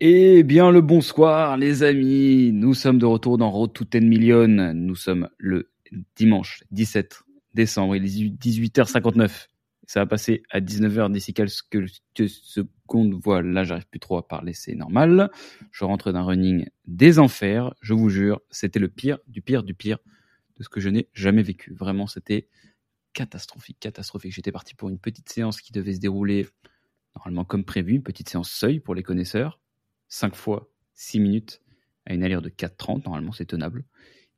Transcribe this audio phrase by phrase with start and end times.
[0.00, 4.46] Eh bien le bonsoir les amis, nous sommes de retour dans Road to 10 Million,
[4.72, 5.72] nous sommes le
[6.14, 7.22] dimanche 17
[7.54, 9.48] décembre, il est 18h59,
[9.88, 11.50] ça va passer à 19h d'ici quelques
[12.28, 15.32] secondes, voilà, j'arrive plus trop à parler, c'est normal,
[15.72, 19.74] je rentre d'un running des enfers, je vous jure, c'était le pire du pire du
[19.74, 19.98] pire
[20.58, 22.46] de ce que je n'ai jamais vécu, vraiment c'était
[23.14, 26.46] catastrophique, catastrophique, j'étais parti pour une petite séance qui devait se dérouler
[27.16, 29.58] normalement comme prévu, une petite séance seuil pour les connaisseurs,
[30.08, 31.62] 5 fois 6 minutes
[32.06, 33.04] à une allure de 4,30.
[33.04, 33.84] Normalement, c'est tenable.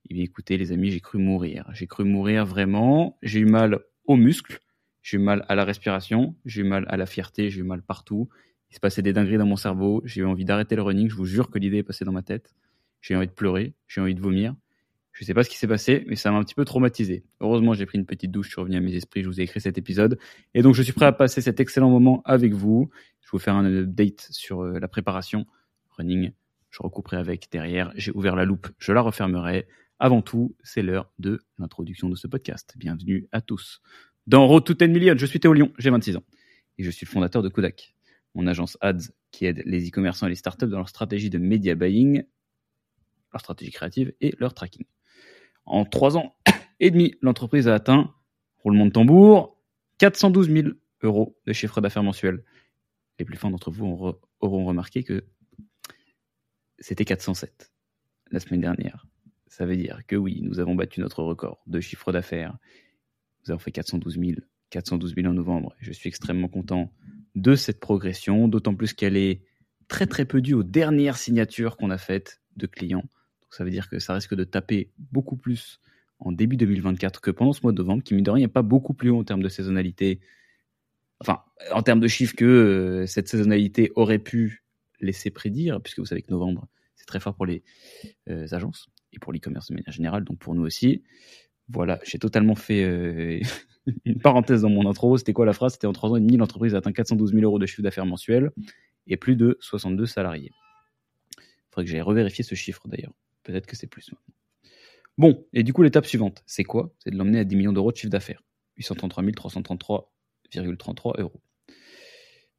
[0.09, 1.69] Eh bien écoutez, les amis, j'ai cru mourir.
[1.73, 3.19] J'ai cru mourir vraiment.
[3.23, 4.61] J'ai eu mal aux muscles.
[5.03, 6.35] J'ai eu mal à la respiration.
[6.45, 7.51] J'ai eu mal à la fierté.
[7.51, 8.29] J'ai eu mal partout.
[8.71, 10.03] Il se passait des dingueries dans mon cerveau.
[10.05, 11.09] J'ai eu envie d'arrêter le running.
[11.09, 12.55] Je vous jure que l'idée est passée dans ma tête.
[13.01, 13.75] J'ai eu envie de pleurer.
[13.89, 14.55] J'ai eu envie de vomir.
[15.13, 17.25] Je sais pas ce qui s'est passé, mais ça m'a un petit peu traumatisé.
[17.41, 19.43] Heureusement, j'ai pris une petite douche, je suis revenu à mes esprits, je vous ai
[19.45, 20.19] écrit cet épisode.
[20.55, 22.89] Et donc, je suis prêt à passer cet excellent moment avec vous.
[23.21, 25.47] Je vais vous faire un update sur euh, la préparation
[26.71, 27.93] je recouperai avec derrière.
[27.95, 29.67] J'ai ouvert la loupe, je la refermerai.
[29.99, 32.75] Avant tout, c'est l'heure de l'introduction de ce podcast.
[32.77, 33.83] Bienvenue à tous.
[34.27, 36.25] Dans Road to 10 Million, je suis Théo Lyon, j'ai 26 ans.
[36.79, 37.95] Et je suis le fondateur de Kodak,
[38.35, 41.75] mon agence ads qui aide les e-commerçants et les startups dans leur stratégie de media
[41.75, 42.23] buying,
[43.33, 44.87] leur stratégie créative et leur tracking.
[45.67, 46.35] En trois ans
[46.81, 48.15] et demi, l'entreprise a atteint,
[48.59, 49.59] roulement de tambour,
[49.99, 50.69] 412 000
[51.03, 52.43] euros de chiffre d'affaires mensuel.
[53.19, 55.25] Les plus fins d'entre vous auront remarqué que
[56.81, 57.73] c'était 407
[58.31, 59.07] la semaine dernière.
[59.49, 62.57] Ça veut dire que oui, nous avons battu notre record de chiffre d'affaires.
[63.45, 64.33] Nous avons fait 412 000,
[64.71, 65.75] 412 000 en novembre.
[65.81, 66.93] Je suis extrêmement content
[67.35, 69.43] de cette progression, d'autant plus qu'elle est
[69.89, 73.01] très très peu due aux dernières signatures qu'on a faites de clients.
[73.43, 75.81] Donc ça veut dire que ça risque de taper beaucoup plus
[76.21, 78.63] en début 2024 que pendant ce mois de novembre, qui mine de rien n'est pas
[78.63, 80.21] beaucoup plus haut en termes de saisonnalité.
[81.19, 81.41] Enfin,
[81.73, 84.65] en termes de chiffres que euh, cette saisonnalité aurait pu
[85.01, 87.63] laisser prédire, puisque vous savez que novembre, c'est très fort pour les
[88.29, 91.03] euh, agences et pour l'e-commerce de manière générale, donc pour nous aussi.
[91.69, 93.41] Voilà, j'ai totalement fait euh,
[94.05, 95.17] une parenthèse dans mon intro.
[95.17, 95.75] C'était quoi la phrase?
[95.75, 98.07] C'était en trois ans et demi, l'entreprise a atteint 412 000 euros de chiffre d'affaires
[98.07, 98.51] mensuel
[99.07, 100.51] et plus de 62 salariés.
[101.39, 103.13] Il faudrait que j'aille revérifier ce chiffre d'ailleurs.
[103.43, 104.35] Peut-être que c'est plus maintenant.
[105.19, 106.95] Bon, et du coup, l'étape suivante, c'est quoi?
[106.99, 108.43] C'est de l'emmener à 10 millions d'euros de chiffre d'affaires.
[108.77, 111.43] 833 333,33 euros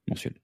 [0.08, 0.40] mensuels.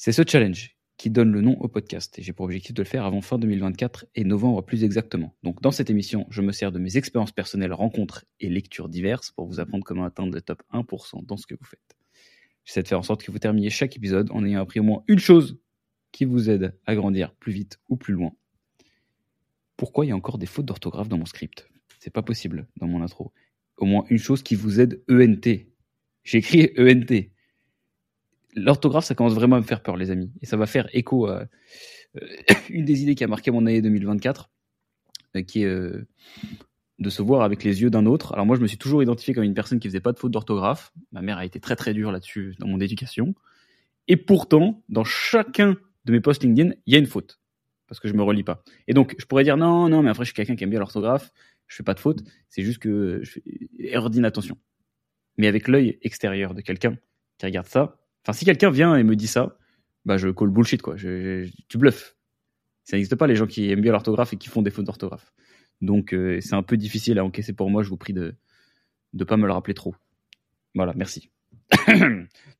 [0.00, 2.86] C'est ce challenge qui donne le nom au podcast et j'ai pour objectif de le
[2.86, 5.34] faire avant fin 2024 et novembre plus exactement.
[5.42, 9.32] Donc dans cette émission, je me sers de mes expériences personnelles, rencontres et lectures diverses
[9.32, 11.96] pour vous apprendre comment atteindre le top 1% dans ce que vous faites.
[12.64, 15.02] J'essaie de faire en sorte que vous terminiez chaque épisode en ayant appris au moins
[15.08, 15.58] une chose
[16.12, 18.30] qui vous aide à grandir plus vite ou plus loin.
[19.76, 21.68] Pourquoi il y a encore des fautes d'orthographe dans mon script?
[21.98, 23.32] C'est pas possible dans mon intro.
[23.78, 25.66] Au moins une chose qui vous aide ENT.
[26.22, 27.32] J'ai écrit ENT
[28.54, 30.30] l'orthographe, ça commence vraiment à me faire peur, les amis.
[30.42, 31.44] Et ça va faire écho à
[32.16, 32.26] euh,
[32.70, 34.50] une des idées qui a marqué mon année 2024,
[35.36, 36.06] euh, qui est euh,
[36.98, 38.32] de se voir avec les yeux d'un autre.
[38.34, 40.32] Alors moi, je me suis toujours identifié comme une personne qui faisait pas de faute
[40.32, 40.92] d'orthographe.
[41.12, 43.34] Ma mère a été très très dure là-dessus dans mon éducation.
[44.08, 45.76] Et pourtant, dans chacun
[46.06, 47.38] de mes posts LinkedIn, il y a une faute.
[47.86, 48.62] Parce que je me relis pas.
[48.86, 50.78] Et donc, je pourrais dire non, non, mais après, je suis quelqu'un qui aime bien
[50.78, 51.30] l'orthographe.
[51.66, 52.22] Je fais pas de faute.
[52.48, 53.42] C'est juste que je fais
[53.78, 54.58] erreur d'inattention.
[55.36, 56.96] Mais avec l'œil extérieur de quelqu'un
[57.38, 57.98] qui regarde ça,
[58.28, 59.56] Enfin, si quelqu'un vient et me dit ça,
[60.04, 60.96] bah je call bullshit quoi.
[60.96, 62.14] Tu bluffes.
[62.84, 65.32] Ça n'existe pas les gens qui aiment bien l'orthographe et qui font des fautes d'orthographe.
[65.80, 67.82] Donc euh, c'est un peu difficile à encaisser pour moi.
[67.82, 68.34] Je vous prie de
[69.14, 69.94] ne pas me le rappeler trop.
[70.74, 71.30] Voilà, merci.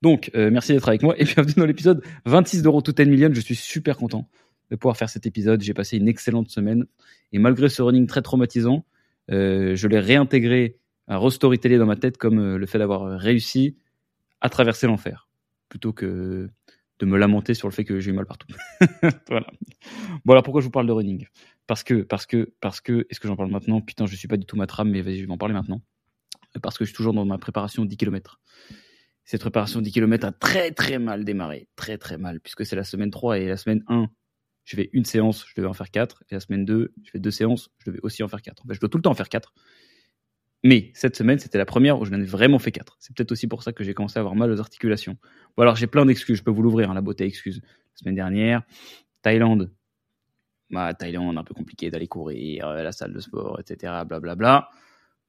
[0.03, 3.29] Donc euh, merci d'être avec moi et bienvenue dans l'épisode 26 d'euros tout 10 million.
[3.31, 4.27] Je suis super content
[4.71, 5.61] de pouvoir faire cet épisode.
[5.61, 6.87] J'ai passé une excellente semaine
[7.33, 8.87] et malgré ce running très traumatisant,
[9.31, 13.77] euh, je l'ai réintégré à restoryteller dans ma tête comme le fait d'avoir réussi
[14.41, 15.28] à traverser l'enfer
[15.69, 16.51] plutôt que
[16.99, 18.49] de me lamenter sur le fait que j'ai eu mal partout.
[19.29, 20.43] voilà.
[20.43, 21.27] Pourquoi je vous parle de running?
[21.67, 24.37] Parce que parce que parce que est-ce que j'en parle maintenant Putain, je suis pas
[24.37, 25.83] du tout ma trame mais vas-y, je vais en parler maintenant.
[26.63, 28.41] Parce que je suis toujours dans ma préparation 10 km.
[29.25, 32.85] Cette préparation 10 km a très très mal démarré, très très mal puisque c'est la
[32.85, 34.09] semaine 3 et la semaine 1,
[34.65, 37.19] je fais une séance, je devais en faire 4 et la semaine 2, je fais
[37.19, 38.65] deux séances, je devais aussi en faire 4.
[38.65, 39.53] En je dois tout le temps en faire 4
[40.65, 42.97] mais cette semaine, c'était la première où je n'en ai vraiment fait quatre.
[42.99, 45.17] C'est peut-être aussi pour ça que j'ai commencé à avoir mal aux articulations.
[45.57, 47.61] Bon, alors j'ai plein d'excuses, je peux vous l'ouvrir, hein, la beauté excuse.
[47.63, 48.63] La semaine dernière,
[49.23, 49.71] Thaïlande.
[50.71, 53.93] Bah, Thaïlande, un peu compliqué d'aller courir, euh, la salle de sport, etc.
[54.05, 54.35] Blablabla.
[54.35, 54.71] Bla, bla.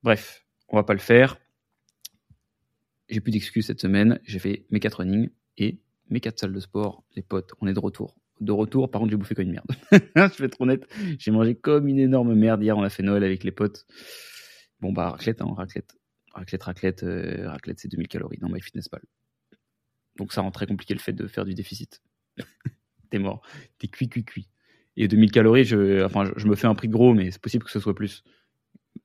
[0.04, 1.38] Bref, on va pas le faire.
[3.08, 4.20] J'ai plus d'excuses cette semaine.
[4.24, 5.80] J'ai fait mes quatre running et
[6.10, 7.04] mes quatre salles de sport.
[7.16, 8.16] Les potes, on est de retour.
[8.40, 9.72] De retour, par contre, j'ai bouffé comme une merde.
[9.92, 10.88] je vais être honnête,
[11.18, 12.64] j'ai mangé comme une énorme merde.
[12.64, 13.86] Hier, on a fait Noël avec les potes.
[14.82, 15.96] Bon, bah, raclette, hein, raclette.
[16.34, 19.02] Raclette, raclette, euh, raclette, c'est 2000 calories dans MyFitnessPal.
[20.18, 22.02] Donc, ça rend très compliqué le fait de faire du déficit.
[23.10, 23.42] t'es mort.
[23.78, 24.50] T'es cuit, cuit, cuit.
[24.98, 25.74] Et 2000 calories,
[26.04, 28.24] enfin, je, me fais un prix gros, mais c'est possible que ce soit plus.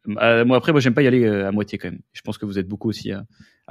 [0.08, 2.00] Euh, moi, après, moi, j'aime pas y aller euh, à moitié quand même.
[2.12, 3.24] Je pense que vous êtes beaucoup aussi à,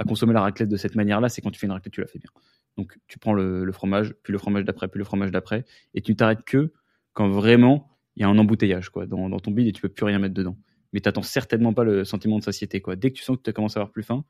[0.07, 1.29] consommer la raclette de cette manière-là.
[1.29, 2.29] C'est quand tu fais une raclette, tu la fais bien.
[2.77, 6.15] Donc, tu prends le, fromage, puis le fromage d'après, puis le fromage d'après, et tu
[6.15, 6.73] t'arrêtes que
[7.13, 9.89] quand vraiment il y a un embouteillage quoi dans, dans ton bide et tu peux
[9.89, 10.57] plus rien mettre dedans.
[10.93, 12.95] Mais t'attends certainement pas le sentiment de satiété quoi.
[12.95, 14.23] Dès que tu sens que tu commences à avoir plus faim,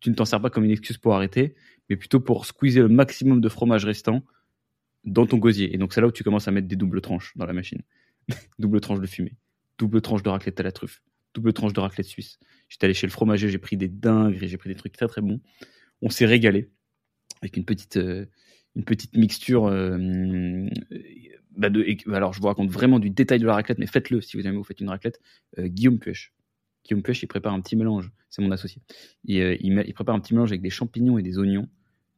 [0.00, 1.54] tu ne t'en sers pas comme une excuse pour arrêter,
[1.88, 4.22] mais plutôt pour squeezer le maximum de fromage restant
[5.04, 5.74] dans ton gosier.
[5.74, 7.82] Et donc c'est là où tu commences à mettre des doubles tranches dans la machine.
[8.58, 9.36] double tranche de fumée,
[9.78, 11.02] double tranche de raclette à la truffe,
[11.34, 12.38] double tranche de raclette suisse.
[12.68, 15.20] J'étais allé chez le fromager, j'ai pris des dingues, j'ai pris des trucs très très
[15.20, 15.40] bons.
[16.02, 16.70] On s'est régalé
[17.40, 18.26] avec une petite, euh,
[18.76, 19.66] une petite mixture.
[19.66, 20.68] Euh,
[21.56, 21.68] bah
[22.12, 24.56] alors je vous raconte vraiment du détail de la raclette, mais faites-le si vous aimez,
[24.56, 25.20] vous faites une raclette.
[25.58, 26.34] Euh, Guillaume Puech.
[26.84, 28.82] Guillaume Puech, il prépare un petit mélange, c'est mon associé.
[29.24, 31.68] il, il, prépare un petit mélange avec des champignons et des oignons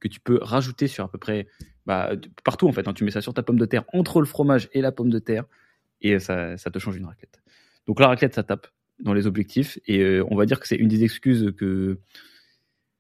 [0.01, 1.47] que tu peux rajouter sur à peu près
[1.87, 2.13] bah,
[2.45, 2.87] partout en fait.
[2.87, 2.93] Hein.
[2.93, 5.19] tu mets ça sur ta pomme de terre, entre le fromage et la pomme de
[5.19, 5.45] terre,
[6.03, 7.41] et ça, ça te change une raclette.
[7.87, 8.67] Donc la raclette, ça tape
[9.01, 11.99] dans les objectifs, et euh, on va dire que c'est une des excuses que,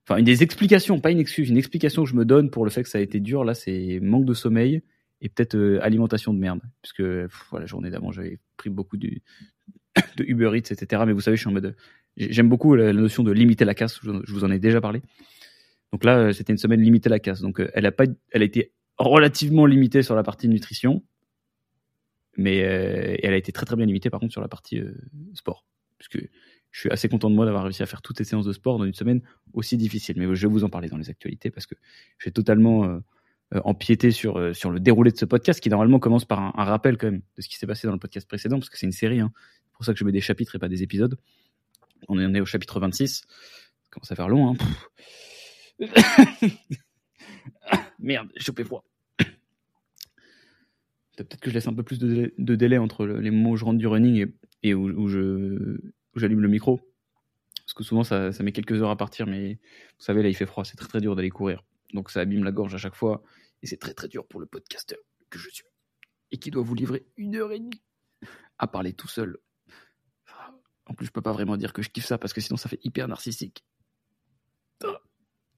[0.08, 2.70] enfin une des explications, pas une excuse, une explication que je me donne pour le
[2.70, 3.44] fait que ça a été dur.
[3.44, 4.82] Là, c'est manque de sommeil
[5.20, 9.10] et peut-être euh, alimentation de merde, puisque la journée d'avant j'avais pris beaucoup de,
[10.20, 11.02] Uber Eats, etc.
[11.06, 11.76] Mais vous savez, je suis en mode,
[12.16, 14.00] j'aime beaucoup la, notion de limiter la casse.
[14.02, 15.02] Je vous en ai déjà parlé.
[15.92, 17.40] Donc là, euh, c'était une semaine limitée la casse.
[17.40, 21.02] Donc elle a pas, elle a été relativement limitée sur la partie nutrition,
[22.36, 24.94] mais euh, elle a été très très bien limitée par contre sur la partie euh,
[25.34, 25.66] sport.
[25.98, 26.18] Parce que
[26.78, 28.78] je suis assez content de moi d'avoir réussi à faire toutes ces séances de sport
[28.78, 29.20] dans une semaine
[29.52, 30.14] aussi difficile.
[30.16, 31.74] Mais je vais vous en parler dans les actualités parce que
[32.20, 33.00] j'ai totalement euh,
[33.64, 37.10] empiété sur, sur le déroulé de ce podcast qui normalement commence par un, rappel quand
[37.10, 39.18] même de ce qui s'est passé dans le podcast précédent parce que c'est une série.
[39.18, 39.32] Hein.
[39.64, 41.18] C'est pour ça que je mets des chapitres et pas des épisodes.
[42.06, 43.22] On est au chapitre 26.
[43.22, 43.26] Ça
[43.90, 44.54] commence à faire long.
[44.54, 44.56] Hein.
[47.98, 48.84] Merde, j'ai chopé froid.
[51.16, 53.78] Peut-être que je laisse un peu plus de délai, entre les moments où je rentre
[53.78, 54.28] du running
[54.62, 55.80] et, où, je
[56.18, 56.80] j'allume le micro.
[57.64, 60.46] Parce que souvent, ça, met quelques heures à partir, mais vous savez, là, il fait
[60.46, 61.64] froid, c'est très très dur d'aller courir.
[61.92, 63.22] Donc ça abîme la gorge à chaque fois.
[63.62, 64.98] Et c'est très très dur pour le podcasteur
[65.30, 65.64] que je suis.
[66.30, 67.82] Et qui doit vous livrer une heure et demie
[68.58, 69.38] à parler tout seul.
[70.86, 72.68] En plus, je peux pas vraiment dire que je kiffe ça parce que sinon ça
[72.68, 73.64] fait hyper narcissique.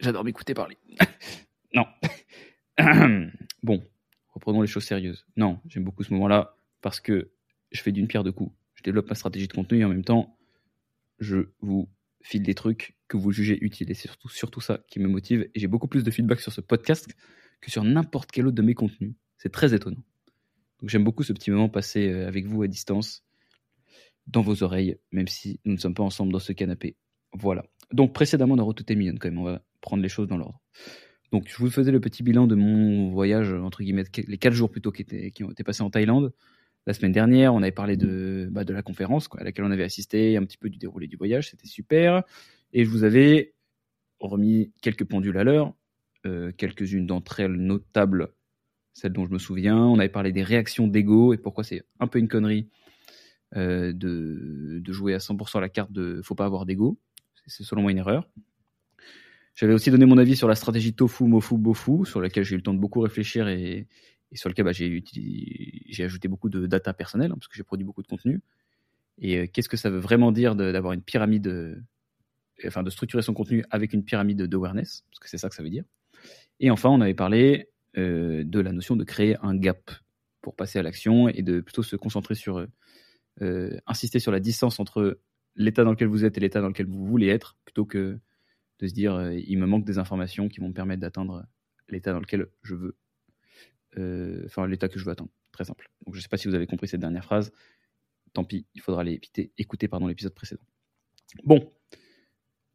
[0.01, 0.79] J'adore m'écouter parler.
[1.75, 1.87] non.
[3.63, 3.85] bon,
[4.31, 5.27] reprenons les choses sérieuses.
[5.37, 7.31] Non, j'aime beaucoup ce moment-là parce que
[7.71, 8.53] je fais d'une pierre deux coups.
[8.75, 10.39] Je développe ma stratégie de contenu en même temps,
[11.21, 11.89] je vous
[12.23, 13.91] file des trucs que vous jugez utiles.
[13.91, 15.49] Et c'est surtout, surtout ça qui me motive.
[15.55, 17.15] Et j'ai beaucoup plus de feedback sur ce podcast
[17.61, 19.15] que sur n'importe quel autre de mes contenus.
[19.39, 20.03] C'est très étonnant.
[20.81, 23.23] Donc j'aime beaucoup ce petit moment passé euh, avec vous à distance,
[24.27, 26.97] dans vos oreilles, même si nous ne sommes pas ensemble dans ce canapé.
[27.33, 27.65] Voilà.
[27.93, 30.61] Donc précédemment dans Route quand même, on va prendre les choses dans l'ordre.
[31.33, 34.71] Donc, je vous faisais le petit bilan de mon voyage, entre guillemets, les quatre jours
[34.71, 36.33] plutôt qui ont été passés en Thaïlande.
[36.87, 39.85] La semaine dernière, on avait parlé de, bah, de la conférence à laquelle on avait
[39.85, 42.23] assisté, un petit peu du déroulé du voyage, c'était super.
[42.73, 43.55] Et je vous avais
[44.19, 45.75] remis quelques pendules à l'heure,
[46.27, 48.29] euh, quelques-unes d'entre elles notables,
[48.93, 49.79] celles dont je me souviens.
[49.79, 52.69] On avait parlé des réactions d'ego et pourquoi c'est un peu une connerie
[53.57, 56.99] euh, de, de jouer à 100% la carte de faut pas avoir d'ego.
[57.47, 58.29] C'est selon moi une erreur.
[59.55, 62.59] J'avais aussi donné mon avis sur la stratégie tofu, mofu, bofu, sur laquelle j'ai eu
[62.59, 63.87] le temps de beaucoup réfléchir et,
[64.37, 68.03] sur lequel bah, j'ai, ajouté beaucoup de data personnelle, hein, parce que j'ai produit beaucoup
[68.03, 68.41] de contenu.
[69.19, 71.77] Et euh, qu'est-ce que ça veut vraiment dire d'avoir une pyramide, euh,
[72.67, 75.63] enfin de structurer son contenu avec une pyramide d'awareness, parce que c'est ça que ça
[75.63, 75.85] veut dire.
[76.61, 79.91] Et enfin, on avait parlé euh, de la notion de créer un gap
[80.43, 82.67] pour passer à l'action et de plutôt se concentrer sur,
[83.87, 85.21] insister sur la distance entre
[85.57, 88.19] l'état dans lequel vous êtes et l'état dans lequel vous voulez être, plutôt que
[88.79, 91.47] de se dire il me manque des informations qui vont me permettre d'atteindre
[91.89, 92.97] l'état dans lequel je veux,
[93.97, 95.31] enfin l'état que je veux atteindre.
[95.53, 95.91] Très simple.
[96.05, 97.53] Donc je ne sais pas si vous avez compris cette dernière phrase.
[98.33, 99.21] Tant pis, il faudra aller
[99.59, 100.63] écouter pardon l'épisode précédent.
[101.45, 101.73] Bon,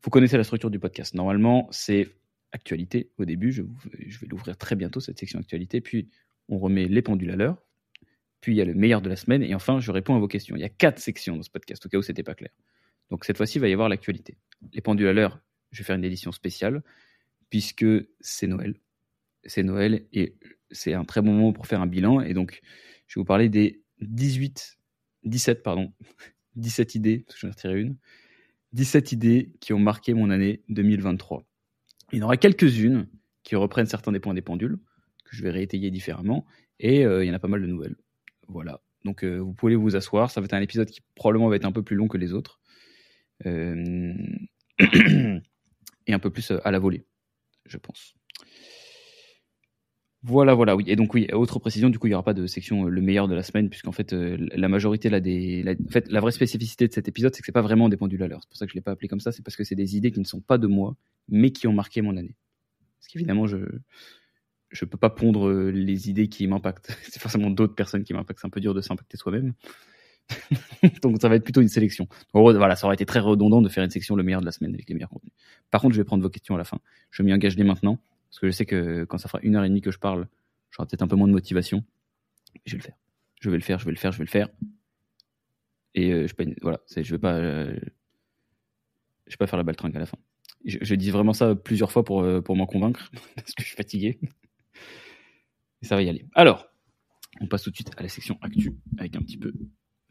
[0.04, 1.14] vous connaissez la structure du podcast.
[1.14, 2.10] Normalement, c'est
[2.52, 3.52] actualité au début.
[3.52, 5.82] Je, vais l'ouvrir très bientôt cette section actualité.
[5.82, 6.10] Puis
[6.50, 7.58] on remet les pendules à l'heure.
[8.42, 9.44] Puis il y a le meilleur de la semaine.
[9.44, 10.56] Et enfin, je réponds à vos questions.
[10.56, 12.52] Il y a quatre sections dans ce podcast, au cas où c'était pas clair.
[13.10, 14.38] Donc cette fois-ci, il va y avoir l'actualité.
[14.74, 15.40] Les pendules à l'heure,
[15.72, 16.84] je vais faire une édition spéciale,
[17.50, 17.86] puisque
[18.20, 18.76] c'est Noël.
[19.44, 20.36] C'est Noël et
[20.72, 22.22] c'est un très bon moment pour faire un bilan.
[22.22, 22.62] Et donc,
[23.08, 24.78] je vais vous parler des 18,
[25.24, 25.94] 17, pardon,
[26.56, 27.98] 17 idées, parce que une,
[28.74, 31.46] 17 idées qui ont marqué mon année 2023.
[32.12, 33.08] Il y en aura quelques-unes
[33.44, 34.78] qui reprennent certains des points des pendules,
[35.24, 36.46] que je vais réétayer différemment,
[36.80, 37.96] et euh, il y en a pas mal de nouvelles.
[38.48, 38.82] Voilà.
[39.06, 41.66] Donc euh, vous pouvez vous asseoir, ça va être un épisode qui probablement va être
[41.66, 42.60] un peu plus long que les autres.
[43.46, 44.14] Euh...
[46.08, 47.06] et un peu plus à la volée,
[47.66, 48.16] je pense.
[50.28, 50.86] Voilà, voilà, oui.
[50.88, 53.00] Et donc, oui, autre précision, du coup, il n'y aura pas de section euh, le
[53.00, 55.62] meilleur de la semaine, puisqu'en fait, euh, la majorité là, des.
[55.62, 57.98] La, en fait, la vraie spécificité de cet épisode, c'est que c'est pas vraiment des
[57.98, 58.40] pendules à l'heure.
[58.42, 59.96] C'est pour ça que je l'ai pas appelé comme ça, c'est parce que c'est des
[59.98, 60.96] idées qui ne sont pas de moi,
[61.30, 62.36] mais qui ont marqué mon année.
[63.00, 63.58] Parce qu'évidemment, je
[64.72, 66.98] je peux pas pondre euh, les idées qui m'impactent.
[67.04, 68.40] c'est forcément d'autres personnes qui m'impactent.
[68.42, 69.54] C'est un peu dur de s'impacter soi-même.
[71.04, 72.08] donc, ça va être plutôt une sélection.
[72.34, 74.46] En gros, voilà, ça aurait été très redondant de faire une section le meilleur de
[74.46, 75.34] la semaine avec les meilleurs contenus.
[75.70, 76.80] Par contre, je vais prendre vos questions à la fin.
[77.12, 78.00] Je m'y engage dès maintenant.
[78.36, 80.28] Parce que je sais que quand ça fera une heure et demie que je parle,
[80.70, 81.86] j'aurai peut-être un peu moins de motivation.
[82.66, 82.98] je vais le faire.
[83.40, 84.50] Je vais le faire, je vais le faire, je vais le faire.
[85.94, 87.80] Et euh, je, je vais pas, euh,
[89.26, 90.18] je vais pas faire la baltringue à la fin.
[90.66, 93.78] Je, dis vraiment ça plusieurs fois pour, euh, pour m'en convaincre, parce que je suis
[93.78, 94.20] fatigué.
[95.82, 96.26] Et ça va y aller.
[96.34, 96.68] Alors,
[97.40, 99.54] on passe tout de suite à la section actu, avec un petit peu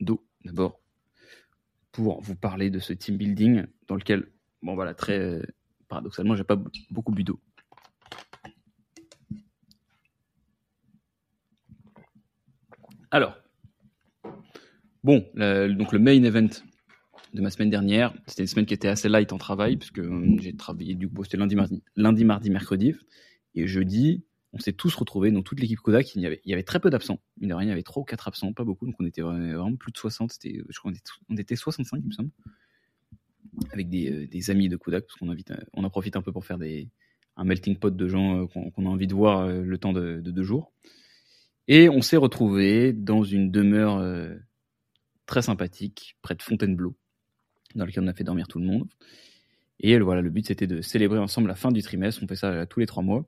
[0.00, 0.80] d'eau d'abord,
[1.92, 5.42] pour vous parler de ce team building dans lequel, bon voilà, très
[5.88, 6.56] paradoxalement, j'ai pas
[6.90, 7.38] beaucoup bu d'eau.
[13.14, 13.36] Alors,
[15.04, 16.48] bon, donc le main event
[17.32, 20.36] de ma semaine dernière, c'était une semaine qui était assez light en travail, puisque euh,
[20.40, 22.96] j'ai travaillé du coup, c'était lundi, mardi, mercredi,
[23.54, 26.64] et jeudi, on s'est tous retrouvés, dans toute l'équipe Kodak, il y, avait, il avait
[26.64, 27.20] très peu d'absents.
[27.40, 29.96] Il y avait trois ou quatre absents, pas beaucoup, donc on était vraiment plus de
[29.96, 30.90] 60, c'était, je crois
[31.28, 32.30] qu'on était, 65, il me semble,
[33.70, 36.44] avec des, euh, amis de Kodak, parce qu'on euh, on en profite un peu pour
[36.44, 36.88] faire des,
[37.36, 40.72] un melting pot de gens qu'on, a envie de voir le temps de deux jours.
[41.68, 44.34] Et on s'est retrouvé dans une demeure euh,
[45.26, 46.96] très sympathique, près de Fontainebleau,
[47.74, 48.88] dans laquelle on a fait dormir tout le monde.
[49.80, 52.22] Et voilà, le but c'était de célébrer ensemble la fin du trimestre.
[52.22, 53.26] On fait ça euh, tous les trois mois.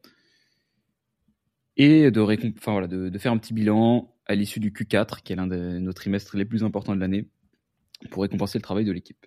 [1.78, 5.78] Et de, de, faire un petit bilan à l'issue du Q4, qui est l'un de
[5.78, 7.28] nos trimestres les plus importants de l'année,
[8.10, 9.26] pour récompenser le travail de l'équipe.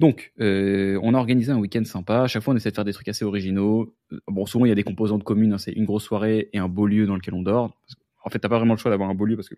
[0.00, 2.22] Donc, euh, on a organisé un week-end sympa.
[2.22, 3.96] À chaque fois, on essaie de faire des trucs assez originaux.
[4.12, 5.54] Euh, bon, souvent, il y a des composantes communes.
[5.54, 5.58] Hein.
[5.58, 7.76] c'est une grosse soirée et un beau lieu dans lequel on dort.
[8.24, 9.56] En fait, t'as pas vraiment le choix d'avoir un beau lieu parce que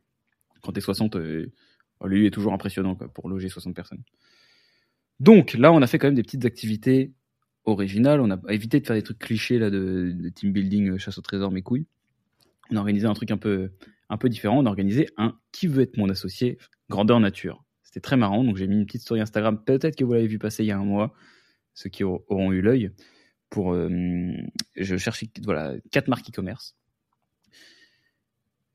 [0.63, 1.53] quand t'es 60, euh,
[2.03, 4.03] le lieu est toujours impressionnant pour loger 60 personnes.
[5.19, 7.13] Donc, là, on a fait quand même des petites activités
[7.67, 8.21] originales.
[8.21, 11.51] On a évité de faire des trucs clichés là de, team building, chasse au trésor,
[11.51, 11.87] mes couilles.
[12.71, 13.73] On a organisé un truc un peu,
[14.09, 14.59] un peu différent.
[14.59, 16.57] On a organisé un qui veut être mon associé?
[16.89, 17.63] Grandeur nature.
[17.91, 18.45] C'était très marrant.
[18.45, 19.61] Donc j'ai mis une petite story Instagram.
[19.65, 21.13] Peut-être que vous l'avez vu passer il y a un mois,
[21.75, 22.93] ceux qui auront eu l'œil.
[23.51, 23.89] Pour, euh,
[24.77, 26.77] je cherchais voilà quatre marques e-commerce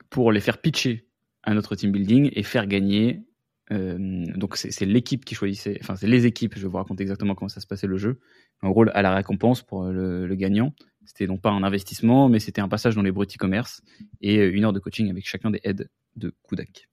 [0.10, 1.08] pour les faire pitcher
[1.44, 3.24] à notre team building et faire gagner.
[3.72, 6.56] Euh, donc c'est l'équipe qui choisissait, enfin c'est les équipes.
[6.56, 8.20] Je vais vous raconter exactement comment ça se passait le jeu.
[8.62, 10.74] En gros, à la récompense pour le, le gagnant,
[11.06, 13.82] c'était non pas un investissement, mais c'était un passage dans les bruts e-commerce
[14.20, 16.90] et une heure de coaching avec chacun des aides de Kudak.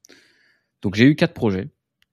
[0.82, 1.68] Donc j'ai eu quatre projets.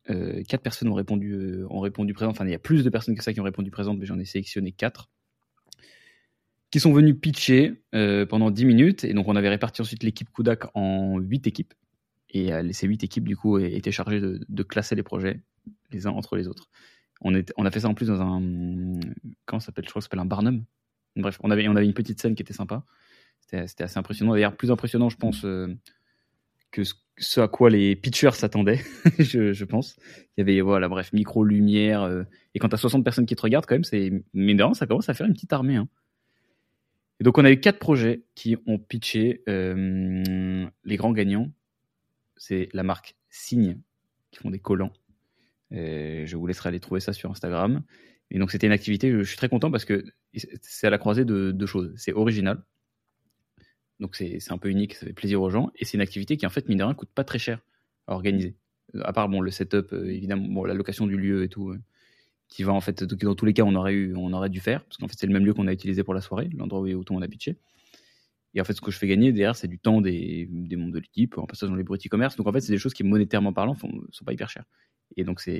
[0.10, 2.32] Euh, quatre personnes ont répondu, euh, ont répondu présent.
[2.32, 4.20] Enfin, il y a plus de personnes que ça qui ont répondu présent, mais j'en
[4.20, 5.10] ai sélectionné quatre
[6.72, 9.04] qui sont venus pitcher euh, pendant 10 minutes.
[9.04, 11.74] Et donc, on avait réparti ensuite l'équipe Kudak en 8 équipes.
[12.32, 15.42] Et ces 8 équipes, du coup, étaient chargées de, classer les projets
[15.89, 16.70] les uns entre les autres.
[17.22, 18.39] On, a fait ça en plus dans un.
[19.48, 19.86] Comment ça s'appelle?
[19.86, 20.63] Je crois que ça s'appelle un Barnum.
[21.16, 22.84] Bref, on avait, on avait une petite scène qui était sympa.
[23.39, 24.34] C'était assez impressionnant.
[24.34, 25.44] D'ailleurs, plus impressionnant, je pense,
[26.72, 26.84] que
[27.18, 28.82] ce à quoi les pitchers s'attendaient,
[29.20, 29.98] je, pense.
[30.38, 32.04] Il y avait, voilà, bref, micro, lumière.
[32.04, 32.24] Euh,
[32.56, 35.14] et quand t'as 60 personnes qui te regardent, quand même, c'est, mais ça commence à
[35.14, 35.76] faire une petite armée.
[35.76, 35.88] Hein.
[37.20, 39.44] Et donc, on a eu quatre projets qui ont pitché.
[39.50, 41.52] Euh, les grands gagnants,
[42.38, 43.78] c'est la marque Signe,
[44.32, 44.94] qui font des collants.
[45.74, 47.84] Euh, je vous laisserai aller trouver ça sur Instagram.
[48.32, 50.06] Et donc, c'était une activité, je, suis très content parce que
[50.62, 51.92] c'est à la croisée de deux choses.
[51.98, 52.64] C'est original,
[54.00, 55.72] donc c'est un peu unique, ça fait plaisir aux gens.
[55.75, 57.60] Et c'est une activité qui, en fait, mine de rien, coûte pas très cher
[58.08, 58.56] à organiser.
[59.01, 61.79] À part bon, le setup, euh, évidemment, bon, la location du lieu et tout, euh,
[62.48, 64.84] qui va en fait, dans tous les cas, on aurait, eu, on aurait dû faire,
[64.86, 67.03] parce qu'en fait, c'est le même lieu qu'on a utilisé pour la soirée, l'endroit où
[67.10, 67.58] on a pitché.
[68.56, 71.00] Et en fait, ce que je fais gagner derrière, c'est du temps des, membres de
[71.00, 72.36] l'équipe, en passant dans les bruits e-commerce.
[72.36, 74.65] Donc en fait, c'est des choses qui, monétairement parlant, ne sont pas hyper chères.
[75.18, 75.51] Et donc, je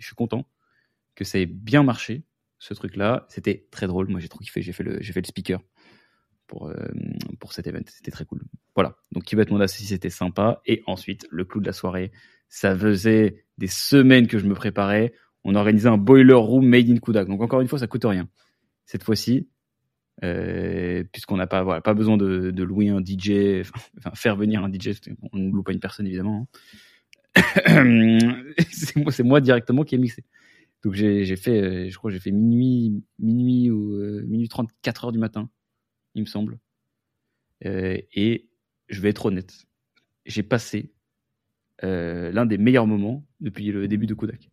[0.00, 0.48] suis content
[1.14, 2.24] que ça ait bien marché,
[2.58, 3.26] ce truc-là.
[3.28, 4.08] C'était très drôle.
[4.08, 4.62] Moi, j'ai trop kiffé.
[4.62, 5.60] J'ai fait fait le speaker
[6.52, 6.74] pour, euh,
[7.40, 7.80] pour cet event.
[7.86, 8.42] C'était très cool.
[8.74, 8.94] Voilà.
[9.10, 10.60] Donc, qui va être mon associé, c'était sympa.
[10.66, 12.12] Et ensuite, le clou de la soirée,
[12.50, 15.14] ça faisait des semaines que je me préparais.
[15.44, 17.26] On organisait un boiler room made in Kudak.
[17.26, 18.28] Donc, encore une fois, ça coûte rien.
[18.84, 19.48] Cette fois-ci,
[20.24, 23.66] euh, puisqu'on n'a pas, voilà, pas besoin de, louer un DJ,
[23.98, 24.90] enfin, faire venir un DJ,
[25.32, 26.46] on ne loue pas une personne évidemment.
[27.34, 28.18] Hein.
[28.70, 30.22] c'est moi, directement qui ai mixé.
[30.84, 35.12] Donc j'ai fait, euh, je crois, j'ai fait minuit, minuit ou minuit 30, 4 heures
[35.12, 35.48] du matin
[36.14, 36.58] il me semble.
[37.64, 38.48] Euh, et
[38.88, 39.66] je vais être honnête,
[40.26, 40.92] j'ai passé
[41.84, 44.50] euh, l'un des meilleurs moments depuis le début de Kodak.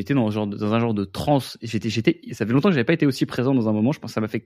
[0.00, 1.58] été dans, dans un genre de transe.
[1.62, 3.92] J'étais, j'étais, ça fait longtemps que j'avais pas été aussi présent dans un moment.
[3.92, 4.44] Je pense que ça m'a fait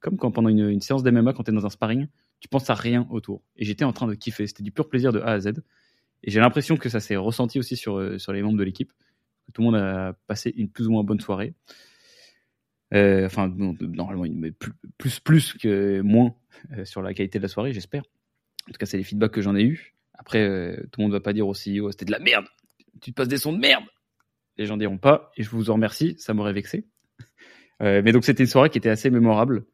[0.00, 2.06] comme quand pendant une, une séance d'MMA, quand tu es dans un sparring,
[2.40, 3.42] tu penses à rien autour.
[3.56, 4.46] Et j'étais en train de kiffer.
[4.46, 5.48] C'était du pur plaisir de A à Z.
[6.22, 8.92] Et j'ai l'impression que ça s'est ressenti aussi sur, euh, sur les membres de l'équipe.
[9.52, 11.54] Tout le monde a passé une plus ou moins bonne soirée.
[12.94, 14.24] Euh, enfin, normalement,
[14.96, 16.34] plus, plus, que moins
[16.72, 18.02] euh, sur la qualité de la soirée, j'espère.
[18.68, 19.94] En tout cas, c'est les feedbacks que j'en ai eu.
[20.14, 22.46] Après, euh, tout le monde va pas dire aussi, oh, c'était de la merde.
[23.00, 23.84] Tu te passes des sons de merde.
[24.56, 26.86] Les gens diront pas, et je vous en remercie, ça m'aurait vexé.
[27.80, 29.64] mais donc, c'était une soirée qui était assez mémorable,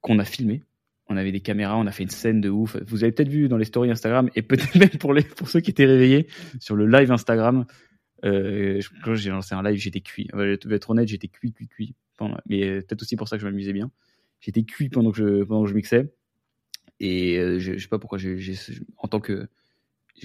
[0.00, 0.62] qu'on a filmé
[1.10, 2.76] on avait des caméras, on a fait une scène de ouf.
[2.86, 5.60] Vous avez peut-être vu dans les stories Instagram et peut-être même pour les pour ceux
[5.60, 6.28] qui étaient réveillés
[6.60, 7.64] sur le live Instagram.
[8.22, 10.28] Quand j'ai lancé un live, j'étais cuit.
[10.34, 11.94] Je vais être honnête, j'étais cuit, cuit, cuit.
[12.46, 13.90] Mais euh, peut-être aussi pour ça que je m'amusais bien.
[14.40, 16.12] J'étais cuit pendant que je pendant que je mixais.
[17.00, 18.18] Et euh, je, je, sais pas pourquoi.
[18.98, 19.48] En tant que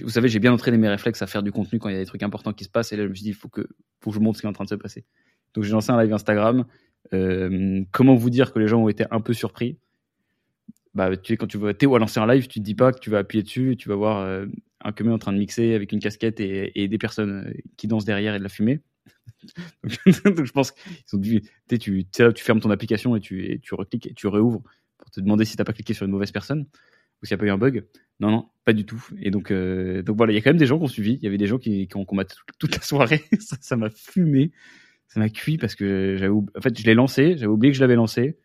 [0.02, 2.00] vous savez, j'ai bien entraîné mes réflexes à faire du contenu quand il y a
[2.00, 2.92] des trucs importants qui se passent.
[2.92, 3.66] Et là, je me suis dit, il faut que,
[4.00, 5.04] faut que je montre ce qui est en train de se passer.
[5.54, 6.64] Donc, j'ai lancé un live Instagram.
[7.12, 9.78] Euh, comment vous dire que les gens ont été un peu surpris?
[10.94, 12.98] Bah, tu sais, quand tu vois Théo lancer un live, tu te dis pas que
[12.98, 14.46] tu vas appuyer dessus et tu vas voir
[14.80, 18.34] un commun en train de mixer avec une casquette et, des personnes qui dansent derrière
[18.34, 18.80] et de la fumée.
[20.24, 24.14] donc, je pense qu'ils ont dû, tu, tu, fermes ton application et tu, recliques et
[24.14, 24.62] tu réouvres
[24.98, 26.66] pour te demander si t'as pas cliqué sur une mauvaise personne
[27.22, 27.84] ou s'il n'y a pas eu un bug.
[28.20, 29.04] Non, non, pas du tout.
[29.20, 31.14] Et donc, euh, donc voilà, il y a quand même des gens qui ont suivi.
[31.14, 33.22] Il y avait des gens qui, ont combattu toute, la soirée.
[33.38, 34.52] ça m'a fumé,
[35.08, 37.96] ça m'a cuit parce que en fait, je l'ai lancé, j'avais oublié que je l'avais
[37.96, 38.38] lancé.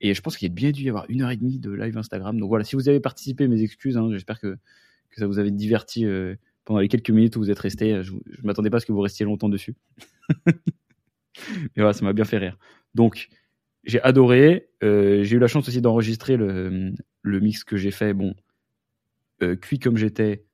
[0.00, 1.70] Et je pense qu'il y a bien dû y avoir une heure et demie de
[1.70, 2.38] live Instagram.
[2.38, 3.96] Donc voilà, si vous avez participé, mes excuses.
[3.96, 4.56] Hein, J'espère que,
[5.10, 8.02] que ça vous avait diverti euh, pendant les quelques minutes où vous êtes resté.
[8.02, 9.74] Je, ne m'attendais pas à ce que vous restiez longtemps dessus.
[10.46, 10.54] Mais
[11.76, 12.56] voilà, ça m'a bien fait rire.
[12.94, 13.28] Donc,
[13.84, 14.68] j'ai adoré.
[14.82, 16.94] Euh, j'ai eu la chance aussi d'enregistrer le,
[17.24, 18.14] mix que j'ai fait.
[18.14, 18.34] Bon,
[19.42, 20.44] euh, cuit comme j'étais,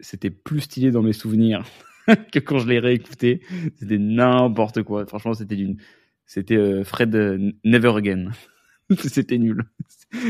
[0.00, 1.64] c'était plus stylé dans mes souvenirs
[2.32, 3.42] que quand je l'ai réécouté.
[3.76, 5.06] C'était n'importe quoi.
[5.06, 5.76] Franchement, c'était d'une,
[6.30, 8.30] c'était euh, Fred euh, Never Again.
[8.98, 9.64] c'était nul.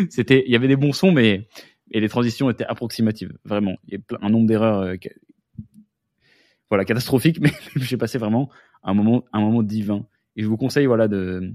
[0.09, 1.47] C'était, il y avait des bons sons, mais
[1.91, 3.77] et les transitions étaient approximatives, vraiment.
[3.87, 4.97] Il y a un nombre d'erreurs, euh,
[6.71, 8.49] voilà, catastrophiques, mais j'ai passé vraiment
[8.83, 10.07] un moment, un moment divin.
[10.37, 11.53] Et je vous conseille, voilà, de,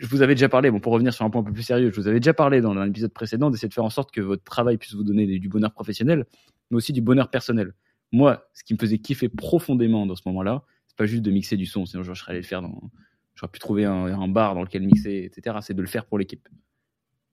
[0.00, 1.90] je vous avais déjà parlé, bon, pour revenir sur un point un peu plus sérieux,
[1.90, 4.20] je vous avais déjà parlé dans un épisode précédent d'essayer de faire en sorte que
[4.20, 6.26] votre travail puisse vous donner du bonheur professionnel,
[6.70, 7.74] mais aussi du bonheur personnel.
[8.10, 11.56] Moi, ce qui me faisait kiffer profondément dans ce moment-là, c'est pas juste de mixer
[11.56, 12.90] du son, sinon je serais allé le faire dans,
[13.34, 15.58] j'aurais pu trouver un, bar dans lequel mixer, etc.
[15.60, 16.48] C'est de le faire pour l'équipe.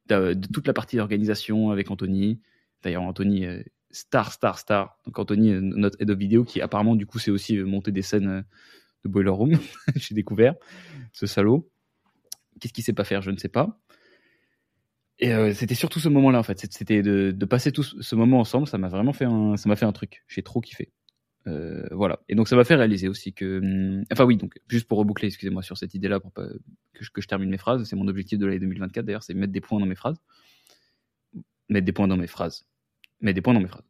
[0.07, 2.41] De, toute la partie organisation avec Anthony.
[2.83, 3.45] D'ailleurs, Anthony,
[3.97, 4.97] star, star, star.
[5.05, 8.27] Donc Anthony, notre head of vidéo, qui apparemment, du coup, c'est aussi monter des scènes
[8.27, 8.41] euh,
[9.03, 9.51] de Boiler Room.
[9.95, 10.55] J'ai découvert
[11.13, 11.69] ce salaud.
[12.60, 13.79] Qu'est-ce qu'il sait pas faire Je ne sais pas.
[15.19, 16.60] Et euh, c'était surtout ce moment-là, en fait.
[16.71, 18.67] C'était de, passer tout ce moment ensemble.
[18.67, 20.23] Ça m'a vraiment fait un, ça fait un truc.
[20.27, 20.91] J'ai trop kiffé.
[21.47, 22.19] Euh, voilà.
[22.27, 25.27] Et donc ça m'a fait réaliser aussi que, hum, enfin oui, donc juste pour reboucler,
[25.27, 26.45] excusez-moi sur cette idée-là pour pas
[26.93, 29.33] que je, que je termine mes phrases, c'est mon objectif de l'année 2024 d'ailleurs, c'est
[29.33, 30.17] mettre des points dans mes phrases,
[31.69, 32.67] mettre des points dans mes phrases,
[33.21, 33.86] mettre des points dans mes phrases.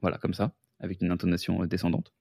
[0.00, 2.12] Voilà, comme ça, avec une intonation euh, descendante.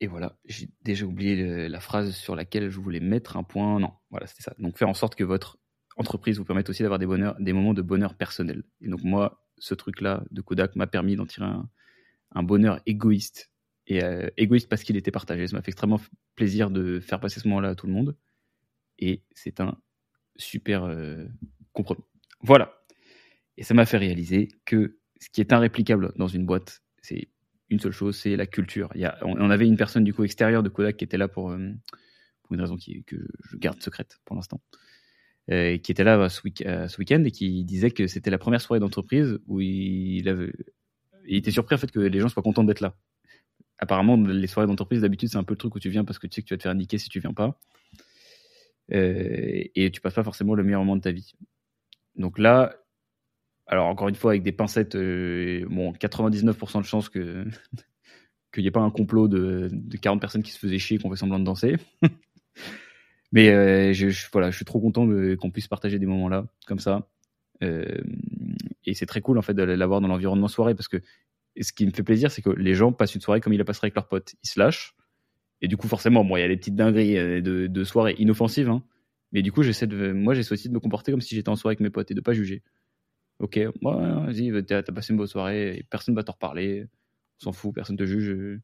[0.00, 3.78] Et voilà, j'ai déjà oublié la phrase sur laquelle je voulais mettre un point.
[3.78, 4.52] Non, voilà, c'était ça.
[4.58, 5.58] Donc faire en sorte que votre
[5.96, 8.64] entreprise vous permette aussi d'avoir des, moments de bonheur personnel.
[8.80, 11.70] Et donc moi, ce truc-là de Kodak m'a permis d'en tirer un,
[12.32, 13.52] un bonheur égoïste.
[13.86, 15.46] Et euh, égoïste parce qu'il était partagé.
[15.46, 16.00] Ça m'a fait extrêmement
[16.34, 18.16] plaisir de faire passer ce moment-là à tout le monde.
[18.98, 19.76] Et c'est un
[20.36, 21.26] super euh,
[21.72, 22.02] compromis.
[22.40, 22.81] Voilà.
[23.62, 27.28] Et ça m'a fait réaliser que ce qui est irréplicable dans une boîte, c'est
[27.70, 28.92] une seule chose, c'est la culture.
[29.22, 31.70] On, avait une personne du coup extérieure de Kodak qui était là pour, euh,
[32.50, 34.60] une raison que je garde secrète pour l'instant,
[35.46, 38.80] qui était là ce, week- ce week-end et qui disait que c'était la première soirée
[38.80, 40.58] d'entreprise où il
[41.28, 42.96] il était surpris en fait que les gens soient contents d'être là.
[43.78, 46.26] Apparemment, les soirées d'entreprise, d'habitude, c'est un peu le truc où tu viens parce que
[46.26, 47.60] tu sais que tu vas te faire niquer si tu viens pas.
[48.92, 51.32] Euh, et tu passes pas forcément le meilleur moment de ta vie.
[52.16, 52.76] Donc là,
[53.72, 57.46] alors encore une fois, avec des pincettes, euh, bon, 99% de chances qu'il
[58.58, 59.70] n'y ait pas un complot de,
[60.02, 61.76] 40 personnes qui se faisaient chier et qu'on fait semblant de danser.
[63.32, 66.80] Mais euh, je, voilà, je suis trop content qu'on puisse partager des moments là, comme
[66.80, 67.08] ça.
[67.62, 67.86] Euh,
[68.84, 71.00] et c'est très cool en fait de l'avoir dans l'environnement soirée parce que
[71.58, 73.64] ce qui me fait plaisir, c'est que les gens passent une soirée comme ils la
[73.64, 74.34] passeraient avec leurs potes.
[74.44, 74.94] Ils se lâchent.
[75.62, 78.68] Et du coup, forcément, bon, il y a les petites dingueries de, de soirée inoffensives,
[78.68, 78.82] hein.
[79.30, 81.72] Mais du coup, j'essaie moi, j'essaie aussi de me comporter comme si j'étais en soirée
[81.72, 82.62] avec mes potes et de pas juger.
[83.42, 86.86] Ok, vas-y, t'as passé une bonne soirée, et personne va t'en reparler,
[87.40, 88.60] on s'en fout, personne te juge.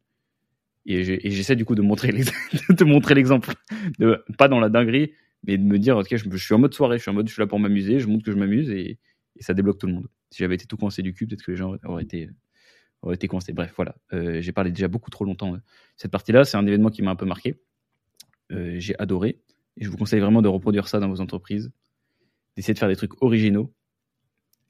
[0.86, 2.12] Et j'essaie du coup de montrer
[2.70, 3.54] de montrer l'exemple,
[4.38, 5.14] pas dans la dinguerie,
[5.44, 7.26] mais de me dire, ok, je, je, suis en mode soirée, je suis en mode,
[7.26, 9.00] je suis là pour m'amuser, je montre que je m'amuse et,
[9.40, 10.06] ça débloque tout le monde.
[10.30, 12.30] Si j'avais été tout coincé du cul, peut-être que les gens auraient été
[13.02, 13.52] aurait été coincé.
[13.52, 13.96] Bref, voilà.
[14.12, 15.56] j'ai parlé déjà beaucoup trop longtemps.
[15.96, 17.60] Cette partie-là, c'est un événement qui m'a un peu marqué.
[18.50, 19.40] j'ai adoré.
[19.76, 21.70] Et je vous conseille vraiment de reproduire ça dans vos entreprises.
[22.56, 23.72] D'essayer de faire des trucs originaux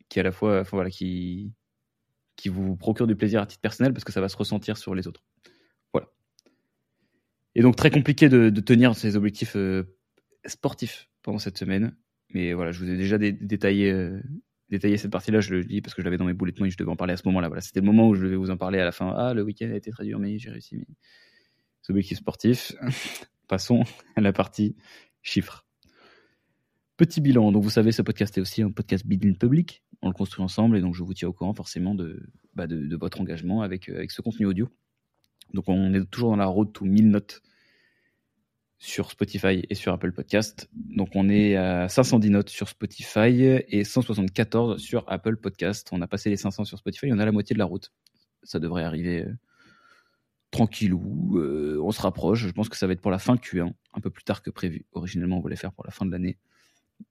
[0.08, 1.54] qui à la fois, voilà, qui,
[2.46, 5.06] vous procurent du plaisir à titre personnel parce que ça va se ressentir sur les
[5.06, 5.22] autres.
[5.92, 6.08] Voilà.
[7.54, 9.56] Et donc très compliqué de, tenir ces objectifs
[10.46, 11.96] sportifs pendant cette semaine.
[12.34, 14.20] Mais voilà, je vous ai déjà détaillé,
[14.70, 16.70] détaillé cette partie-là, je le dis parce que je l'avais dans mes bullet points et
[16.70, 17.48] je devais en parler à ce moment-là.
[17.48, 19.14] Voilà, c'était le moment où je devais vous en parler à la fin.
[19.16, 20.86] Ah, le week-end a été très dur, mais j'ai réussi mes
[21.88, 22.72] objectifs sportifs.
[23.48, 24.76] Passons à la partie
[25.22, 25.66] chiffres.
[26.96, 27.52] Petit bilan.
[27.52, 29.82] Donc, vous savez, ce podcast est aussi un podcast building public.
[30.02, 32.22] On le construit ensemble et donc je vous tiens au courant forcément de,
[32.54, 32.66] bah
[32.98, 34.68] votre engagement avec, avec ce contenu audio.
[35.54, 37.42] Donc, on est toujours dans la road to 1000 notes
[38.78, 40.68] sur Spotify et sur Apple Podcast.
[40.72, 45.88] Donc on est à 510 notes sur Spotify et 174 sur Apple Podcast.
[45.92, 47.92] On a passé les 500 sur Spotify, on a la moitié de la route.
[48.44, 49.36] Ça devrait arriver euh,
[50.52, 52.46] tranquillou, euh, on se rapproche.
[52.46, 54.50] Je pense que ça va être pour la fin Q1, un peu plus tard que
[54.50, 54.86] prévu.
[54.92, 56.38] Originellement, on voulait faire pour la fin de l'année,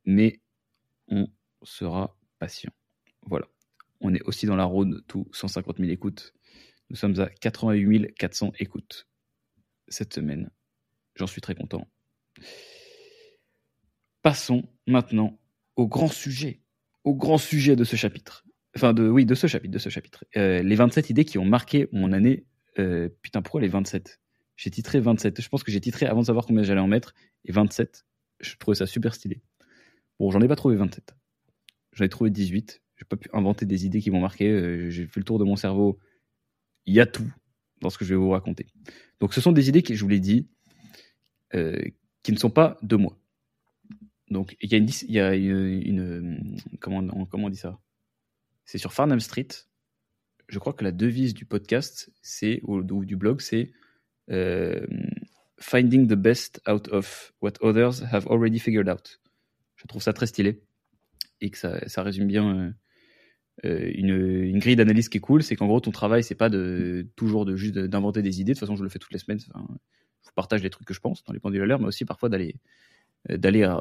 [0.05, 0.39] mais
[1.09, 1.27] on
[1.63, 2.71] sera patient.
[3.29, 3.47] Voilà.
[4.01, 6.33] On est aussi dans la road tout 150 000 écoutes.
[6.89, 9.07] Nous sommes à 88 400 écoutes
[9.87, 10.49] cette semaine.
[11.15, 11.87] J'en suis très content.
[14.21, 15.39] Passons maintenant
[15.75, 16.61] au grand sujet,
[17.03, 18.45] au grand sujet de ce chapitre.
[18.75, 20.25] Enfin, de, oui, de ce chapitre, de ce chapitre.
[20.35, 22.45] Euh, les 27 idées qui ont marqué mon année.
[22.77, 24.19] Euh, putain, pourquoi les 27
[24.55, 25.41] J'ai titré 27.
[25.41, 27.13] Je pense que j'ai titré avant de savoir combien j'allais en mettre.
[27.45, 28.05] Et 27,
[28.39, 29.41] je trouvais ça super stylé.
[30.19, 31.15] Bon, j'en ai pas trouvé 27.
[31.93, 32.81] J'en ai trouvé 18.
[32.97, 34.49] J'ai pas pu inventer des idées qui m'ont marqué.
[34.49, 35.99] Euh, j'ai fait le tour de mon cerveau.
[36.85, 37.31] Il y a tout
[37.81, 38.67] dans ce que je vais vous raconter.
[39.19, 40.47] Donc, ce sont des idées qui, je vous l'ai dit,
[41.53, 41.79] euh,
[42.23, 43.17] qui ne sont pas de moi.
[44.29, 47.79] Donc il y a une, il y a une, comment, on, comment dit ça?
[48.65, 49.47] C'est sur Farnham Street.
[50.49, 53.71] Je crois que la devise du podcast, c'est ou, du blog, c'est
[54.29, 54.85] euh,
[55.59, 59.19] Finding the best out of what others have already figured out.
[59.75, 60.63] Je trouve ça très stylé
[61.41, 62.71] et que ça, ça résume bien euh,
[63.63, 65.43] une, une, grille d'analyse qui est cool.
[65.43, 68.53] C'est qu'en gros ton travail, c'est pas de toujours de juste d'inventer des idées.
[68.53, 69.39] De toute façon, je le fais toutes les semaines.
[69.39, 72.29] Je partage les trucs que je pense dans les pendules à l'heure, mais aussi parfois
[72.29, 72.55] d'aller,
[73.29, 73.79] euh, d'aller, euh,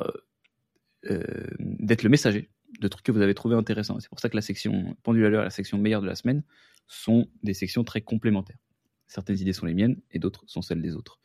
[1.11, 1.23] euh,
[1.59, 3.99] d'être le messager de trucs que vous avez trouvé intéressants.
[4.01, 6.15] C'est pour ça que la section pendule à l'heure et la section meilleure de la
[6.15, 6.43] semaine
[6.87, 8.59] sont des sections très complémentaires.
[9.07, 11.21] Certaines idées sont les miennes et d'autres sont celles des autres.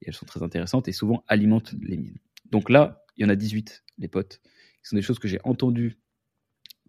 [0.00, 2.18] Et elles sont très intéressantes et souvent alimentent les miennes.
[2.50, 4.40] Donc là, il y en a 18, les potes,
[4.82, 5.98] qui sont des choses que j'ai entendues,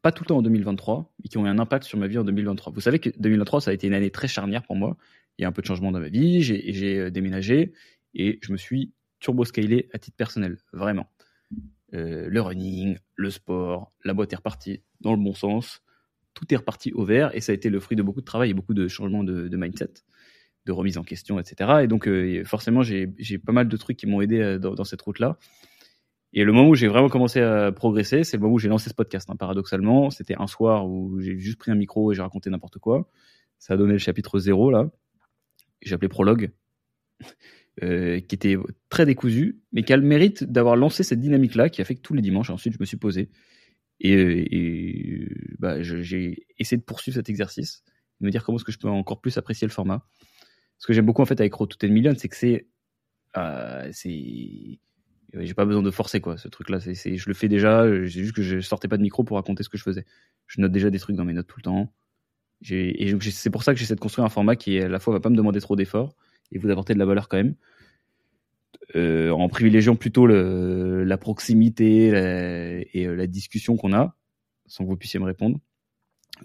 [0.03, 2.19] pas tout le temps en 2023, mais qui ont eu un impact sur ma vie
[2.19, 2.71] en 2023.
[2.71, 4.95] Vous savez que 2023, ça a été une année très charnière pour moi
[5.37, 7.73] il y a un peu de changement dans ma vie, j'ai euh, déménagé
[8.13, 11.09] et je me suis turbo-scalé à titre personnel, vraiment.
[11.93, 15.81] Euh, le running, le sport, la boîte est repartie dans le bon sens,
[16.33, 18.49] tout est reparti au vert et ça a été le fruit de beaucoup de travail
[18.51, 19.93] et beaucoup de changements de, mindset,
[20.65, 21.81] de remise en question, etc.
[21.83, 25.37] Et donc euh, forcément, j'ai pas mal de trucs qui m'ont aidé dans, cette route-là.
[26.33, 28.89] Et le moment où j'ai vraiment commencé à progresser, c'est le moment où j'ai lancé
[28.89, 29.29] ce podcast.
[29.29, 32.79] Hein, paradoxalement, c'était un soir où j'ai juste pris un micro et j'ai raconté n'importe
[32.79, 33.07] quoi.
[33.59, 34.89] Ça a donné le chapitre 0 là
[35.85, 36.51] j'ai appelé Prologue,
[37.83, 38.55] euh, qui était
[38.89, 42.01] très décousu, mais qui a le mérite d'avoir lancé cette dynamique-là, qui a fait que
[42.01, 43.29] tous les dimanches, ensuite, je me suis posé.
[43.99, 45.27] Et,
[45.59, 47.83] bah, j'ai essayé de poursuivre cet exercice,
[48.19, 50.05] de me dire comment est-ce que je peux encore plus apprécier le format.
[50.77, 52.67] Ce que j'aime beaucoup en fait avec Road to Million, c'est que c'est.
[53.37, 54.79] Euh, c'est
[55.39, 58.07] j'ai pas besoin de forcer quoi ce truc là c'est je le fais déjà c'est
[58.07, 60.05] juste que je sortais pas de micro pour raconter ce que je faisais
[60.47, 61.91] je note déjà des trucs dans mes notes tout le temps
[62.71, 65.19] et c'est pour ça que j'essaie de construire un format qui, à la fois, va
[65.19, 66.15] pas me demander trop d'efforts
[66.51, 67.55] et vous apporter de la valeur quand même.
[68.95, 72.07] Euh, en privilégiant plutôt la proximité
[72.93, 74.15] et euh, la discussion qu'on a,
[74.65, 75.59] sans que vous puissiez me répondre,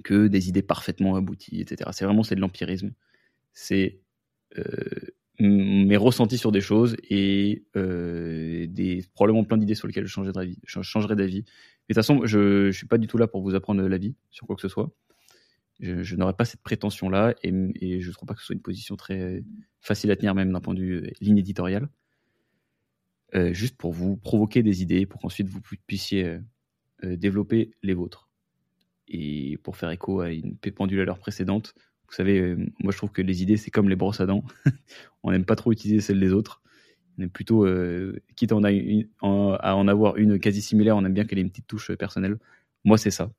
[0.05, 1.91] que des idées parfaitement abouties, etc.
[1.93, 2.93] C'est vraiment c'est de l'empirisme.
[3.53, 4.01] C'est
[4.57, 4.63] euh,
[5.41, 10.33] mes ressentis sur des choses et euh, des probablement plein d'idées sur lesquelles je changerai
[10.33, 10.59] d'avis.
[10.65, 11.45] Je de
[11.87, 14.57] toute façon, je, je suis pas du tout là pour vous apprendre l'avis sur quoi
[14.57, 14.91] que ce soit.
[15.81, 17.51] Je, n'aurais pas cette prétention-là et,
[18.01, 19.45] je ne trouve pas que ce soit une position très
[19.81, 21.89] facile à tenir, même d'un point de vue euh, ligne éditoriale.
[23.35, 26.39] Euh, juste pour vous provoquer des idées, pour qu'ensuite vous puissiez
[27.05, 28.29] développer les vôtres.
[29.07, 31.75] Et pour faire écho à une pendule à l'heure précédente,
[32.09, 34.45] vous savez, moi je trouve que les idées, c'est comme les brosses à dents.
[35.23, 36.63] on n'aime pas trop utiliser celles des autres.
[37.19, 37.67] On aime plutôt,
[38.37, 38.57] quitte à
[39.21, 42.39] en, avoir une quasi similaire, on aime bien qu'elle ait une petite touche personnelle.
[42.85, 43.31] Moi, c'est ça.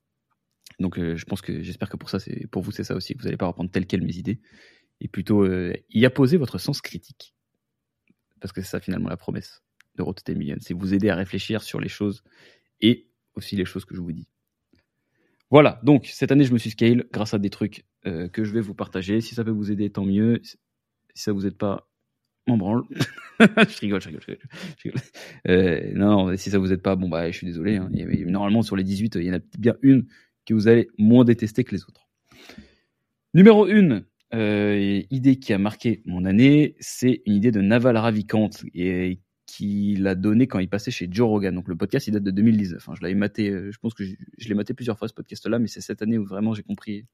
[0.80, 2.20] Donc euh, je pense que j'espère que pour ça,
[2.52, 4.40] pour vous, c'est ça aussi, que vous n'allez pas reprendre telle quelle mes idées,
[5.02, 7.34] et plutôt euh, y apposer votre sens critique.
[8.40, 9.62] Parce que c'est ça finalement la promesse
[9.96, 10.20] de Road
[10.60, 12.24] c'est vous aider à réfléchir sur les choses
[12.80, 14.28] et aussi les choses que je vous dis.
[15.52, 18.54] Voilà, donc cette année, je me suis scale grâce à des trucs euh, que je
[18.54, 19.22] vais vous partager.
[19.22, 20.40] Si ça peut vous aider, tant mieux.
[20.44, 20.58] Si
[21.16, 21.90] ça vous aide pas,
[22.48, 22.84] m'en branle.
[23.40, 24.22] je rigole, je rigole,
[24.78, 25.02] je rigole.
[25.48, 27.78] Euh, non, si ça vous aide pas, bon bah, je suis désolé.
[27.78, 27.90] Hein.
[28.26, 30.08] Normalement, sur les 18, il y en a bien une
[30.46, 32.08] que vous allez moins détester que les autres.
[33.34, 34.02] Numéro 1,
[34.34, 40.06] euh, idée qui a marqué mon année, c'est une idée de Naval Ravikant et qu'il
[40.08, 41.56] a donné quand il passait chez Joe Rogan.
[41.56, 42.88] Donc le podcast, il date de 2019.
[42.88, 42.94] Hein.
[42.96, 45.68] Je l'avais maté, euh, je pense que je, l'ai maté plusieurs fois ce podcast-là, mais
[45.68, 47.06] c'est cette année où vraiment j'ai compris,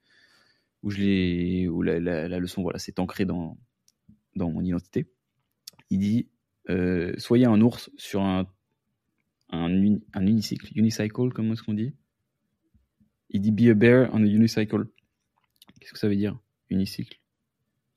[0.86, 3.58] où je où la, leçon, voilà, s'est ancrée dans
[4.36, 5.12] dans mon identité.
[5.90, 6.30] Il dit
[6.70, 8.48] euh, soyez un ours sur un
[9.50, 11.94] un, un unicycle, unicycle, comment est-ce qu'on dit?
[13.32, 14.86] Il dit be a bear on a unicycle.
[15.80, 16.40] Qu'est-ce que ça veut dire?
[16.70, 17.20] Unicycle.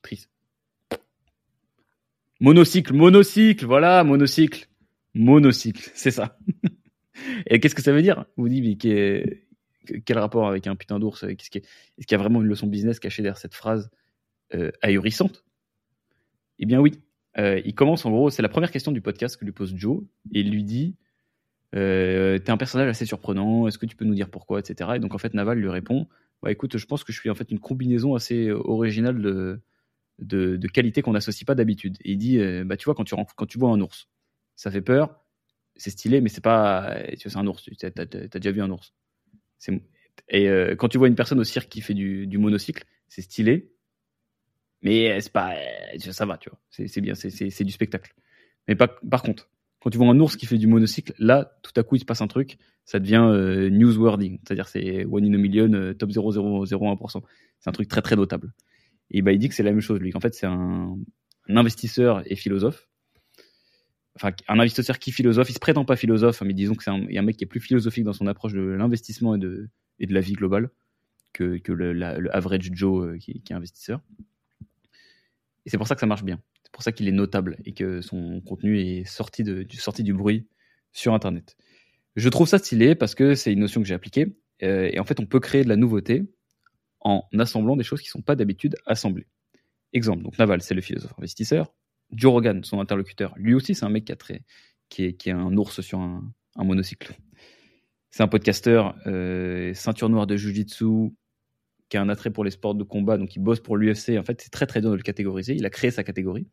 [0.02, 0.30] Triste.
[2.40, 4.68] Monocycle, monocycle, voilà, monocycle.
[5.14, 6.38] Monocycle, c'est ça.
[7.46, 8.24] Et qu'est-ce que ça veut dire?
[8.36, 9.47] Vous dites, mais
[10.04, 11.62] quel rapport avec un putain d'ours Est-ce qu'il
[12.10, 13.90] y a vraiment une leçon business cachée derrière cette phrase
[14.54, 15.44] euh, ahurissante?
[16.58, 16.92] Eh bien oui.
[17.38, 20.02] Euh, il commence en gros, c'est la première question du podcast que lui pose Joe,
[20.32, 20.96] et il lui dit
[21.74, 24.92] euh, T'es un personnage assez surprenant, est-ce que tu peux nous dire pourquoi, etc.
[24.96, 26.08] Et donc en fait, Naval lui répond
[26.42, 29.60] bah écoute, je pense que je suis en fait une combinaison assez originale de,
[30.18, 31.96] de, qualités qu'on n'associe pas d'habitude.
[32.04, 34.08] Et il dit, euh, bah tu vois, quand tu, quand tu vois un ours,
[34.56, 35.20] ça fait peur,
[35.76, 38.04] c'est stylé, mais c'est pas, tu vois, c'est un ours, tu as,
[38.38, 38.94] déjà vu un ours.
[40.28, 43.72] Et euh, quand tu vois une personne au cirque qui fait du, monocycle, c'est stylé,
[44.82, 45.54] mais c'est pas,
[45.98, 48.14] ça va, tu vois, c'est bien, c'est du spectacle.
[48.66, 51.82] Mais par contre, quand tu vois un ours qui fait du monocycle, là, tout à
[51.82, 55.38] coup, il se passe un truc, ça devient euh, newsworthy, c'est-à-dire c'est one in a
[55.38, 57.22] million, euh, top 0,001%.
[57.60, 58.52] C'est un truc très très notable.
[59.10, 60.12] Et bah, il dit que c'est la même chose, lui.
[60.14, 60.96] En fait, c'est un,
[61.48, 62.88] investisseur et philosophe.
[64.20, 66.90] Enfin, un investisseur qui philosophe, il se prétend pas philosophe, hein, mais disons que c'est
[66.90, 69.68] un, un, mec qui est plus philosophique dans son approche de l'investissement et de,
[70.00, 70.70] de la vie globale
[71.32, 74.00] que, le, average Joe euh, qui, est investisseur.
[75.64, 76.40] Et c'est pour ça que ça marche bien.
[76.64, 80.14] C'est pour ça qu'il est notable et que son contenu est sorti, de, sorti du
[80.14, 80.48] bruit
[80.92, 81.56] sur Internet.
[82.16, 84.36] Je trouve ça stylé parce que c'est une notion que j'ai appliquée.
[84.62, 86.24] Euh, et en fait, on peut créer de la nouveauté
[87.00, 89.28] en assemblant des choses qui ne sont pas d'habitude assemblées.
[89.92, 91.72] Exemple, donc Naval, c'est le philosophe investisseur.
[92.12, 94.16] Joe Rogan, son interlocuteur, lui aussi, c'est un mec qui, a
[94.88, 96.22] qui, est, qui est un ours sur un,
[96.56, 97.16] monocycle.
[98.10, 101.12] C'est un podcasteur, euh, ceinture noire de Jiu-Jitsu,
[101.88, 104.18] qui a un attrait pour les sports de combat, donc il bosse pour l'UFC.
[104.18, 105.54] En fait, c'est très très dur de le catégoriser.
[105.54, 106.48] Il a créé sa catégorie.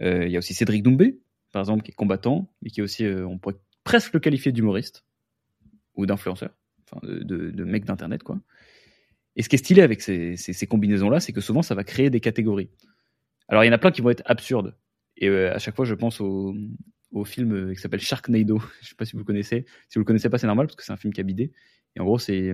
[0.00, 1.20] Euh, il y a aussi Cédric Doumbé,
[1.52, 4.52] par exemple, qui est combattant, mais qui est aussi, euh, on pourrait presque le qualifier
[4.52, 5.04] d'humoriste
[5.94, 6.50] ou d'influenceur,
[6.84, 8.40] enfin de, de, mec d'internet quoi.
[9.36, 12.08] Et ce qui est stylé avec ces, ces, combinaisons-là, c'est que souvent ça va créer
[12.08, 12.70] des catégories.
[13.48, 14.76] Alors il y en a plein qui vont être absurdes.
[15.16, 16.54] Et euh, à chaque fois, je pense au,
[17.24, 18.60] film qui s'appelle Sharknado.
[18.82, 19.64] je sais pas si vous le connaissez.
[19.88, 21.52] Si vous le connaissez pas, c'est normal parce que c'est un film qui a bidé.
[21.96, 22.52] Et en gros, c'est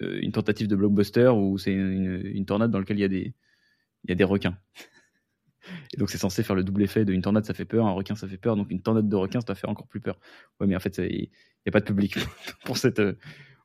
[0.00, 3.34] une tentative de blockbuster où c'est une, tornade dans laquelle il y a des,
[4.04, 4.56] il y a des requins.
[5.92, 7.92] Et donc c'est censé faire le double effet de une tornade ça fait peur, un
[7.92, 10.16] requin ça fait peur, donc une tornade de requins ça doit faire encore plus peur.
[10.60, 11.30] Ouais, mais en fait il n'y
[11.66, 12.16] a pas de public
[12.64, 13.02] pour cette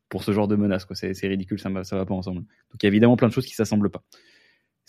[0.09, 0.87] pour ce genre de menace.
[0.93, 2.41] C'est ridicule, ça va, ça va pas ensemble.
[2.41, 4.03] Donc il y a évidemment plein de choses qui s'assemblent pas.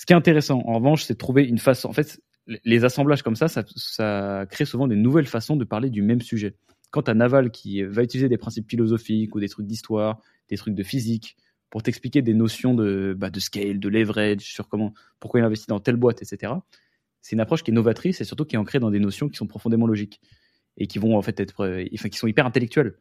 [0.03, 1.89] Ce qui est intéressant en revanche, c'est de trouver une façon.
[1.89, 2.21] En fait,
[2.65, 6.57] les assemblages comme ça, ça, crée souvent des nouvelles façons de parler du même sujet.
[6.91, 10.75] Quant à Naval qui va utiliser des principes philosophiques ou des trucs d'histoire, des trucs
[10.75, 11.37] de physique
[11.71, 15.79] pour t'expliquer des notions de, bah, scale, de leverage, sur comment, pourquoi il investit dans
[15.79, 16.53] telle boîte, etc
[17.23, 19.37] c'est une approche qui est novatrice et surtout qui est ancrée dans des notions qui
[19.37, 20.21] sont profondément logiques
[20.77, 22.95] et qui vont en fait être, euh, enfin, qui sont hyper intellectuelles.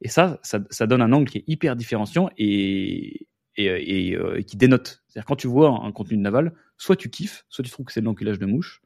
[0.00, 5.02] Et ça, ça, donne un angle qui est hyper différenciant et, et, euh, qui dénote.
[5.26, 8.00] Quand tu vois un, contenu de Naval, soit tu kiffes, soit tu trouves que c'est
[8.00, 8.82] de l'enculage de mouche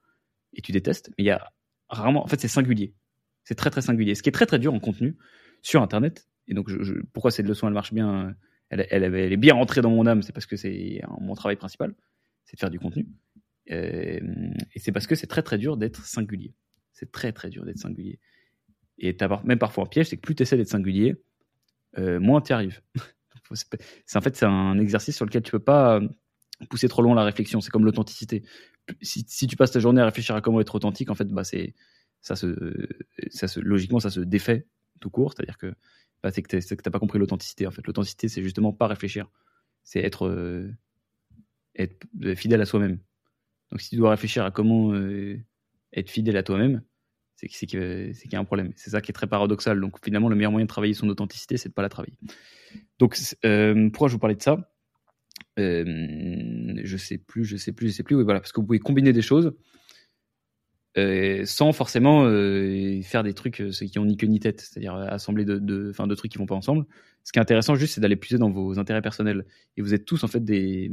[0.54, 1.52] et tu détestes, mais il y a
[1.88, 2.94] rarement, en fait, c'est singulier.
[3.44, 4.14] C'est très très singulier.
[4.14, 5.16] Ce qui est très très dur en contenu
[5.62, 6.28] sur Internet.
[6.48, 6.70] Et donc,
[7.12, 8.34] pourquoi cette leçon elle marche bien,
[8.70, 11.94] elle, est bien rentrée dans mon âme, c'est parce que c'est mon travail principal,
[12.44, 13.06] c'est de faire du contenu.
[13.70, 14.20] Euh,
[14.74, 16.54] et c'est parce que c'est très très dur d'être singulier.
[16.92, 18.18] C'est très très dur d'être singulier.
[18.98, 21.16] Et as même parfois un piège, c'est que plus tu essaies d'être singulier,
[21.98, 22.80] euh, moins tu arrives.
[23.52, 26.00] c'est en fait c'est un exercice sur lequel tu peux pas
[26.68, 27.60] pousser trop loin la réflexion.
[27.60, 28.42] C'est comme l'authenticité.
[29.00, 31.74] Si, tu passes ta journée à réfléchir à comment être authentique, en fait, bah c'est
[32.20, 32.88] ça se,
[33.30, 34.66] ça se logiquement ça se défait
[35.00, 35.32] tout court.
[35.34, 35.74] C'est-à-dire que
[36.22, 37.66] bah, c'est que t'as pas compris l'authenticité.
[37.66, 39.30] En fait, l'authenticité c'est justement pas réfléchir.
[39.84, 40.72] C'est être
[41.76, 42.98] être fidèle à soi-même.
[43.70, 45.38] Donc si tu dois réfléchir à comment euh,
[45.92, 46.82] être fidèle à toi-même,
[47.36, 48.72] c'est qu'il y a un problème.
[48.76, 49.80] C'est ça qui est très paradoxal.
[49.80, 52.16] Donc finalement, le meilleur moyen de travailler son authenticité, c'est de pas la travailler.
[52.98, 54.72] Donc euh, pourquoi je vous parlais de ça?
[55.56, 58.16] Je sais plus, je sais plus, je sais plus.
[58.16, 59.52] Oui, voilà, parce que vous pouvez combiner des choses.
[60.98, 64.94] euh, sans forcément euh, faire des trucs euh, qui ont ni queue ni tête, c'est-à-dire
[64.94, 66.84] assembler de, de, de trucs qui vont pas ensemble.
[67.24, 69.46] Ce qui est intéressant juste, c'est d'aller puiser dans vos intérêts personnels.
[69.76, 70.90] Et vous êtes tous en fait des,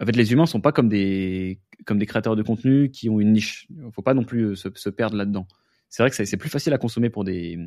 [0.00, 3.20] en fait, les humains sont pas comme des, comme des créateurs de contenu qui ont
[3.20, 3.68] une niche.
[3.70, 5.46] Il faut pas non plus se perdre là-dedans.
[5.90, 7.58] C'est vrai que c'est plus facile à consommer pour des,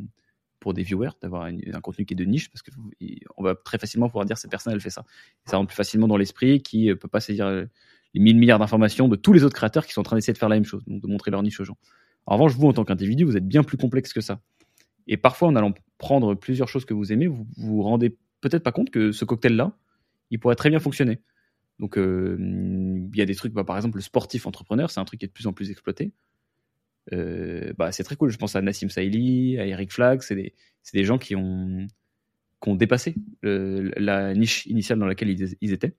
[0.68, 2.72] pour des viewers d'avoir un, contenu qui est de niche parce que
[3.38, 5.06] on va très facilement pouvoir dire cette personne elle fait ça.
[5.46, 7.50] ça rentre plus facilement dans l'esprit qui peut pas saisir
[8.14, 10.38] les 1000 milliards d'informations de tous les autres créateurs qui sont en train d'essayer de
[10.38, 11.78] faire la même chose, donc de montrer leur niche aux gens.
[12.26, 14.42] En revanche, vous, en tant qu'individu, vous êtes bien plus complexe que ça.
[15.08, 18.74] Et parfois, en allant prendre plusieurs choses que vous aimez, vous vous rendez peut-être pas
[18.74, 19.72] compte que ce cocktail-là,
[20.32, 21.22] il pourrait très bien fonctionner.
[21.80, 25.06] Donc, euh, il y a des trucs, bah, par exemple, le sportif entrepreneur, c'est un
[25.06, 26.12] truc qui est de plus en plus exploité.
[27.14, 28.30] Euh, bah, c'est très cool.
[28.30, 30.22] Je pense à Nassim Saïli, à Eric Flagg.
[30.22, 31.88] C'est des, gens qui ont,
[32.62, 35.94] qui ont dépassé la niche initiale dans laquelle ils étaient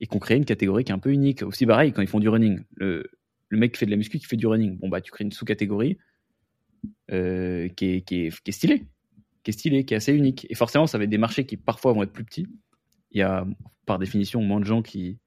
[0.00, 1.42] et qu'on crée une catégorie qui est un peu unique.
[1.42, 2.60] Aussi pareil quand ils font du running.
[2.76, 3.08] Le,
[3.50, 4.76] mec qui fait de la muscu qui fait du running.
[4.78, 5.98] Bon bah tu crées une sous-catégorie
[7.10, 8.86] euh, qui, est, qui, qui stylée,
[9.42, 10.46] qui est qui assez unique.
[10.50, 12.46] Et forcément ça va être des marchés qui parfois vont être plus petits.
[13.12, 13.46] Il y a
[13.86, 15.18] par définition moins de gens qui,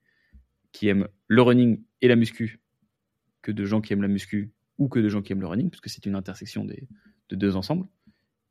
[0.72, 2.60] qui aiment le running et la muscu
[3.42, 5.70] que de gens qui aiment la muscu ou que de gens qui aiment le running,
[5.70, 6.88] puisque c'est une intersection des,
[7.28, 7.86] de deux ensembles.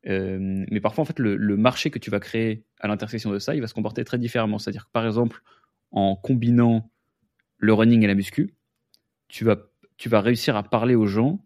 [0.08, 0.38] Euh,
[0.72, 3.62] mais parfois, en fait, le, marché que tu vas créer à l'intersection de ça, il
[3.62, 4.60] va se comporter très différemment.
[4.60, 5.42] C'est-à-dire que, par exemple,
[5.92, 6.90] en combinant
[7.58, 8.54] le running et la muscu,
[9.28, 9.58] tu vas,
[9.98, 11.44] tu vas réussir à parler aux gens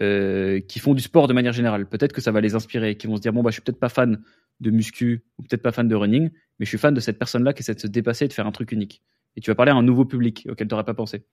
[0.00, 1.86] euh, qui font du sport de manière générale.
[1.88, 3.80] Peut-être que ça va les inspirer, qui vont se dire bon bah je suis peut-être
[3.80, 4.22] pas fan
[4.60, 7.52] de muscu ou peut-être pas fan de running, mais je suis fan de cette personne-là
[7.52, 9.02] qui essaie de se dépasser et de faire un truc unique.
[9.36, 11.24] Et tu vas parler à un nouveau public auquel tu n'aurais pas pensé.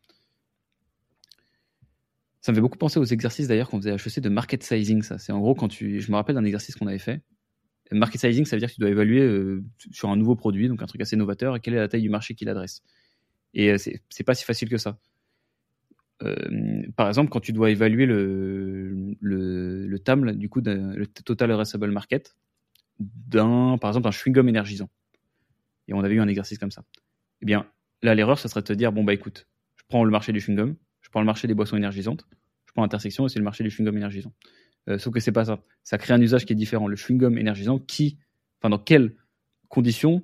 [2.46, 5.02] Ça me fait beaucoup penser aux exercices d'ailleurs qu'on faisait à HEC de market sizing.
[5.02, 7.24] Ça, c'est en gros quand tu, je me rappelle d'un exercice qu'on avait fait
[7.90, 10.84] Market sizing, ça veut dire que tu dois évaluer euh, sur un nouveau produit, donc
[10.84, 12.84] un truc assez novateur, quelle est la taille du marché qu'il adresse.
[13.56, 15.00] Et euh, c'est pas si facile que ça.
[16.22, 21.90] Euh, par exemple, quand tu dois évaluer le, le, le du coup, le Total Addressable
[21.90, 22.36] Market,
[23.00, 24.92] d'un, par exemple, un chewing-gum énergisant.
[25.88, 26.84] Et on avait eu un exercice comme ça.
[27.42, 27.66] Eh bien,
[28.04, 30.42] là, l'erreur, ce serait de te dire, bon, bah écoute, je prends le marché du
[30.42, 30.76] chewing-gum,
[31.16, 32.28] prends le marché des boissons énergisantes,
[32.66, 34.34] je prends l'intersection et c'est le marché du chewing-gum énergisant.
[34.90, 35.64] Euh, sauf que c'est pas ça.
[35.86, 36.90] Ça crée un usage qui est différent.
[36.90, 38.18] Le chewing-gum énergisant, qui,
[38.60, 39.16] enfin, dans quelles
[39.70, 40.24] conditions,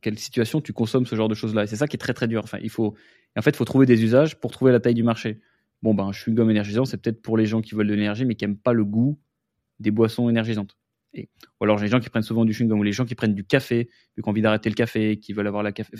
[0.00, 1.64] quelle situation tu consommes ce genre de choses-là.
[1.64, 2.42] Et c'est ça qui est très très dur.
[2.42, 2.94] Enfin, il faut,
[3.36, 5.42] en fait, il faut trouver des usages pour trouver la taille du marché.
[5.82, 8.34] Bon, ben, un chewing-gum énergisant, c'est peut-être pour les gens qui veulent de l'énergie, mais
[8.34, 9.20] qui n'aiment pas le goût
[9.78, 10.74] des boissons énergisantes.
[11.16, 13.44] Ou alors les gens qui prennent souvent du chewing-gum, ou les gens qui prennent du
[13.44, 15.90] café, qui ont envie d'arrêter le café, qui veulent avoir la café.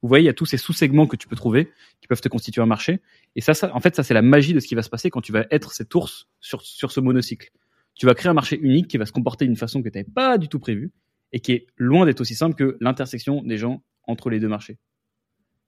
[0.00, 2.28] Vous voyez, il y a tous ces sous-segments que tu peux trouver, qui peuvent te
[2.28, 3.00] constituer un marché.
[3.36, 5.10] Et ça, ça en fait, ça c'est la magie de ce qui va se passer
[5.10, 7.50] quand tu vas être cette ours sur, sur ce monocycle
[7.94, 10.10] tu vas créer un marché unique qui va se comporter d'une façon que tu n'avais
[10.10, 10.92] pas du tout prévue
[11.32, 14.78] et qui est loin d'être aussi simple que l'intersection des gens entre les deux marchés.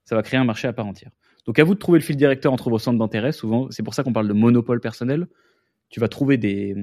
[0.04, 1.10] Ça va créer un marché à part entière.
[1.46, 3.32] Donc à vous de trouver le fil directeur entre vos centres d'intérêt.
[3.32, 5.28] Souvent, c'est pour ça qu'on parle de monopole personnel.
[5.90, 6.74] Tu vas trouver des,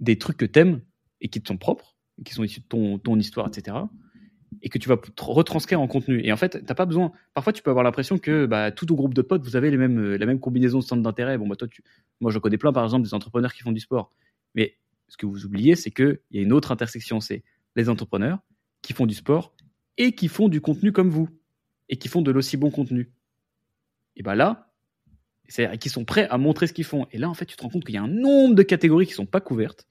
[0.00, 0.80] des trucs que tu aimes
[1.20, 3.76] et qui te sont propres, qui sont issus de ton, ton histoire, etc.
[4.62, 6.20] Et que tu vas retranscrire en contenu.
[6.24, 7.12] Et en fait, t'as pas besoin.
[7.34, 10.14] Parfois, tu peux avoir l'impression que bah, tout au groupe de potes, vous avez mêmes,
[10.14, 11.36] la même combinaison de centres d'intérêt.
[11.38, 11.68] Bon, bah, toi,
[12.20, 14.12] moi, je connais plein, par exemple, des entrepreneurs qui font du sport.
[14.54, 14.76] Mais
[15.08, 17.42] ce que vous oubliez, c'est qu'il y a une autre intersection, c'est
[17.74, 18.38] les entrepreneurs
[18.82, 19.54] qui font du sport
[19.98, 21.28] et qui font du contenu comme vous,
[21.88, 23.10] et qui font de l'aussi bon contenu.
[24.16, 24.72] Et bien là,
[25.48, 27.06] c'est-à-dire qui sont prêts à montrer ce qu'ils font.
[27.12, 29.06] Et là, en fait, tu te rends compte qu'il y a un nombre de catégories
[29.06, 29.86] qui ne sont pas couvertes.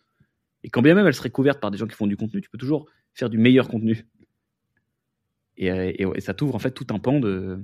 [0.66, 2.50] Et quand bien même elles seraient couvertes par des gens qui font du contenu, tu
[2.50, 4.08] peux toujours faire du meilleur contenu.
[5.58, 7.64] Et, euh, ça t'ouvre en fait tout un pan de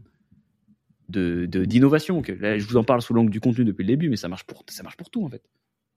[1.10, 2.24] d'innovation.
[2.24, 4.64] je vous en parle sous l'angle du contenu depuis le début, mais ça marche pour
[4.70, 5.42] ça marche pour tout en fait.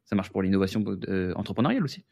[0.07, 2.05] Ça marche pour l'innovation euh, entrepreneuriale aussi.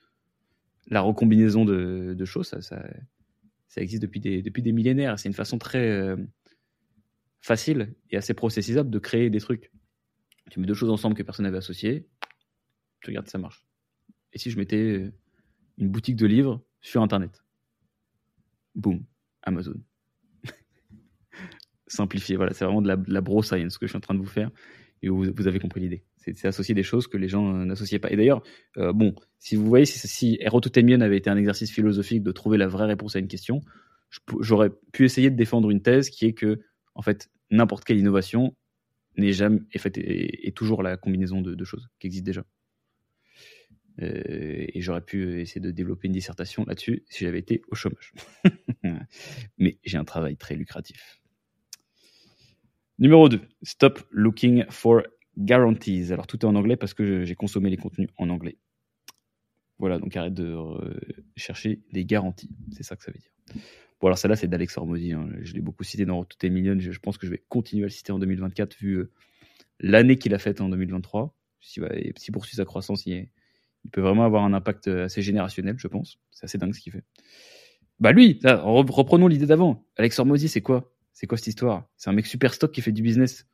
[0.88, 5.18] La recombinaison de, choses, ça, ça, existe depuis des, depuis des millénaires.
[5.18, 6.16] C'est une façon très euh,
[7.40, 9.72] facile et assez processisable de créer des trucs.
[10.50, 12.06] Tu mets deux choses ensemble que personne n'avait associées,
[13.00, 13.64] tu regardes, ça marche.
[14.32, 15.10] Et si je mettais
[15.78, 17.44] une boutique de livres sur Internet?
[18.74, 19.04] Boum,
[19.42, 19.80] Amazon.
[21.86, 24.14] Simplifié, voilà, c'est vraiment de la, de la bro science que je suis en train
[24.14, 24.50] de vous faire
[25.02, 26.04] et vous, avez compris l'idée.
[26.16, 28.10] C'est associer des choses que les gens euh, n'associaient pas.
[28.10, 28.42] Et d'ailleurs,
[28.78, 32.68] euh, bon, si vous voyez, si, si avait été un exercice philosophique de trouver la
[32.68, 33.60] vraie réponse à une question,
[34.40, 36.60] j'aurais pu essayer de défendre une thèse qui est que,
[36.94, 38.54] en fait, n'importe quelle innovation
[39.16, 42.44] n'est jamais est, fait, est, toujours la combinaison de, de choses qui existent déjà.
[44.00, 48.12] Euh, et j'aurais pu essayer de développer une dissertation là-dessus si j'avais été au chômage.
[49.58, 51.20] Mais j'ai un travail très lucratif.
[52.98, 55.02] Numéro 2, Stop Looking for
[55.36, 56.12] Guarantees.
[56.12, 58.56] Alors tout est en anglais parce que j'ai consommé les contenus en anglais.
[59.78, 60.94] Voilà, donc arrête de euh,
[61.36, 62.50] chercher des garanties.
[62.70, 63.62] C'est ça que ça veut dire.
[64.00, 65.12] Bon, alors celle-là, c'est d'Alex Hormozzi.
[65.12, 65.28] Hein.
[65.42, 66.78] Je l'ai beaucoup cité dans Tout est million.
[66.78, 69.10] Je, pense que je vais continuer à le citer en 2024 vu euh,
[69.80, 73.28] l'année qu'il a faite en 2023, s'il si poursuit sa croissance, il,
[73.84, 76.18] il, peut vraiment avoir un impact assez générationnel, je pense.
[76.30, 77.04] C'est assez dingue ce qu'il fait.
[78.00, 79.86] Bah lui, reprenons l'idée d'avant.
[79.96, 80.92] Alex Hormozy, c'est quoi?
[81.12, 81.88] C'est quoi cette histoire?
[81.96, 83.46] C'est un mec super stock qui fait du business.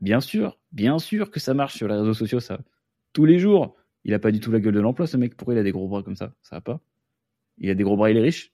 [0.00, 2.60] Bien sûr, bien sûr que ça marche sur les réseaux sociaux, ça.
[3.12, 3.76] Tous les jours.
[4.04, 5.34] Il a pas du tout la gueule de l'emploi, ce mec.
[5.34, 6.34] Pourquoi il a des gros bras comme ça?
[6.42, 6.80] Ça va pas.
[7.56, 8.52] Il a des gros bras, il est riche.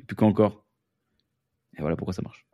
[0.00, 0.66] Et puis quoi encore
[1.78, 2.44] Et voilà pourquoi ça marche.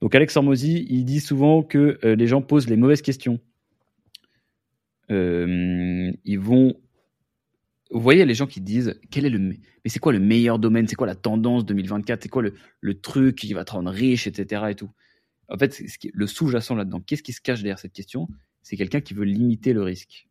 [0.00, 3.40] Donc Alex Hormozy, il dit souvent que euh, les gens posent les mauvaises questions.
[5.10, 6.74] Euh, ils vont.
[7.90, 10.88] Vous voyez les gens qui disent quel est le mais c'est quoi le meilleur domaine?
[10.88, 14.26] C'est quoi la tendance 2024 C'est quoi le, le, truc qui va te rendre riche,
[14.26, 14.64] etc.
[14.70, 14.90] Et tout?
[15.48, 15.80] En fait,
[16.12, 18.26] le sous-jacent là-dedans, qu'est-ce qui se cache derrière cette question?
[18.62, 20.26] C'est quelqu'un qui veut limiter le risque.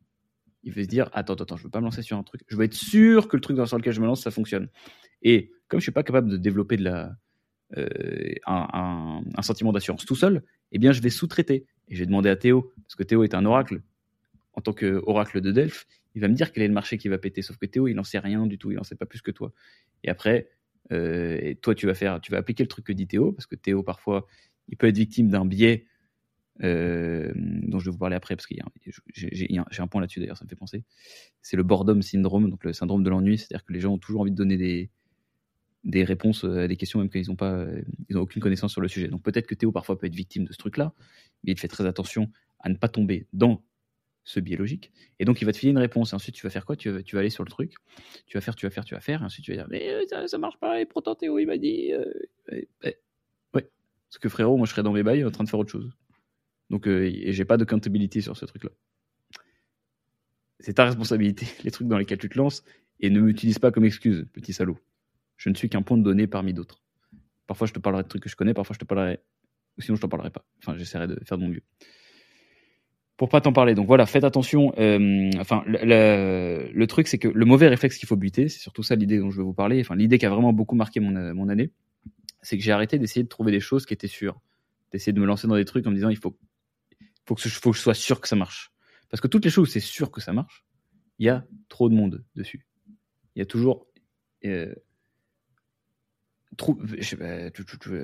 [0.64, 2.42] Il veut se dire attends, attends, je veux pas me lancer sur un truc.
[2.48, 4.68] Je veux être sûr que le truc dans lequel je me lance, ça fonctionne.
[5.22, 7.16] Et comme je suis pas capable de développer de la,
[7.78, 7.88] euh,
[8.46, 11.66] un, un, sentiment d'assurance tout seul, eh bien, je vais sous-traiter.
[11.88, 13.82] Et je vais demander à Théo, parce que Théo est un oracle.
[14.56, 15.86] En tant qu'oracle de Delphes,
[16.16, 17.42] il va me dire quel est le marché qui va péter.
[17.42, 18.72] Sauf que Théo, il n'en sait rien du tout.
[18.72, 19.52] Il n'en sait pas plus que toi.
[20.04, 20.50] Et après,
[20.92, 23.56] euh, toi, tu vas faire, tu vas appliquer le truc que dit Théo, parce que
[23.56, 24.26] Théo, parfois,
[24.70, 25.86] il peut être victime d'un biais
[26.64, 28.62] euh, dont je vais vous parler après, parce qu'il
[29.14, 30.84] j'ai un point là-dessus d'ailleurs, ça me fait penser.
[31.42, 34.22] C'est le boredom syndrome, donc le syndrome de l'ennui, c'est-à-dire que les gens ont toujours
[34.22, 34.90] envie de donner
[35.84, 37.38] des, réponses à des questions même qu'ils n'ont
[38.10, 39.08] ils ont aucune connaissance sur le sujet.
[39.08, 40.94] Donc peut-être que Théo parfois peut être victime de ce truc-là,
[41.44, 43.62] mais il fait très attention à ne pas tomber dans
[44.26, 44.92] ce biais logique.
[45.20, 46.12] Et donc il va te filer une réponse.
[46.12, 46.76] Et ensuite tu vas faire quoi?
[46.76, 47.76] Tu vas, tu vas aller sur le truc,
[48.26, 49.22] tu vas faire, tu vas faire, tu vas faire.
[49.22, 50.82] Et ensuite tu vas dire mais euh, ça, ça marche pas.
[50.82, 52.12] Et pourtant Théo il m'a dit euh,
[52.52, 53.00] ouais.
[53.54, 55.92] Parce que frérot, moi je serais dans mes bails en train de faire autre chose.
[56.70, 58.72] Donc euh, et j'ai pas de accountability sur ce truc-là.
[60.60, 62.64] C'est ta responsabilité, les trucs dans lesquels tu te lances,
[63.00, 64.78] et ne m'utilise pas comme excuse, petit salaud.
[65.38, 66.82] Je ne suis qu'un point de données parmi d'autres.
[67.46, 69.20] Parfois, je te parlerai de trucs que je connais, parfois, je te parlerai.
[69.80, 70.46] Sinon, je t'en parlerai pas.
[70.60, 71.62] Enfin, j'essaierai de faire de mon mieux.
[73.18, 73.76] Pour pas t'en parler.
[73.76, 74.74] Donc voilà, faites attention.
[74.78, 78.96] Euh, enfin, le, truc, c'est que le mauvais réflexe qu'il faut buter, c'est surtout ça
[78.96, 79.80] l'idée dont je vais vous parler.
[79.80, 81.72] Enfin, l'idée qui a vraiment beaucoup marqué mon, mon année,
[82.42, 84.40] c'est que j'ai arrêté d'essayer de trouver des choses qui étaient sûres.
[84.92, 86.38] D'essayer de me lancer dans des trucs en me disant, il faut,
[87.26, 88.72] faut, que, je, sois sûr que ça marche.
[89.10, 90.66] Parce que toutes les choses c'est sûr que ça marche,
[91.20, 92.66] il y a trop de monde dessus.
[93.36, 93.88] Il y a toujours.
[94.46, 94.74] Euh,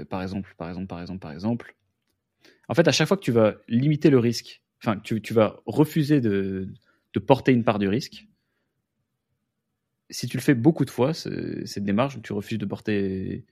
[0.10, 1.76] par exemple, par exemple, par exemple, par exemple.
[2.68, 6.22] En fait, à chaque fois que tu vas limiter le risque, enfin, tu, vas refuser
[6.22, 6.68] de,
[7.14, 8.28] de, porter une part du risque,
[10.10, 13.46] si tu le fais beaucoup de fois, cette démarche, tu refuses de porter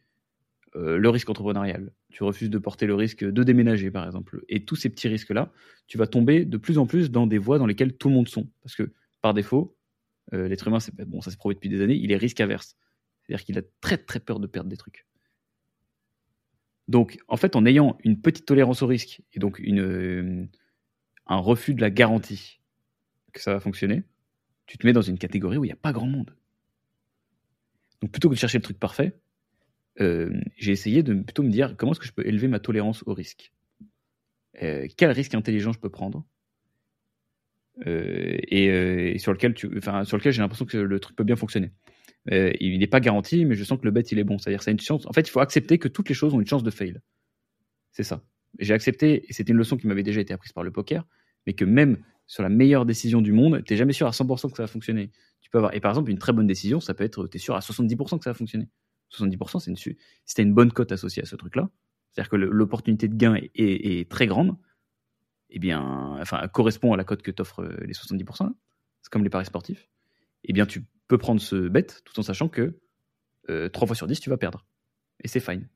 [0.76, 4.66] euh, le risque entrepreneurial, tu refuses de porter le risque de déménager, par exemple, et
[4.66, 5.52] tous ces petits risques-là,
[5.88, 8.28] tu vas tomber de plus en plus dans des voies dans lesquelles tout le monde
[8.28, 8.48] sont.
[8.62, 9.76] Parce que, par défaut,
[10.34, 10.78] euh, l'être humain,
[11.08, 12.78] bon, ça s'est prouvé depuis des années, il est risque averse.
[13.22, 15.06] C'est-à-dire qu'il a très très peur de perdre des trucs.
[16.88, 20.46] Donc, en fait, en ayant une petite tolérance au risque et donc une, euh,
[21.30, 22.60] un refus de la garantie
[23.32, 24.04] que ça va fonctionner,
[24.66, 26.36] tu te mets dans une catégorie où il n'y a pas grand monde.
[28.02, 29.18] Donc, plutôt que de chercher le truc parfait,
[30.02, 33.04] euh, j'ai essayé de plutôt me dire comment est-ce que je peux élever ma tolérance
[33.06, 33.52] au risque?
[34.62, 36.26] Euh, quel risque intelligent je peux prendre?
[37.86, 41.72] Et, sur lequel, j'ai l'impression que le truc peut bien fonctionner.
[42.32, 44.38] Euh, il n'est pas garanti, mais je sens que le bet il est bon.
[44.38, 45.06] C'est-à-dire, c'est une chance.
[45.06, 47.00] En fait, il faut accepter que toutes les choses ont une chance de fail.
[47.92, 48.24] C'est ça.
[48.60, 51.06] J'ai accepté, et c'était une leçon qui m'avait déjà été apprise par le poker,
[51.46, 54.52] mais que même sur la meilleure décision du monde, tu n'es jamais sûr à 100%
[54.52, 55.12] que ça va fonctionner.
[55.42, 57.40] Tu peux avoir, et par exemple, une très bonne décision, ça peut être, tu es
[57.40, 58.70] sûr à 70% que ça va fonctionner.
[59.12, 59.96] 70%, c'est une, si
[60.36, 61.70] tu as une bonne cote associée à ce truc-là,
[62.12, 64.58] c'est-à-dire que l'opportunité de gain est, très grande,
[65.50, 65.82] eh bien,
[66.20, 68.52] enfin, correspond à la cote que t'offrent euh, les 70%,
[69.02, 69.90] c'est comme les paris sportifs,
[70.44, 72.80] eh bien, tu peux prendre ce bet tout en sachant que
[73.50, 74.66] euh, 3 fois sur 10, tu vas perdre.
[75.24, 75.68] Et c'est fine.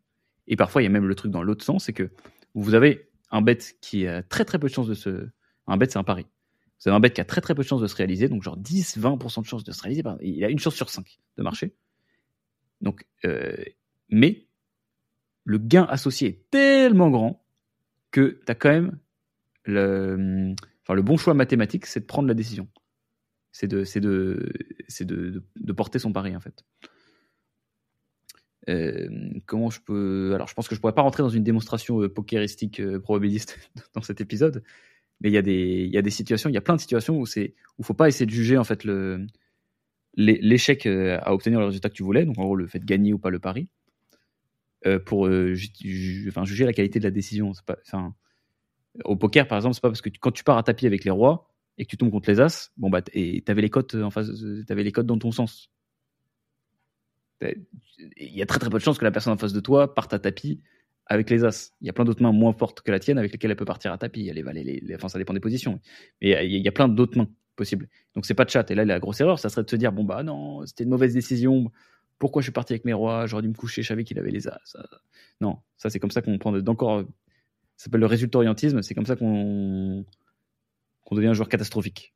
[0.47, 2.11] Et parfois, il y a même le truc dans l'autre sens, c'est que
[2.53, 5.27] vous avez un bet qui a très très peu de chances de se...
[5.67, 6.25] Un bet, c'est un pari.
[6.79, 8.43] Vous avez un bet qui a très très peu de chances de se réaliser, donc
[8.43, 10.03] genre 10-20% de chances de se réaliser.
[10.21, 11.75] Il a une chance sur 5 de marcher.
[12.81, 13.55] Donc, euh,
[14.09, 14.47] mais
[15.45, 17.45] le gain associé est tellement grand
[18.11, 18.99] que tu as quand même
[19.65, 20.55] le,
[21.01, 22.67] bon choix mathématique, c'est de prendre la décision
[23.53, 25.43] c'est de,
[25.75, 26.65] porter son pari en fait.
[28.69, 29.09] Euh,
[29.45, 32.09] comment je peux Alors, je pense que je pourrais pas rentrer dans une démonstration euh,
[32.09, 33.59] pokeristique euh, probabiliste
[33.93, 34.63] dans cet épisode,
[35.23, 36.81] mais il y a des, il y a des situations, il y a plein de
[36.81, 39.25] situations où c'est, où faut pas essayer de juger en fait le,
[40.15, 43.13] l'échec à obtenir le résultat que tu voulais, donc en gros le fait de gagner
[43.13, 43.69] ou pas le pari,
[45.05, 45.29] pour
[46.27, 47.53] enfin, juger la qualité de la décision.
[49.05, 51.11] Au poker par exemple, c'est pas parce que quand tu pars à tapis avec les
[51.11, 54.11] rois et que tu tombes contre les as, bon bah et t'avais les cotes en
[54.11, 54.29] face,
[54.67, 55.71] t'avais les cotes dans ton sens.
[57.41, 57.65] Il
[58.17, 60.13] y a très très peu de chances que la personne en face de toi parte
[60.13, 60.61] à tapis
[61.07, 61.71] avec les As.
[61.81, 63.65] Il y a plein d'autres mains moins fortes que la tienne avec lesquelles elle peut
[63.65, 64.27] partir à tapis.
[64.27, 65.79] Elle les, les, enfin, ça dépend des positions.
[66.21, 67.89] Mais il y, a plein d'autres mains possibles.
[68.15, 68.69] Donc c'est pas de chat.
[68.71, 70.89] Et là, la grosse erreur, ça serait de se dire bon bah non, c'était une
[70.89, 71.71] mauvaise décision.
[72.19, 73.25] Pourquoi je suis parti avec mes rois?
[73.25, 73.81] J'aurais dû me coucher.
[73.81, 74.77] Je savais qu'il avait les As.
[75.41, 77.01] Non, ça c'est comme ça qu'on prend d'encore.
[77.75, 78.81] Ça s'appelle le résultat orientisme.
[78.81, 80.05] C'est comme ça qu'on
[81.03, 82.13] qu'on devient un joueur catastrophique.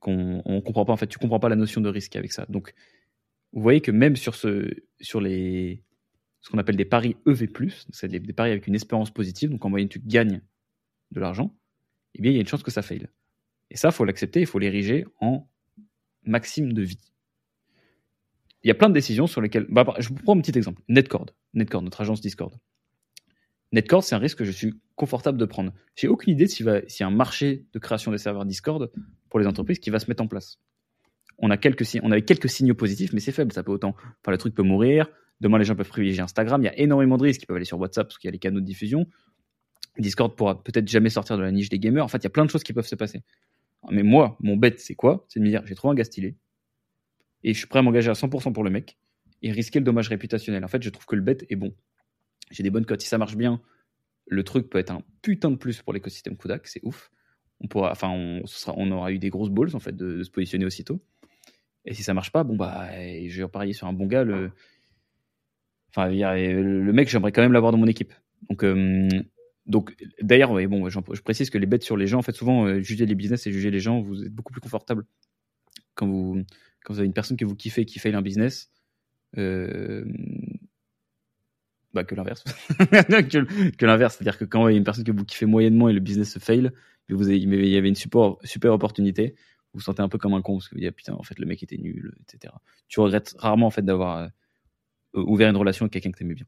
[0.00, 1.08] Qu'on on comprend pas en fait.
[1.08, 2.46] Tu comprends pas la notion de risque avec ça.
[2.48, 2.72] Donc
[3.52, 5.82] vous voyez que même sur ce sur les
[6.46, 7.48] ce qu'on appelle des paris EV+,
[7.90, 10.42] c'est des, paris avec une espérance positive, donc en moyenne tu gagnes
[11.10, 11.52] de l'argent,
[12.14, 13.08] eh bien il y a une chance que ça faille.
[13.72, 15.50] Et ça, il faut l'accepter, il faut l'ériger en
[16.22, 17.00] maxime de vie.
[18.62, 19.66] Il y a plein de décisions sur lesquelles...
[19.68, 20.82] Bah, je vous prends un petit exemple.
[20.86, 22.54] Netcord, Netcord, notre agence Discord.
[23.72, 25.72] Netcord, c'est un risque que je suis confortable de prendre.
[25.96, 28.92] J'ai aucune idée s'il y a un marché de création des serveurs Discord
[29.30, 30.60] pour les entreprises qui va se mettre en place.
[31.38, 33.52] On a quelques, on avait quelques signaux positifs, mais c'est faible.
[33.52, 35.08] Ça peut autant, enfin, le truc peut mourir,
[35.40, 36.62] Demain, les gens peuvent privilégier Instagram.
[36.62, 37.42] Il y a énormément de risques.
[37.42, 39.06] Ils peuvent aller sur WhatsApp parce qu'il y a les canaux de diffusion.
[39.98, 42.04] Discord pourra peut-être jamais sortir de la niche des gamers.
[42.04, 43.22] En fait, il y a plein de choses qui peuvent se passer.
[43.90, 45.26] Mais moi, mon bet, c'est quoi?
[45.28, 46.04] C'est de me dire, j'ai trouvé un gars.
[47.44, 48.98] Et je suis prêt à m'engager à 100% pour le mec
[49.42, 50.64] et risquer le dommage réputationnel.
[50.64, 51.74] En fait, je trouve que le bet est bon.
[52.50, 53.02] J'ai des bonnes cotes.
[53.02, 53.60] Si ça marche bien,
[54.26, 56.66] le truc peut être un putain de plus pour l'écosystème Kudak.
[56.66, 57.10] C'est ouf.
[57.60, 61.00] On enfin, on, aura eu des grosses balls en fait de, se positionner aussitôt.
[61.84, 64.24] Et si ça marche pas, bon bah, je vais parier sur un bon gars.
[65.96, 68.12] Enfin, le mec, j'aimerais quand même l'avoir dans mon équipe.
[68.50, 69.08] Donc, euh,
[69.64, 72.80] donc d'ailleurs, bon, je précise que les bêtes sur les gens, en fait, souvent, euh,
[72.80, 75.06] juger les business et juger les gens, vous êtes beaucoup plus confortable
[75.94, 76.42] quand vous,
[76.84, 78.70] quand vous avez une personne que vous kiffez qui fait un business.
[79.38, 80.04] Euh,
[81.94, 82.44] bah, que l'inverse.
[82.78, 84.16] que, l'inverse.
[84.16, 86.30] C'est-à-dire que quand il y a une personne que vous kiffez moyennement et le business
[86.30, 86.70] se fail,
[87.08, 88.36] vous avez, il y avait une super,
[88.66, 89.34] opportunité,
[89.72, 91.22] vous vous sentez un peu comme un con parce que vous dites, ah, putain, en
[91.22, 92.52] fait, le mec était nul, etc.
[92.88, 94.28] Tu regrettes rarement, en fait, d'avoir
[95.20, 96.46] ouvert une relation avec quelqu'un que tu aimais bien.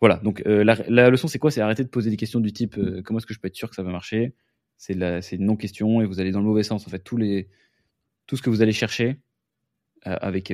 [0.00, 1.50] Voilà, donc euh, la, leçon c'est quoi?
[1.50, 3.56] C'est arrêter de poser des questions du type euh, comment est-ce que je peux être
[3.56, 4.34] sûr que ça va marcher?
[4.78, 6.86] C'est une non-question et vous allez dans le mauvais sens.
[6.88, 7.48] En fait, tous les,
[8.26, 9.18] tout ce que vous allez chercher
[10.04, 10.52] avec,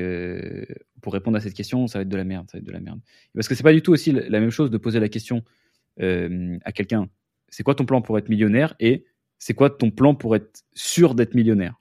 [1.00, 2.46] pour répondre à cette question, ça va être de la merde.
[2.50, 3.00] Ça va être de la merde.
[3.32, 5.44] Parce que c'est pas du tout aussi la même chose de poser la question
[5.98, 7.08] à quelqu'un
[7.48, 9.04] c'est quoi ton plan pour être millionnaire et
[9.38, 11.80] c'est quoi ton plan pour être sûr d'être millionnaire?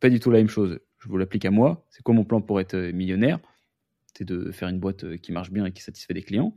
[0.00, 0.78] Pas du tout la même chose.
[0.98, 1.86] Je vous l'applique à moi.
[1.90, 3.38] C'est quoi mon plan pour être millionnaire?
[4.16, 6.56] C'est de faire une boîte euh, qui marche bien et qui satisfait les clients.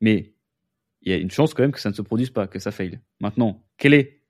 [0.00, 0.32] Mais
[1.02, 2.70] il y a une chance quand même que ça ne se produise pas, que ça
[2.70, 2.98] faille.
[3.20, 4.22] Maintenant, quel est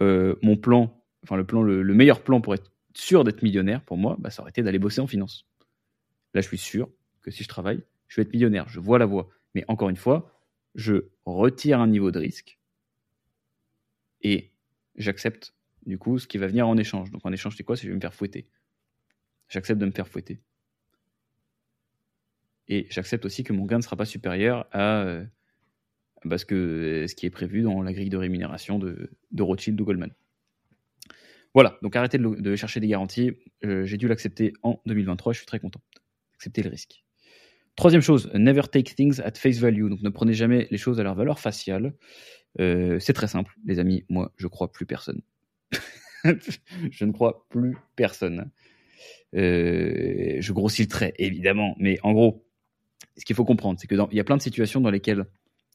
[0.00, 3.96] euh, mon plan, enfin le plan, le, meilleur plan pour être sûr d'être millionnaire pour
[3.96, 5.46] moi, bah, ça aurait été d'aller bosser en finance.
[6.32, 6.90] Là, je suis sûr
[7.22, 8.68] que si je travaille, je vais être millionnaire.
[8.68, 9.28] Je vois la voie.
[9.54, 10.32] Mais encore une fois,
[10.74, 12.58] je retire un niveau de risque
[14.22, 14.50] et
[14.96, 15.54] j'accepte
[15.86, 17.10] du coup ce qui va venir en échange.
[17.10, 17.76] Donc en échange, c'est quoi?
[17.76, 18.48] Si je vais me faire fouetter.
[19.48, 20.40] J'accepte de me faire fouetter.
[22.68, 25.24] Et j'accepte aussi que mon gain ne sera pas supérieur à euh,
[26.28, 29.84] parce que euh, ce qui est prévu dans la grille de rémunération de, Rothschild ou
[29.84, 30.12] Goldman.
[31.52, 33.32] Voilà, donc arrêtez de, chercher des garanties.
[33.64, 35.80] Euh, j'ai dû l'accepter en 2023, je suis très content.
[36.34, 37.04] Accepter le risque.
[37.76, 39.88] Troisième chose, never take things at face value.
[39.88, 41.94] Donc ne prenez jamais les choses à leur valeur faciale.
[42.58, 44.04] c'est très simple, les amis.
[44.08, 45.20] Moi, je crois plus personne.
[46.24, 48.50] je ne crois plus personne.
[49.32, 52.43] je grossis le trait, évidemment, mais en gros,
[53.16, 55.26] ce qu'il faut comprendre, c'est qu'il y a plein de situations dans lesquelles.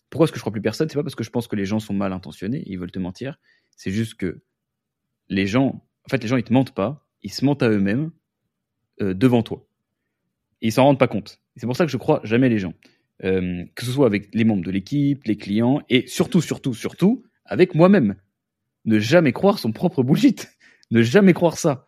[0.09, 0.89] Pourquoi est-ce que je crois plus personne?
[0.89, 2.99] C'est pas parce que je pense que les gens sont mal intentionnés, ils veulent te
[2.99, 3.39] mentir.
[3.75, 4.41] C'est juste que
[5.29, 8.11] les gens, en fait, les gens, ils te mentent pas, ils se mentent à eux-mêmes
[9.01, 9.67] euh, devant toi.
[10.61, 11.39] Et ils s'en rendent pas compte.
[11.55, 12.73] C'est pour ça que je crois jamais les gens.
[13.23, 17.23] Euh, que ce soit avec les membres de l'équipe, les clients, et surtout, surtout, surtout,
[17.45, 18.15] avec moi-même.
[18.85, 20.49] Ne jamais croire son propre bullshit.
[20.91, 21.87] ne jamais croire ça.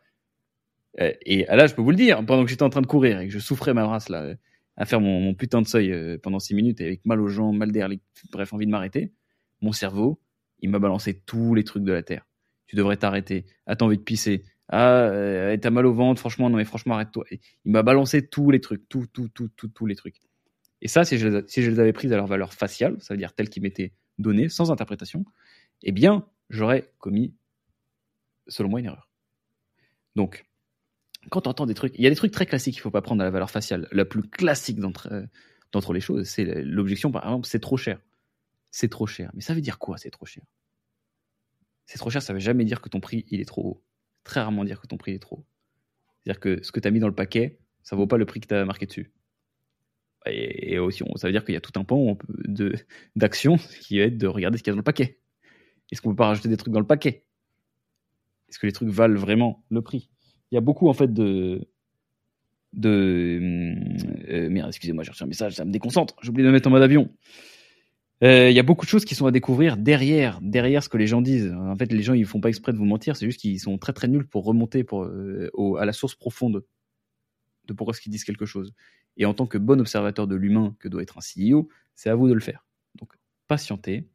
[0.99, 3.19] Euh, et là, je peux vous le dire, pendant que j'étais en train de courir
[3.19, 4.35] et que je souffrais ma race là,
[4.81, 7.71] à faire mon, putain de seuil euh, pendant six minutes avec mal aux jambes, mal
[7.71, 7.87] d'air,
[8.31, 9.13] bref, envie de m'arrêter,
[9.61, 10.19] mon cerveau,
[10.57, 12.27] il m'a balancé tous les trucs de la terre.
[12.65, 13.45] Tu devrais t'arrêter.
[13.67, 14.43] Ah, t'as envie de pisser.
[14.69, 16.19] Ah, euh, t'as mal au ventre.
[16.19, 17.25] Franchement, non, mais franchement, arrête-toi.
[17.29, 18.89] Il m'a balancé tous les trucs.
[18.89, 20.15] Tout, tout, tout, tout, tous les trucs.
[20.81, 23.13] Et ça, si je, les, si je les avais prises à leur valeur faciale, ça
[23.13, 25.25] veut dire telles qui m'étaient données, sans interprétation,
[25.83, 27.35] eh bien, j'aurais commis,
[28.47, 29.11] selon moi, une erreur.
[30.15, 30.43] Donc,
[31.29, 33.01] quand tu entends des trucs, il y a des trucs très classiques qu'il faut pas
[33.01, 33.87] prendre à la valeur faciale.
[33.91, 37.99] La plus classique d'entre euh, les choses, c'est l'objection, par exemple, c'est trop cher.
[38.71, 39.31] C'est trop cher.
[39.33, 40.43] Mais ça veut dire quoi, c'est trop cher?
[41.85, 43.83] C'est trop cher, ça veut jamais dire que ton prix, il est trop haut.
[44.23, 45.45] Très rarement dire que ton prix est trop haut.
[46.23, 48.39] C'est-à-dire que ce que tu as mis dans le paquet, ça vaut pas le prix
[48.39, 49.11] que tu as marqué dessus.
[50.27, 52.15] Et, aussi, ça veut dire qu'il y a tout un pan
[53.15, 55.19] d'action qui va être de regarder ce qu'il y a dans le paquet.
[55.91, 57.25] Est-ce qu'on peut pas rajouter des trucs dans le paquet?
[58.47, 60.10] Est-ce que les trucs valent vraiment le prix?
[60.51, 61.67] Il y a beaucoup en fait de
[62.73, 63.39] de...
[64.29, 66.15] Euh, merde, excusez-moi, j'ai reçu un message, ça me déconcentre.
[66.21, 67.09] J'ai de me mettre en mode avion.
[68.23, 70.97] Euh, Il y a beaucoup de choses qui sont à découvrir derrière, derrière ce que
[70.97, 71.51] les gens disent.
[71.51, 73.77] En fait, les gens ils font pas exprès de vous mentir, c'est juste qu'ils sont
[73.77, 75.49] très très nuls pour remonter euh,
[75.79, 76.63] à la source profonde
[77.67, 78.73] de pourquoi ce qu'ils disent quelque chose.
[79.17, 82.15] Et en tant que bon observateur de l'humain que doit être un CEO, c'est à
[82.15, 82.65] vous de le faire.
[82.99, 83.13] Donc
[83.47, 84.07] patientez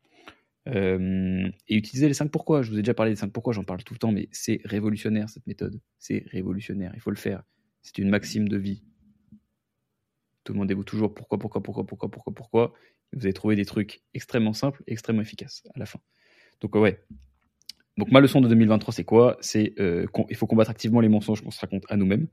[0.69, 2.63] euh, et utilisez les 5 pourquoi.
[2.63, 4.61] Je vous ai déjà parlé des 5 pourquoi, j'en parle tout le temps, mais c'est
[4.65, 5.81] révolutionnaire cette méthode.
[5.99, 7.43] C'est révolutionnaire, il faut le faire.
[7.83, 8.83] C'est une maxime de vie.
[10.45, 12.75] Demandez-vous toujours pourquoi, pourquoi, pourquoi, pourquoi, pourquoi, pourquoi?
[13.13, 16.01] Vous allez trouver des trucs extrêmement simples extrêmement efficaces à la fin.
[16.61, 17.05] Donc ouais.
[17.97, 19.37] Donc ma leçon de 2023, c'est quoi?
[19.41, 22.27] C'est euh, il faut combattre activement les mensonges qu'on se raconte à nous-mêmes,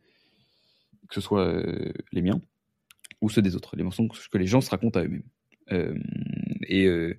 [1.07, 2.41] que ce soit euh, les miens
[3.23, 5.23] ou ceux des autres, les mensonges que les gens se racontent à eux-mêmes.
[5.71, 5.97] Euh,
[6.67, 7.17] et euh,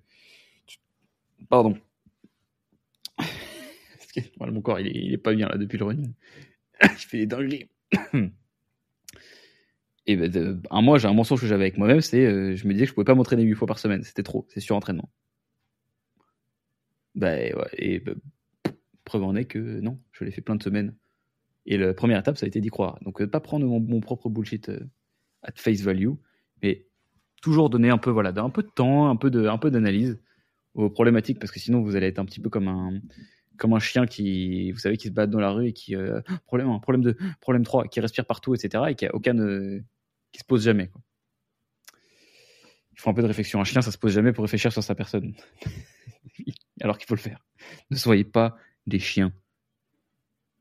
[1.49, 1.77] pardon.
[4.41, 6.13] mon corps, il est, pas bien là depuis le running.
[6.83, 7.69] je fais des dingueries.
[10.07, 12.75] Et ben, un mois, j'ai un mensonge que j'avais avec moi-même, c'est euh, je me
[12.75, 14.03] disais que je pouvais pas m'entraîner 8 fois par semaine.
[14.03, 15.09] C'était trop, c'est surentraînement.
[17.15, 18.17] Ben et ben,
[19.05, 20.95] preuve en est que non, je l'ai fait plein de semaines.
[21.67, 22.99] Et la première étape, ça a été d'y croire.
[23.03, 24.81] Donc, euh, pas prendre mon, propre bullshit euh,
[25.43, 26.11] at face value,
[26.63, 26.87] mais
[27.41, 30.21] toujours donner un peu, voilà, un peu de temps, un peu d'analyse
[30.75, 33.01] aux problématiques, parce que sinon vous allez être un petit peu comme un,
[33.57, 36.21] comme un chien qui, vous savez, qui se bat dans la rue et qui, euh,
[36.47, 38.85] problème 1, problème 2, problème 3, qui respire partout, etc.
[38.89, 39.81] et qui a aucun, euh,
[40.33, 40.91] qui se pose jamais.
[42.93, 43.61] Il faut un peu de réflexion.
[43.61, 45.35] Un chien, ça se pose jamais pour réfléchir sur sa personne.
[46.81, 47.45] Alors qu'il faut le faire.
[47.91, 48.57] Ne soyez pas
[48.87, 49.33] des chiens.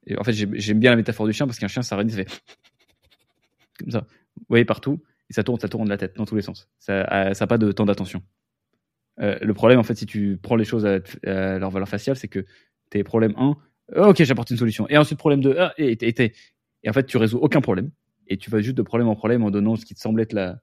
[0.06, 2.28] Et en fait, j'aime bien la métaphore du chien parce qu'un chien, ça ça fait
[3.80, 4.08] comme ça.
[4.36, 6.70] Vous voyez partout et ça tourne, ça tourne de la tête dans tous les sens.
[6.80, 8.24] Ça n'a pas de temps d'attention.
[9.20, 11.00] Euh, le problème, en fait, si tu prends les choses à,
[11.60, 12.46] leur valeur faciale, c'est que
[12.90, 13.56] tes problèmes 1,
[13.96, 14.88] ok, j'apporte une solution.
[14.90, 16.34] Et ensuite, problème 2, ah, et, et,
[16.84, 17.92] et, en fait, tu résous aucun problème.
[18.28, 20.34] Et tu vas juste de problème en problème en donnant ce qui te semble être
[20.34, 20.62] la,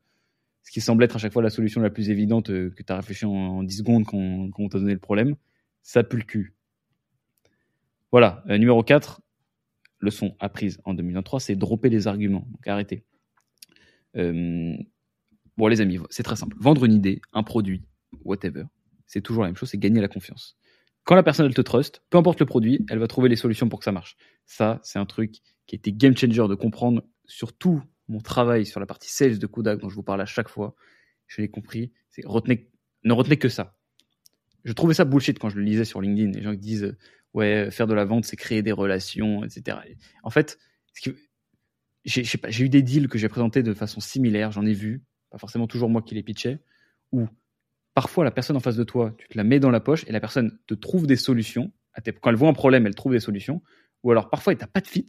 [0.63, 2.93] ce qui semble être à chaque fois la solution la plus évidente euh, que tu
[2.93, 5.37] as réfléchi en, en, 10 secondes quand, on t'a donné le problème.
[5.83, 6.55] Ça pue le cul.
[8.13, 8.43] Voilà.
[8.49, 9.21] Euh, numéro 4,
[10.01, 12.47] leçon apprise en 2023, c'est dropper les arguments.
[12.51, 13.05] Donc arrêtez.
[14.17, 14.77] Euh,
[15.57, 16.57] bon, les amis, c'est très simple.
[16.59, 17.83] Vendre une idée, un produit,
[18.25, 18.65] whatever,
[19.07, 20.57] c'est toujours la même chose, c'est gagner la confiance.
[21.05, 23.69] Quand la personne elle te trust, peu importe le produit, elle va trouver les solutions
[23.69, 24.17] pour que ça marche.
[24.47, 25.37] Ça, c'est un truc
[25.67, 29.47] qui était game changer de comprendre sur tout mon travail sur la partie sales de
[29.47, 30.75] Kodak dont je vous parle à chaque fois.
[31.27, 31.93] Je l'ai compris.
[32.11, 33.79] C'est ne retenez que ça.
[34.65, 36.33] Je trouvais ça bullshit quand je le lisais sur LinkedIn.
[36.33, 36.97] Les gens qui disent
[37.35, 39.79] ouais, faire de la vente, c'est créer des relations, etc.
[40.23, 40.59] En fait,
[42.05, 44.53] j'ai eu des deals que j'ai présentés de façon similaire.
[44.53, 46.59] J'en ai vu, pas forcément toujours moi qui les pitchais,
[47.13, 47.27] où
[48.01, 50.13] parfois la personne en face de toi, tu te la mets dans la poche et
[50.13, 51.71] la personne te trouve des solutions.
[52.23, 53.61] Quand elle voit un problème, elle trouve des solutions.
[54.03, 55.07] Ou alors parfois, tu n'as pas de fit.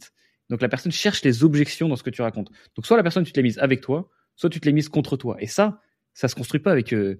[0.50, 2.50] Donc la personne cherche les objections dans ce que tu racontes.
[2.76, 4.90] Donc soit la personne, tu te l'as mise avec toi, soit tu te l'as mise
[4.90, 5.38] contre toi.
[5.40, 5.80] Et ça,
[6.12, 7.18] ça se construit pas avec, euh,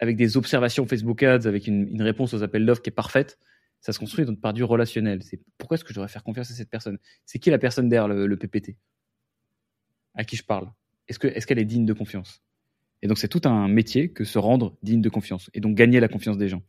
[0.00, 3.38] avec des observations Facebook Ads, avec une, réponse aux appels d'offres qui est parfaite.
[3.82, 5.22] Ça se construit donc par du relationnel.
[5.22, 6.98] C'est pourquoi est-ce que je devrais faire confiance à cette personne?
[7.26, 8.76] C'est qui la personne derrière le, PPT
[10.14, 10.68] À qui je parle?
[11.06, 12.42] Est-ce qu'elle est digne de confiance?
[13.02, 16.00] Et donc, c'est tout un métier que se rendre digne de confiance et donc gagner
[16.00, 16.62] la confiance des gens.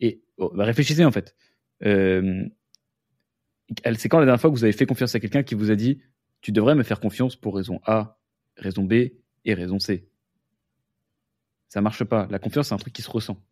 [0.00, 1.34] Et oh, bah réfléchissez en fait.
[1.84, 2.44] Euh,
[3.96, 5.74] c'est quand la dernière fois que vous avez fait confiance à quelqu'un qui vous a
[5.74, 6.00] dit
[6.40, 8.18] Tu devrais me faire confiance pour raison A,
[8.56, 8.92] raison B
[9.44, 10.08] et raison C
[11.68, 12.28] Ça marche pas.
[12.30, 13.42] La confiance, c'est un truc qui se ressent.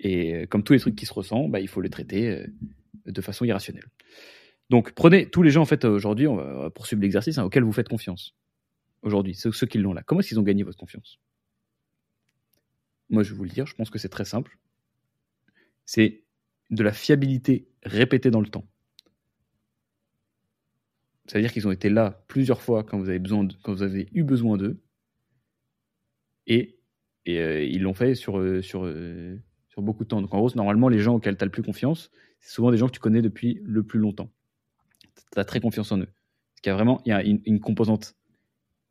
[0.00, 2.46] Et euh, comme tous les trucs qui se ressentent, bah, il faut les traiter euh,
[3.06, 3.86] de façon irrationnelle.
[4.68, 7.72] Donc, prenez tous les gens en fait aujourd'hui, on va poursuivre l'exercice hein, auquel vous
[7.72, 8.34] faites confiance
[9.02, 11.18] aujourd'hui, ceux, qui l'ont là Comment est-ce qu'ils ont gagné votre confiance?
[13.08, 14.58] Moi, je vais vous le dire, je pense que c'est très simple.
[15.84, 16.24] C'est
[16.70, 18.66] de la fiabilité répétée dans le temps.
[21.26, 24.24] C'est-à-dire qu'ils ont été là plusieurs fois quand vous avez, besoin quand vous avez eu
[24.24, 24.80] besoin d'eux.
[26.46, 26.80] Et,
[27.28, 29.38] euh, ils l'ont fait sur, euh, sur, euh,
[29.68, 30.20] sur beaucoup de temps.
[30.20, 32.76] Donc en gros, normalement, les gens auxquels tu as le plus confiance, c'est souvent des
[32.76, 34.30] gens que tu connais depuis le plus longtemps.
[35.32, 36.06] Tu as très confiance en eux.
[36.06, 38.16] Parce qu'il y a vraiment une, composante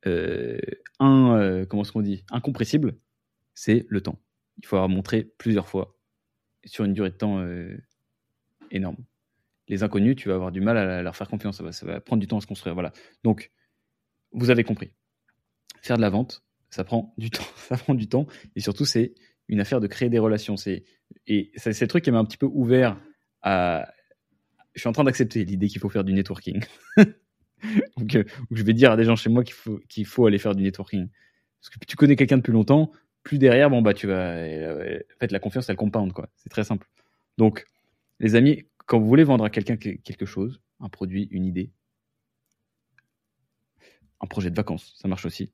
[0.05, 2.97] un, euh, comment qu'on dit, incompressible,
[3.53, 4.19] c'est le temps.
[4.57, 5.97] Il faut avoir montré plusieurs fois
[6.65, 7.77] sur une durée de temps euh,
[8.71, 8.97] énorme.
[9.67, 11.57] Les inconnus, tu vas avoir du mal à leur faire confiance.
[11.57, 12.73] Ça va, ça va prendre du temps à se construire.
[12.73, 12.91] Voilà.
[13.23, 13.51] Donc,
[14.31, 14.91] vous avez compris.
[15.81, 17.45] Faire de la vente, ça prend du temps.
[17.55, 18.27] Ça prend du temps.
[18.55, 19.13] Et surtout, c'est
[19.47, 20.57] une affaire de créer des relations.
[20.57, 20.83] C'est
[21.27, 22.99] et c'est le truc qui m'a un petit peu ouvert
[23.41, 23.91] à.
[24.73, 26.63] Je suis en train d'accepter l'idée qu'il faut faire du networking.
[27.97, 30.63] Donc, euh, je vais dire à des gens chez moi qu'il faut, aller faire du
[30.63, 31.07] networking.
[31.61, 32.91] Parce que tu connais quelqu'un depuis longtemps,
[33.23, 34.35] plus derrière, bon, bah, tu vas.
[34.35, 36.29] Euh, en fait, la confiance, elle compound, quoi.
[36.37, 36.87] C'est très simple.
[37.37, 37.65] Donc,
[38.19, 41.71] les amis, quand vous voulez vendre à quelqu'un quelque chose, un produit, une idée,
[44.21, 45.51] un projet de vacances, ça marche aussi.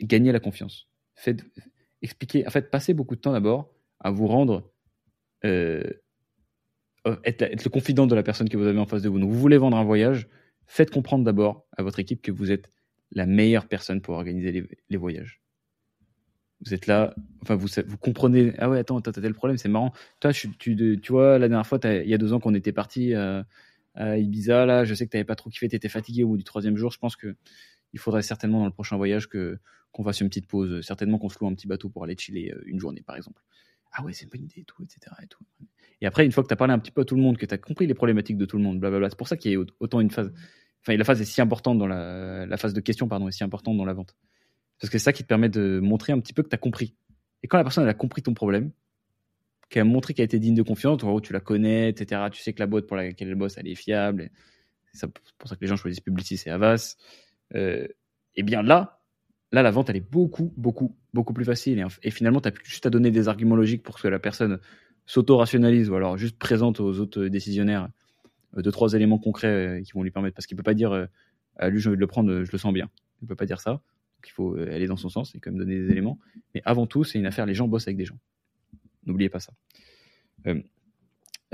[0.00, 0.88] Gagnez la confiance.
[2.02, 4.70] Expliquez, en fait, passez beaucoup de temps d'abord à vous rendre,
[5.44, 5.82] euh,
[7.06, 9.18] euh, être, le confident de la personne que vous avez en face de vous.
[9.18, 10.28] Donc, vous voulez vendre un voyage,
[10.66, 12.70] faites comprendre d'abord à votre équipe que vous êtes
[13.12, 15.40] la meilleure personne pour organiser les, voyages.
[16.64, 18.52] Vous êtes là, enfin vous, vous comprenez.
[18.58, 19.92] Ah ouais, attends, t'as tel problème, c'est marrant.
[20.20, 23.14] Toi, tu, tu, vois, la dernière fois, il y a deux ans qu'on était parti
[23.14, 23.42] euh,
[23.94, 26.44] à Ibiza, là, je sais que t'avais pas trop kiffé, t'étais fatigué au bout du
[26.44, 26.90] troisième jour.
[26.90, 27.36] Je pense que
[27.92, 29.58] il faudrait certainement dans le prochain voyage que
[29.92, 30.84] qu'on fasse une petite pause.
[30.84, 33.42] Certainement qu'on se loue un petit bateau pour aller chiller euh, une journée, par exemple.
[33.92, 35.00] Ah ouais, c'est une bonne idée, et tout, etc.
[35.22, 35.42] Et, tout.
[36.00, 37.38] et après, une fois que tu as parlé un petit peu à tout le monde,
[37.38, 39.52] que tu as compris les problématiques de tout le monde, blablabla, c'est pour ça qu'il
[39.52, 40.32] y a autant une phase.
[40.82, 43.76] Enfin, la phase est si importante dans la, phase de question, pardon, est si importante
[43.76, 44.14] dans la vente.
[44.80, 46.58] Parce que c'est ça qui te permet de montrer un petit peu que tu as
[46.58, 46.94] compris.
[47.42, 48.70] Et quand la personne elle a compris ton problème,
[49.68, 52.52] qu'elle a montré qu'elle était digne de confiance, en tu la connais, etc., tu sais
[52.52, 54.30] que la boîte pour laquelle elle bosse, elle est fiable.
[54.92, 55.08] C'est
[55.38, 56.96] pour ça que les gens choisissent Publicis et Avas.
[57.54, 57.86] Euh,
[58.34, 59.00] et bien là,
[59.52, 61.84] là, la vente, elle est beaucoup, beaucoup, beaucoup plus facile.
[62.02, 64.60] Et, finalement, tu as juste à donner des arguments logiques pour que la personne
[65.06, 67.88] s'auto-rationalise ou alors juste présente aux autres décisionnaires
[68.56, 70.36] euh, deux, trois éléments concrets euh, qui vont lui permettre.
[70.36, 71.08] Parce qu'il peut pas dire
[71.56, 72.88] à lui, j'ai envie de le prendre, je le sens bien.
[73.22, 73.72] Il peut pas dire ça.
[73.72, 76.18] Donc il faut aller dans son sens et quand même donner des éléments.
[76.54, 78.18] Mais avant tout, c'est une affaire, les gens bossent avec des gens.
[79.04, 79.52] N'oubliez pas ça.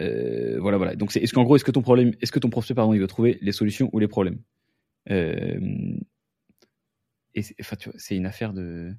[0.01, 0.97] Euh, voilà, voilà.
[0.97, 3.07] Donc, est-ce qu'en gros, est-ce que ton problème, est-ce que ton prospect, pardon, il veut
[3.07, 4.39] trouver les solutions ou les problèmes?
[5.11, 5.59] Euh,
[7.35, 8.93] c'est une affaire de.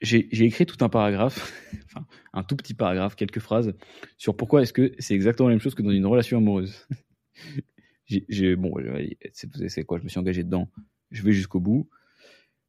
[0.00, 1.52] J'ai, écrit tout un paragraphe,
[1.84, 3.74] enfin, un tout petit paragraphe, quelques phrases
[4.16, 6.86] sur pourquoi est-ce que c'est exactement la même chose que dans une relation amoureuse.
[8.56, 8.74] bon,
[9.32, 10.70] c'est, quoi Je me suis engagé dedans.
[11.10, 11.88] Je vais jusqu'au bout.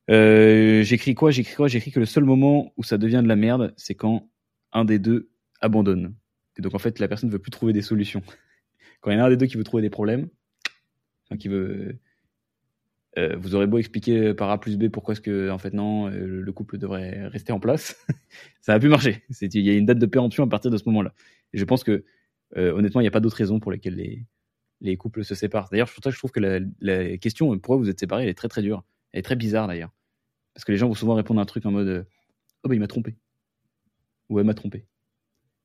[0.09, 3.35] Euh, j'écris quoi J'écris quoi J'écris que le seul moment où ça devient de la
[3.35, 4.29] merde, c'est quand
[4.73, 6.15] un des deux abandonne.
[6.57, 8.23] Et donc en fait, la personne ne veut plus trouver des solutions.
[9.01, 10.29] Quand il y en a un des deux qui veut trouver des problèmes,
[11.39, 11.97] qui veut,
[13.17, 16.07] euh, vous aurez beau expliquer par A plus B pourquoi est-ce que en fait non,
[16.07, 17.97] euh, le couple devrait rester en place,
[18.61, 19.23] ça a pu marcher.
[19.41, 21.13] Il y a une date de péremption à partir de ce moment-là.
[21.51, 22.05] Je pense que
[22.55, 24.25] euh, honnêtement, il n'y a pas d'autre raison pour lesquelles les,
[24.79, 25.69] les couples se séparent.
[25.71, 26.39] D'ailleurs, pour ça, je trouve que
[26.79, 28.83] la, question pourquoi vous êtes séparés, elle est très très dure.
[29.11, 29.91] Elle est très bizarre d'ailleurs.
[30.53, 32.07] Parce que les gens vont souvent répondre à un truc en mode
[32.63, 33.17] Oh bah il m'a trompé.
[34.29, 34.85] Ou elle m'a trompé.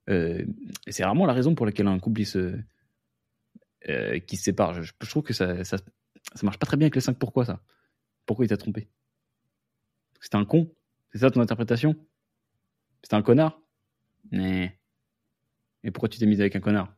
[0.09, 2.57] C'est rarement la raison pour laquelle un couple se,
[4.27, 4.83] qui se sépare.
[4.83, 5.79] Je, trouve que ça, ça,
[6.43, 7.61] marche pas très bien avec les 5 pourquoi ça.
[8.27, 8.89] Pourquoi il t'a trompé?
[10.21, 10.73] C'était un con
[11.13, 11.97] C'est ça ton interprétation?
[13.03, 13.61] C'était un connard?
[14.31, 14.79] Mais.
[15.85, 16.95] Et pourquoi tu t'es mis avec un connard?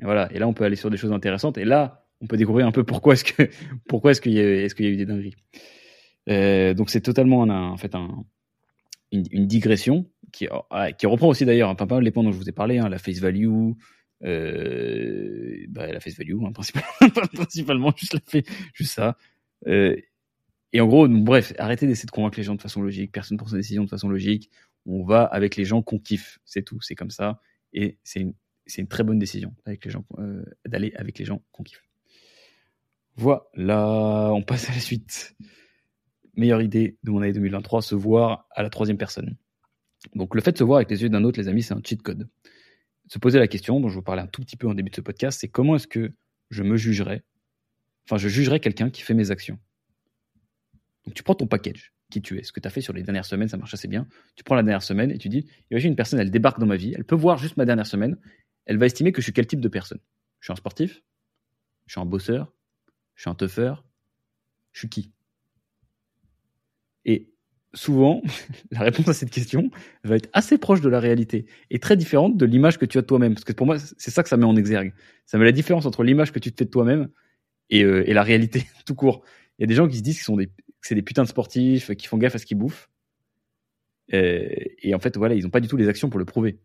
[0.00, 0.32] Et voilà.
[0.32, 1.58] Et là, on peut aller sur des choses intéressantes.
[1.58, 3.50] Et là, on peut découvrir un peu pourquoi est-ce que
[3.88, 5.36] pourquoi est-ce qu'il y, est qu'il y, a eu des dingueries.
[6.30, 8.24] Euh, donc c'est totalement en fait un,
[9.12, 12.48] une, digression qui, ah, qui reprend aussi d'ailleurs un peu les points dont je vous
[12.48, 13.72] ai parlé, hein, la face value,
[14.24, 19.16] euh, bah, la face value, hein, principalement, juste, ça.
[19.66, 19.96] Euh,
[20.72, 23.12] et en gros, bref, arrêtez d'essayer de convaincre les gens de façon logique.
[23.12, 24.50] Personne prend sa décision de façon logique.
[24.86, 27.40] On va avec les gens qu'on kiffe, c'est tout, c'est comme ça.
[27.72, 28.34] Et c'est une,
[28.66, 31.84] c'est une très bonne décision avec les gens, euh, d'aller avec les gens qu'on kiffe.
[33.16, 35.36] Voilà, on passe à la suite
[36.36, 39.36] meilleure idée de mon année 2023, se voir à la troisième personne.
[40.14, 41.80] Donc le fait de se voir avec les yeux d'un autre, les amis, c'est un
[41.82, 42.28] cheat code.
[43.06, 44.96] Se poser la question, dont je vous parlais un tout petit peu en début de
[44.96, 46.12] ce podcast, c'est comment est-ce que
[46.50, 47.22] je me jugerais,
[48.06, 49.58] enfin je jugerais quelqu'un qui fait mes actions?
[51.04, 53.02] Donc tu prends ton package, qui tu es, ce que tu as fait sur les
[53.02, 54.08] dernières semaines, ça marche assez bien.
[54.36, 56.76] Tu prends la dernière semaine et tu dis, imagine une personne, elle débarque dans ma
[56.76, 58.16] vie, elle peut voir juste ma dernière semaine,
[58.64, 60.00] elle va estimer que je suis quel type de personne?
[60.40, 61.02] Je suis un sportif,
[61.86, 62.54] je suis un bosseur,
[63.16, 63.74] je suis un tougher,
[64.72, 65.12] je suis qui?
[67.04, 67.33] Et
[67.74, 68.22] souvent,
[68.70, 69.70] la réponse à cette question
[70.04, 73.02] va être assez proche de la réalité et très différente de l'image que tu as
[73.02, 73.34] de toi-même.
[73.34, 74.94] Parce que pour moi, c'est ça que ça met en exergue.
[75.26, 77.08] Ça met la différence entre l'image que tu te fais de toi-même
[77.70, 79.22] et, euh, la réalité tout court.
[79.58, 80.52] Il y a des gens qui se disent sont des, que
[80.82, 82.88] c'est des putains de sportifs, qui font gaffe à ce qu'ils bouffent.
[84.12, 84.48] Euh,
[84.82, 86.58] et en fait, voilà, ils n'ont pas du tout les actions pour le prouver.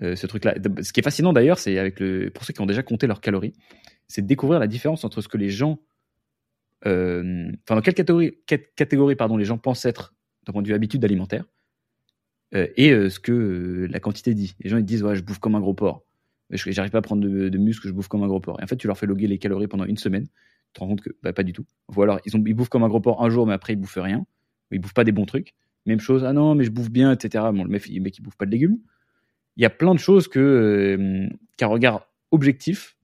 [0.00, 0.54] Euh, ce truc-là.
[0.82, 3.20] Ce qui est fascinant d'ailleurs, c'est avec le, pour ceux qui ont déjà compté leurs
[3.20, 3.52] calories,
[4.06, 5.80] c'est de découvrir la différence entre ce que les gens
[6.86, 8.38] euh, enfin dans quelle catégorie,
[8.76, 10.14] catégorie pardon, les gens pensent être
[10.46, 11.44] d'un point de vue habitude alimentaire
[12.54, 14.54] euh, et euh, ce que la quantité dit?
[14.60, 16.04] Les gens ils disent ouais je bouffe comme un gros porc,
[16.50, 18.60] j'arrive pas à prendre de, de, muscles, je bouffe comme un gros porc.
[18.60, 20.88] Et en fait tu leur fais loguer les calories pendant une semaine, tu te rends
[20.88, 21.66] compte que bah, pas du tout.
[21.94, 24.24] Ou alors ils, bouffent comme un gros porc un jour mais après ils bouffent rien,
[24.70, 25.54] ils bouffent pas des bons trucs.
[25.86, 27.44] Même chose, ah non mais je bouffe bien, etc.
[27.52, 28.78] Bon le mec, le mec il bouffe pas de légumes.
[29.56, 32.97] Il y a plein de choses que qu'un regard objectif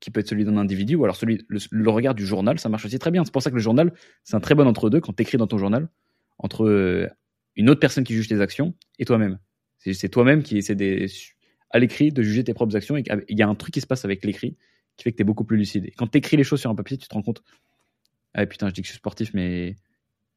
[0.00, 2.86] qui peut être celui d'un individu, ou alors celui, le, regard du journal, ça marche
[2.86, 3.24] aussi très bien.
[3.24, 3.92] C'est pour ça que le journal,
[4.24, 5.88] c'est un très bon entre-deux quand tu écris dans ton journal,
[6.38, 7.06] entre euh,
[7.56, 9.38] une autre personne qui juge tes actions et toi-même.
[9.78, 10.76] C'est toi-même qui essaie
[11.70, 13.86] à l'écrit de juger tes propres actions et il y a un truc qui se
[13.86, 14.56] passe avec l'écrit
[14.96, 15.86] qui fait que tu es beaucoup plus lucide.
[15.86, 17.42] Et quand tu écris les choses sur un papier, tu te rends compte
[18.34, 19.76] Ah putain, je dis que je suis sportif, mais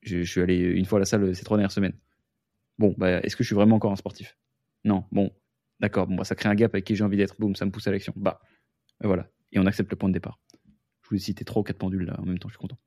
[0.01, 1.97] je, suis allé une fois à la salle ces trois dernières semaines.
[2.77, 4.37] Bon, bah, est-ce que je suis vraiment encore un sportif?
[4.85, 5.03] Non.
[5.11, 5.31] Bon,
[5.81, 6.07] d'accord.
[6.07, 7.35] Bon, bah, ça crée un gap avec qui j'ai envie d'être.
[7.39, 8.13] Boum, ça me pousse à l'action.
[8.15, 8.41] Bah,
[9.01, 9.29] voilà.
[9.53, 10.39] Et on accepte le point de départ.
[11.03, 12.49] Je vous ai cité trois ou quatre pendules là en même temps.
[12.49, 12.77] Je suis content.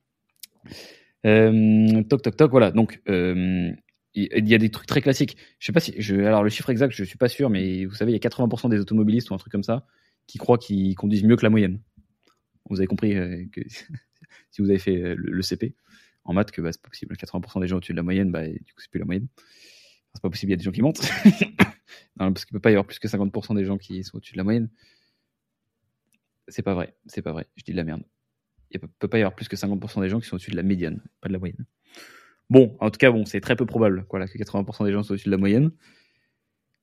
[1.24, 2.50] Euh, toc, toc, toc.
[2.50, 2.70] Voilà.
[2.70, 3.72] Donc, euh,
[4.16, 5.36] il y a des trucs très classiques.
[5.58, 7.94] Je sais pas si, je, alors le chiffre exact, je suis pas sûr, mais vous
[7.94, 9.86] savez, il y a 80% des automobilistes ou un truc comme ça
[10.26, 11.80] qui croient qu'ils conduisent mieux que la moyenne.
[12.68, 13.60] Vous avez compris euh, que
[14.50, 15.74] si vous avez fait euh, le, CP
[16.24, 17.14] en maths, que bah, c'est pas possible.
[17.14, 19.28] 80% des gens au-dessus de la moyenne, bah, du coup, c'est plus la moyenne.
[20.14, 21.02] c'est pas possible, il y a des gens qui montent.
[22.18, 24.32] non, parce qu'il peut pas y avoir plus que 50% des gens qui sont au-dessus
[24.32, 24.70] de la moyenne.
[26.48, 28.02] C'est pas vrai, c'est pas vrai, je dis de la merde.
[28.70, 30.62] Il peut pas y avoir plus que 50% des gens qui sont au-dessus de la
[30.62, 31.66] médiane, pas de la moyenne.
[32.50, 35.14] Bon, en tout cas, bon, c'est très peu probable quoi, que 80% des gens soient
[35.14, 35.70] au-dessus de la moyenne.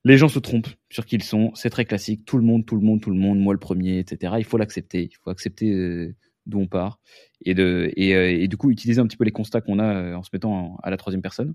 [0.04, 2.26] Les gens se trompent sur qui ils sont, c'est très classique.
[2.26, 4.34] Tout le monde, tout le monde, tout le monde, moi le premier, etc.
[4.38, 5.04] Il faut l'accepter.
[5.04, 7.00] Il faut accepter euh, d'où on part
[7.42, 10.14] et, de, euh, et, du coup utiliser un petit peu les constats qu'on a euh,
[10.14, 11.54] en se mettant à la troisième personne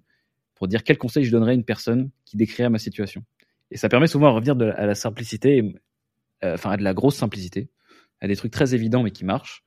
[0.56, 3.24] pour dire quel conseil je donnerais à une personne qui décrirait ma situation.
[3.70, 5.76] Et ça permet souvent de revenir à la simplicité,
[6.42, 7.70] enfin à de la grosse simplicité,
[8.22, 9.64] à des trucs très évidents mais qui marchent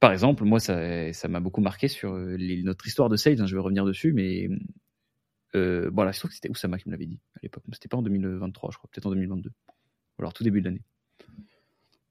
[0.00, 3.40] par exemple, moi, ça, m'a beaucoup marqué sur euh, notre histoire de sales.
[3.40, 4.48] Hein, je vais revenir dessus, mais
[5.54, 7.64] euh, voilà, je trouve que c'était Oussama qui me l'avait dit à l'époque.
[7.72, 9.48] C'était pas en 2023, je crois, peut-être en 2022.
[9.48, 10.82] Ou alors tout début de l'année.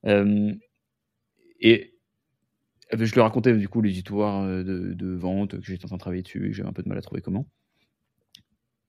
[0.05, 0.53] Euh,
[1.59, 1.93] et
[2.91, 6.01] je lui racontais du coup les histoires de, de vente, que j'étais en train de
[6.01, 7.47] travailler dessus, que j'avais un peu de mal à trouver comment.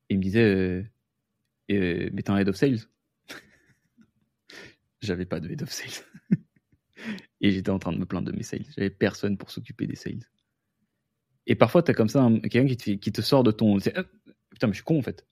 [0.08, 0.90] Et il me disait,
[1.68, 2.80] mais t'es un head of sales
[5.00, 6.04] J'avais pas de head of sales.
[7.40, 8.64] Et j'étais en train de me plaindre de mes sales.
[8.76, 10.24] J'avais personne pour s'occuper des sales.
[11.46, 13.78] Et parfois, tu as comme ça quelqu'un qui te, qui te sort de ton.
[13.94, 14.04] Ah,
[14.50, 15.26] putain, mais je suis con en fait.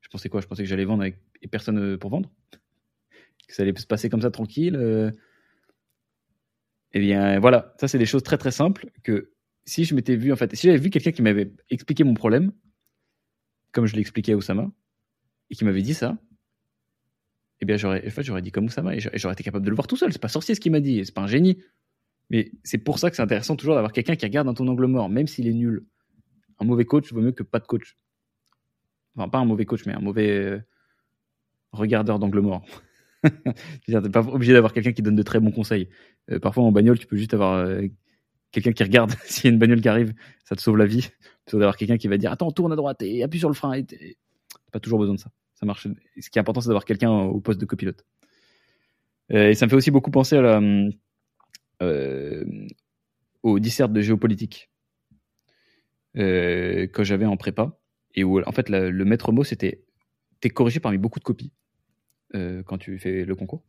[0.00, 0.40] Je pensais quoi?
[0.40, 1.18] Je pensais que j'allais vendre avec
[1.50, 2.30] personne euh, pour vendre?
[3.46, 5.10] Que ça allait se passer comme ça tranquille euh?
[6.92, 7.74] Eh bien, voilà.
[7.78, 9.32] Ça, c'est des choses très très simples que
[9.64, 12.52] si je m'étais vu, en fait, si j'avais vu quelqu'un qui m'avait expliqué mon problème,
[13.72, 14.70] comme je l'ai expliqué à Osama,
[15.50, 16.18] et qui m'avait dit ça,
[17.60, 19.76] eh bien, j'aurais, en fait, j'aurais dit comme Oussama et j'aurais été capable de le
[19.76, 20.12] voir tout seul.
[20.12, 21.58] C'est pas sorcier ce qu'il m'a dit, c'est pas un génie.
[22.30, 24.86] Mais c'est pour ça que c'est intéressant toujours d'avoir quelqu'un qui regarde dans ton angle
[24.86, 25.84] mort, même s'il est nul.
[26.60, 27.96] Un mauvais coach vaut mieux que pas de coach.
[29.16, 30.60] Enfin, pas un mauvais coach, mais un mauvais euh,
[31.72, 32.64] regardeur d'angle mort.
[33.86, 35.88] T'es pas obligé d'avoir quelqu'un qui donne de très bons conseils.
[36.30, 37.82] Euh, parfois, en bagnole, tu peux juste avoir euh,
[38.52, 41.08] quelqu'un qui regarde s'il y a une bagnole qui arrive, ça te sauve la vie.
[41.44, 43.82] Plutôt d'avoir quelqu'un qui va dire Attends, tourne à droite et appuie sur le frein.
[43.82, 43.96] T'as
[44.70, 45.88] pas toujours besoin de ça ça marche.
[46.20, 48.04] Ce qui est important, c'est d'avoir quelqu'un au poste de copilote.
[49.32, 50.36] Euh, et ça me fait aussi beaucoup penser
[51.82, 52.44] euh,
[53.42, 54.70] au dissert de géopolitique
[56.16, 57.78] euh, que j'avais en prépa
[58.14, 59.84] et où en fait le maître mot c'était
[60.40, 61.52] t'es corrigé parmi beaucoup de copies
[62.32, 63.64] quand tu fais le concours.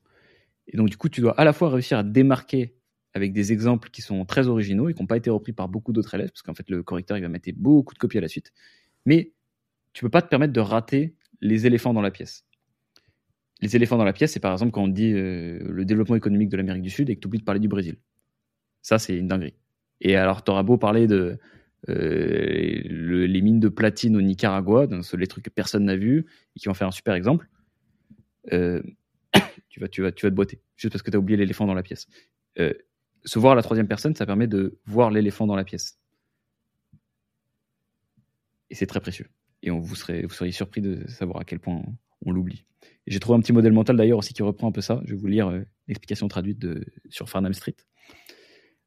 [0.67, 2.75] Et donc du coup tu dois à la fois réussir à démarquer
[3.13, 5.91] avec des exemples qui sont très originaux et qui n'ont pas été repris par beaucoup
[5.91, 8.27] d'autres élèves parce qu'en fait le correcteur il va mettre beaucoup de copies à la
[8.27, 8.53] suite,
[9.05, 9.33] mais
[9.93, 12.45] tu peux pas te permettre de rater les éléphants dans la pièce.
[13.61, 16.49] Les éléphants dans la pièce, c'est par exemple quand on dit euh, le développement économique
[16.49, 17.97] de l'Amérique du Sud et que tu oublies de parler du Brésil.
[18.81, 19.55] Ça, c'est une dinguerie.
[19.99, 21.37] Et alors, tu auras beau parler de
[21.89, 22.81] euh,
[23.27, 24.87] les mines de platine au Nicaragua,
[25.17, 26.25] les trucs que personne n'a vus
[26.55, 27.49] et qui vont faire un super exemple,
[28.53, 28.81] euh,
[29.69, 31.83] tu, vas, tu vas te boiter, juste parce que tu as oublié l'éléphant dans la
[31.83, 32.07] pièce.
[32.55, 35.99] se voir à la troisième personne, ça permet de voir l'éléphant dans la pièce.
[38.69, 39.27] Et c'est très précieux
[39.63, 41.81] et vous, seriez surpris de savoir à quel point
[42.25, 42.65] on, l'oublie.
[43.07, 45.01] J'ai trouvé un petit modèle mental d'ailleurs aussi qui reprend un peu ça.
[45.05, 46.65] Je vais vous lire euh, l'explication traduite
[47.09, 47.75] sur Farnham Street.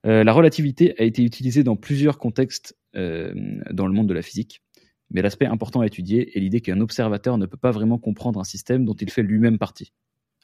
[0.05, 3.33] Euh, la relativité a été utilisée dans plusieurs contextes euh,
[3.71, 4.63] dans le monde de la physique,
[5.11, 8.45] mais l'aspect important à étudier est l'idée qu'un observateur ne peut pas vraiment comprendre un
[8.45, 9.93] système dont il fait lui-même partie.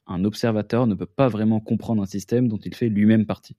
[0.07, 3.57] Un observateur ne peut pas vraiment comprendre un système dont il fait lui-même partie.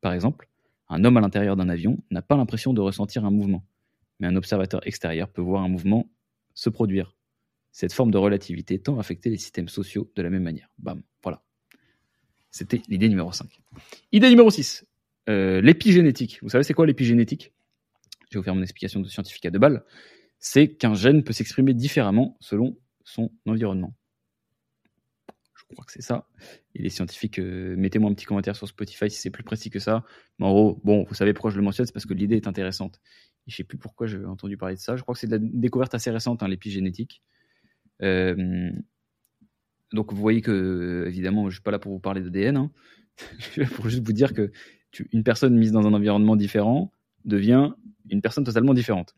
[0.00, 0.48] Par exemple,
[0.88, 3.64] un homme à l'intérieur d'un avion n'a pas l'impression de ressentir un mouvement
[4.18, 6.08] mais un observateur extérieur peut voir un mouvement
[6.54, 7.14] se produire.
[7.72, 10.70] Cette forme de relativité tend à affecter les systèmes sociaux de la même manière.
[10.78, 11.42] Bam, voilà.
[12.50, 13.60] C'était l'idée numéro 5.
[14.12, 14.86] Idée numéro 6,
[15.28, 16.38] euh, l'épigénétique.
[16.42, 17.52] Vous savez c'est quoi l'épigénétique?
[18.30, 19.84] Je vais vous faire mon explication de scientifique à deux balles.
[20.38, 23.94] C'est qu'un gène peut s'exprimer différemment selon son environnement.
[25.54, 26.28] Je crois que c'est ça.
[26.74, 29.80] Et les scientifiques, euh, mettez-moi un petit commentaire sur Spotify si c'est plus précis que
[29.80, 30.04] ça.
[30.38, 32.46] Mais en gros, bon, vous savez pourquoi je le mentionne, c'est parce que l'idée est
[32.46, 33.00] intéressante.
[33.46, 34.96] Je je sais plus pourquoi j'ai entendu parler de ça.
[34.96, 37.22] Je crois que c'est de la découverte assez récente, hein, l'épigénétique.
[38.02, 38.70] Euh,
[39.92, 42.56] donc vous voyez que, évidemment, je ne suis pas là pour vous parler d'ADN.
[42.56, 42.70] Hein.
[43.74, 44.52] pour juste vous dire que
[45.12, 46.92] une personne mise dans un environnement différent
[47.24, 47.72] devient
[48.10, 49.14] une personne totalement différente.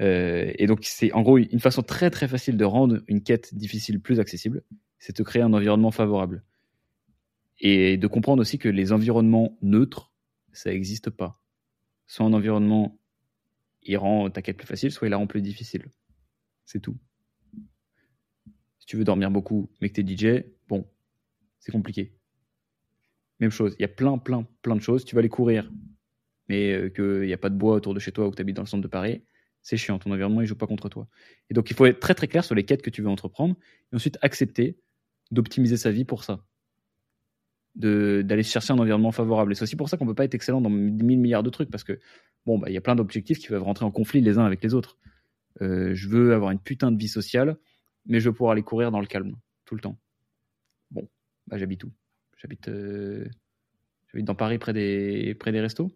[0.00, 3.52] Euh, et donc c'est en gros une façon très très facile de rendre une quête
[3.56, 4.62] difficile plus accessible,
[4.98, 6.44] c'est de créer un environnement favorable.
[7.60, 10.12] Et de comprendre aussi que les environnements neutres,
[10.52, 11.40] ça n'existe pas
[12.08, 12.97] soit un environnement,
[13.82, 15.86] il rend ta quête plus facile, soit il la rend plus difficile.
[16.64, 16.96] C'est tout.
[18.78, 20.86] Si tu veux dormir beaucoup, mais que tu es DJ, bon,
[21.58, 22.14] c'est compliqué.
[23.40, 25.04] Même chose, il y a plein, plein, plein de choses.
[25.04, 25.70] Tu vas aller courir,
[26.48, 28.42] mais euh, qu'il n'y a pas de bois autour de chez toi ou que tu
[28.42, 29.22] habites dans le centre de Paris,
[29.62, 29.98] c'est chiant.
[29.98, 31.06] Ton environnement, il joue pas contre toi.
[31.50, 33.56] Et donc, il faut être très, très clair sur les quêtes que tu veux entreprendre
[33.92, 34.78] et ensuite accepter
[35.30, 36.44] d'optimiser sa vie pour ça.
[37.74, 39.52] D'aller chercher un environnement favorable.
[39.52, 41.70] Et c'est aussi pour ça qu'on peut pas être excellent dans mille milliards de trucs
[41.70, 42.00] parce que,
[42.44, 44.62] bon, bah, il y a plein d'objectifs qui peuvent rentrer en conflit les uns avec
[44.62, 44.98] les autres.
[45.62, 47.56] Euh, je veux avoir une putain de vie sociale,
[48.06, 49.96] mais je veux pouvoir aller courir dans le calme, tout le temps.
[50.90, 51.08] Bon,
[51.46, 51.92] bah, j'habite où?
[52.36, 53.28] J'habite euh,
[54.14, 55.92] dans Paris près des, près des restos.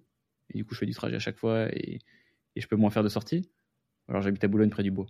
[0.50, 1.98] Et du coup, je fais du trajet à chaque fois et,
[2.54, 3.48] et je peux moins faire de sorties.
[4.08, 5.06] Alors, j'habite à Boulogne près du bois.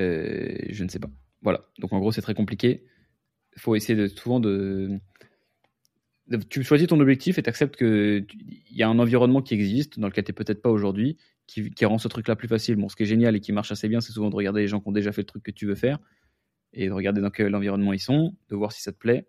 [0.00, 1.10] Euh, je ne sais pas.
[1.42, 1.66] Voilà.
[1.78, 2.84] Donc, en gros, c'est très compliqué.
[3.56, 4.98] Il faut essayer de, souvent de,
[6.48, 8.26] tu choisis ton objectif et tu acceptes qu'il
[8.70, 11.98] y a un environnement qui existe, dans lequel tu n'es peut-être pas aujourd'hui, qui, rend
[11.98, 12.76] ce truc-là plus facile.
[12.76, 14.68] Bon, ce qui est génial et qui marche assez bien, c'est souvent de regarder les
[14.68, 15.98] gens qui ont déjà fait le truc que tu veux faire
[16.72, 19.26] et de regarder dans quel environnement ils sont, de voir si ça te plaît.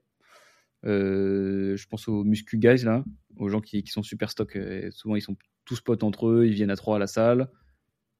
[0.85, 3.03] Euh, je pense aux muscu guys là,
[3.37, 4.55] aux gens qui, sont super stock.
[4.55, 7.49] Euh, souvent, ils sont tous potes entre eux, ils viennent à trois à la salle,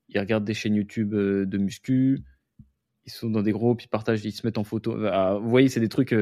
[0.09, 2.23] ils regardent des chaînes YouTube de muscu,
[3.05, 4.95] ils sont dans des groupes, ils partagent, ils se mettent en photo.
[4.95, 6.13] vous voyez, c'est des trucs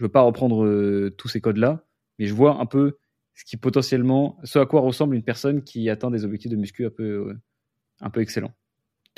[0.00, 1.84] je veux pas reprendre euh, tous ces codes-là,
[2.18, 2.96] mais je vois un peu
[3.34, 6.86] ce qui potentiellement, ce à quoi ressemble une personne qui atteint des objectifs de muscu
[6.86, 7.34] un peu, euh,
[8.00, 8.54] un peu excellents.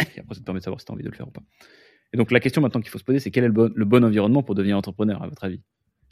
[0.00, 1.30] Et après, ça te permet de savoir si tu as envie de le faire ou
[1.30, 1.44] pas.
[2.12, 3.84] Et donc, la question maintenant qu'il faut se poser, c'est quel est le bon, le
[3.84, 5.62] bon, environnement pour devenir entrepreneur, à votre avis?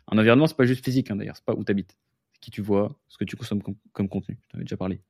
[0.06, 1.96] Un environnement, c'est pas juste physique, hein, d'ailleurs, c'est pas où tu habites.
[2.34, 3.62] C'est qui tu vois, ce que tu consommes
[3.92, 4.38] comme, contenu.
[4.40, 5.02] Je t'en avais déjà parlé.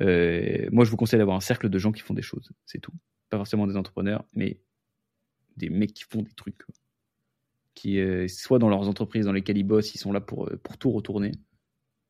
[0.00, 2.80] Euh, moi, je vous conseille d'avoir un cercle de gens qui font des choses, c'est
[2.80, 2.92] tout.
[3.30, 4.60] Pas forcément des entrepreneurs, mais
[5.56, 6.62] des mecs qui font des trucs
[7.76, 10.58] qui, euh, soit dans leurs entreprises dans lesquelles ils bossent, ils sont là pour, euh,
[10.62, 11.30] pour tout retourner,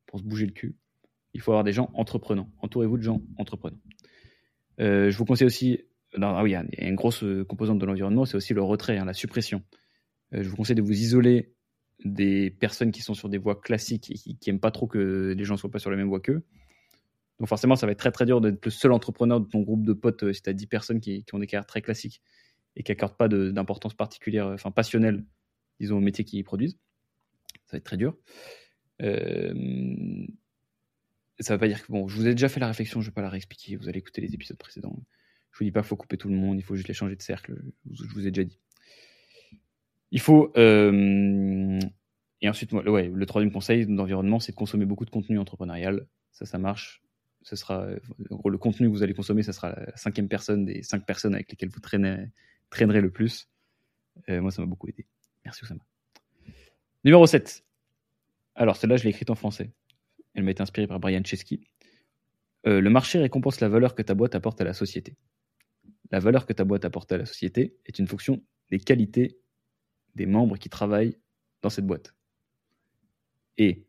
[0.07, 0.75] pour se bouger le cul.
[1.33, 2.49] Il faut avoir des gens entreprenants.
[2.61, 3.81] Entourez-vous de gens entreprenants.
[4.79, 5.81] Euh, je vous conseille aussi,
[6.19, 9.05] ah oui, il y a une grosse composante de l'environnement, c'est aussi le retrait, hein,
[9.05, 9.61] la suppression.
[10.31, 11.53] je vous conseille de vous isoler
[12.05, 15.43] des personnes qui sont sur des voies classiques et qui, n'aiment pas trop que les
[15.43, 16.43] gens soient pas sur la même voie qu'eux.
[17.39, 19.85] Donc forcément, ça va être très très dur d'être le seul entrepreneur de ton groupe
[19.85, 22.21] de potes si tu as 10 personnes qui, ont des carrières très classiques
[22.75, 25.23] et qui n'accordent pas d'importance particulière, enfin passionnelle
[25.79, 26.77] disons, au métier qu'ils produisent.
[27.65, 28.17] Ça va être très dur.
[29.01, 30.25] Euh,
[31.39, 33.11] ça veut pas dire que, bon, je vous ai déjà fait la réflexion, je ne
[33.11, 34.97] vais pas la réexpliquer, vous allez écouter les épisodes précédents.
[35.51, 37.15] Je vous dis pas qu'il faut couper tout le monde, il faut juste les changer
[37.15, 37.61] de cercle,
[37.91, 38.59] je vous ai déjà dit.
[40.11, 40.51] Il faut.
[40.57, 41.79] Euh,
[42.41, 46.07] et ensuite, le troisième conseil d'environnement, c'est de consommer beaucoup de contenu entrepreneurial.
[46.31, 47.03] Ça, ça marche.
[47.47, 47.87] Ce sera,
[48.17, 51.49] le contenu que vous allez consommer, ça sera la cinquième personne des cinq personnes avec
[51.49, 52.27] lesquelles vous traînez,
[52.69, 53.49] traînerez le plus.
[54.27, 55.07] Euh, moi, ça m'a beaucoup aidé.
[55.45, 55.79] Merci Oussama.
[57.05, 57.63] Numéro 7.
[58.55, 59.71] Alors, celle-là, je l'ai écrite en français.
[60.33, 61.65] Elle m'a été inspirée par Brian Chesky.
[62.65, 65.15] Euh, le marché récompense la valeur que ta boîte apporte à la société.
[66.11, 69.39] La valeur que ta boîte apporte à la société est une fonction des qualités
[70.15, 71.17] des membres qui travaillent
[71.61, 72.13] dans cette boîte.
[73.57, 73.86] Et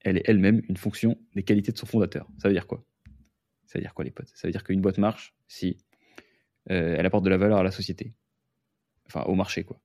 [0.00, 2.28] elle est elle-même une fonction des qualités de son fondateur.
[2.38, 2.84] Ça veut dire quoi?
[3.66, 4.30] Ça veut dire quoi, les potes?
[4.34, 5.76] Ça veut dire qu'une boîte marche si
[6.70, 8.14] euh, elle apporte de la valeur à la société.
[9.06, 9.80] Enfin, au marché, quoi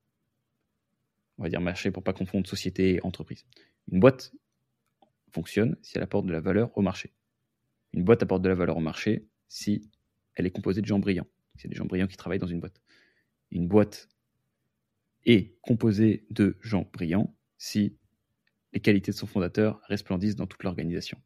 [1.37, 3.45] on va dire marché pour pas confondre société et entreprise.
[3.91, 4.33] Une boîte
[5.31, 7.13] fonctionne si elle apporte de la valeur au marché.
[7.93, 9.89] Une boîte apporte de la valeur au marché si
[10.35, 11.27] elle est composée de gens brillants.
[11.55, 12.81] C'est des gens brillants qui travaillent dans une boîte.
[13.51, 14.09] Une boîte
[15.25, 17.97] est composée de gens brillants si
[18.73, 21.21] les qualités de son fondateur resplendissent dans toute l'organisation.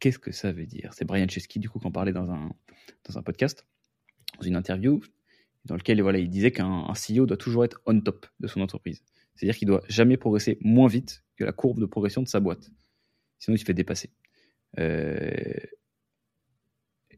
[0.00, 0.92] Qu'est-ce que ça veut dire?
[0.94, 2.50] C'est Brian Chesky, du coup, qui en parlait dans un,
[3.04, 3.66] dans un podcast,
[4.38, 5.00] dans une interview
[5.64, 9.02] dans lequel voilà, il disait qu'un CEO doit toujours être on top de son entreprise.
[9.34, 12.70] C'est-à-dire qu'il doit jamais progresser moins vite que la courbe de progression de sa boîte.
[13.38, 14.10] Sinon, il se fait dépasser.
[14.78, 15.30] Euh,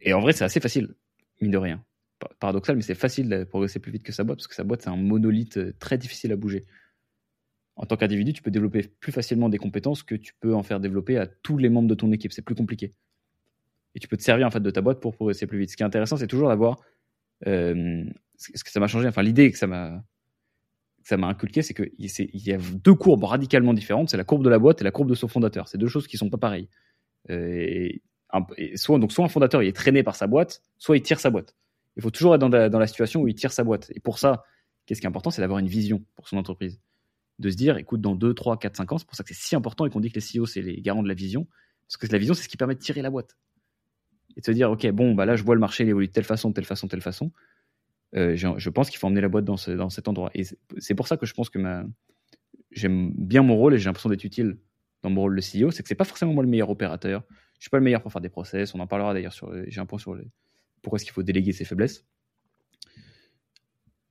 [0.00, 0.94] et en vrai, c'est assez facile,
[1.40, 1.84] mine de rien.
[2.38, 4.82] Paradoxal, mais c'est facile de progresser plus vite que sa boîte, parce que sa boîte,
[4.82, 6.66] c'est un monolithe euh, très difficile à bouger.
[7.80, 10.80] En tant qu'individu, tu peux développer plus facilement des compétences que tu peux en faire
[10.80, 12.30] développer à tous les membres de ton équipe.
[12.30, 12.92] C'est plus compliqué.
[13.94, 15.70] Et tu peux te servir en fait de ta boîte pour progresser plus vite.
[15.70, 16.76] Ce qui est intéressant, c'est toujours d'avoir
[17.46, 18.04] euh,
[18.36, 22.58] ce que ça m'a changé, enfin l'idée que ça m'a inculqué, c'est qu'il y a
[22.58, 24.10] deux courbes radicalement différentes.
[24.10, 25.66] C'est la courbe de la boîte et la courbe de son fondateur.
[25.66, 26.68] C'est deux choses qui sont pas pareilles.
[27.30, 27.88] Euh,
[28.74, 31.30] soit, donc, soit un fondateur il est traîné par sa boîte, soit il tire sa
[31.30, 31.56] boîte.
[31.96, 33.90] Il faut toujours être dans la, dans la situation où il tire sa boîte.
[33.94, 34.44] Et pour ça,
[34.84, 36.78] qu'est-ce qui est important, c'est d'avoir une vision pour son entreprise.
[37.40, 39.40] De se dire, écoute, dans 2, 3, 4, 5 ans, c'est pour ça que c'est
[39.40, 41.48] si important et qu'on dit que les CEO, c'est les garants de la vision.
[41.88, 43.36] Parce que la vision, c'est ce qui permet de tirer la boîte.
[44.36, 46.24] Et de se dire, OK, bon, bah là, je vois le marché évoluer de telle
[46.24, 47.32] façon, telle façon, telle façon.
[48.14, 50.30] Euh, je pense qu'il faut emmener la boîte dans, dans cet endroit.
[50.34, 50.44] Et
[50.78, 51.84] c'est pour ça que je pense que ma,
[52.70, 54.58] j'aime bien mon rôle et j'ai l'impression d'être utile
[55.02, 57.24] dans mon rôle de CEO, c'est que c'est pas forcément moi le meilleur opérateur.
[57.58, 58.74] Je suis pas le meilleur pour faire des process.
[58.74, 59.50] On en parlera d'ailleurs sur.
[59.66, 60.18] J'ai un point sur
[60.82, 62.04] pourquoi est-ce qu'il faut déléguer ses faiblesses.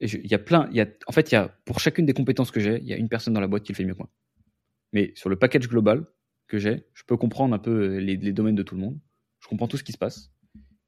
[0.02, 0.70] Il y a plein.
[0.72, 2.94] Y a, en fait, il y a pour chacune des compétences que j'ai, il y
[2.94, 4.10] a une personne dans la boîte qui le fait mieux que moi.
[4.94, 6.06] Mais sur le package global
[6.48, 9.00] que j'ai, je peux comprendre un peu les, les domaines de tout le monde.
[9.40, 10.32] Je comprends tout ce qui se passe.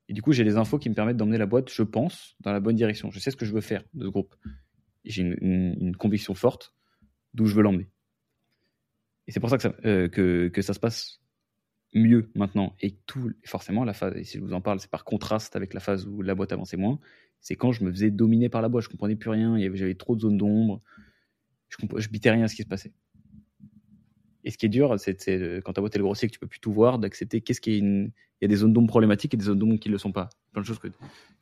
[0.07, 2.51] Et du coup, j'ai les infos qui me permettent d'emmener la boîte, je pense, dans
[2.51, 3.11] la bonne direction.
[3.11, 4.35] Je sais ce que je veux faire de ce groupe.
[5.03, 6.73] J'ai une, conviction forte
[7.33, 7.89] d'où je veux l'emmener.
[9.27, 11.21] Et c'est pour ça que ça, euh, que ça se passe
[11.93, 12.75] mieux maintenant.
[12.81, 15.73] Et tout, forcément, la phase, et si je vous en parle, c'est par contraste avec
[15.73, 16.99] la phase où la boîte avançait moins.
[17.41, 18.85] C'est quand je me faisais dominer par la boîte.
[18.85, 19.57] Je comprenais plus rien.
[19.73, 20.81] J'avais trop de zones d'ombre.
[21.69, 22.93] Je, je bitais rien à ce qui se passait.
[24.43, 26.47] Et ce qui est dur, c'est quand ta boîte est le grossier que tu peux
[26.47, 28.11] plus tout voir, d'accepter qu'est-ce y
[28.45, 30.29] a des zones d'ombre problématiques et des zones d'ombre qui ne le sont pas.
[30.51, 30.87] Plein de choses que,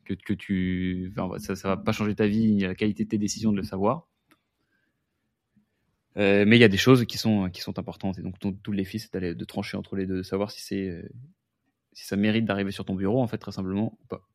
[0.06, 1.14] que, que tu.
[1.38, 4.08] ça, ça va pas changer ta vie, la qualité de tes décisions de le savoir.
[6.18, 8.20] Euh, mais il y a des choses qui sont, qui sont importantes.
[8.20, 10.62] Et donc, tous les fils, c'est d'aller de trancher entre les deux, de savoir si,
[10.62, 11.10] c'est,
[11.93, 14.28] si ça mérite d'arriver sur ton bureau, en fait, très simplement, ou pas.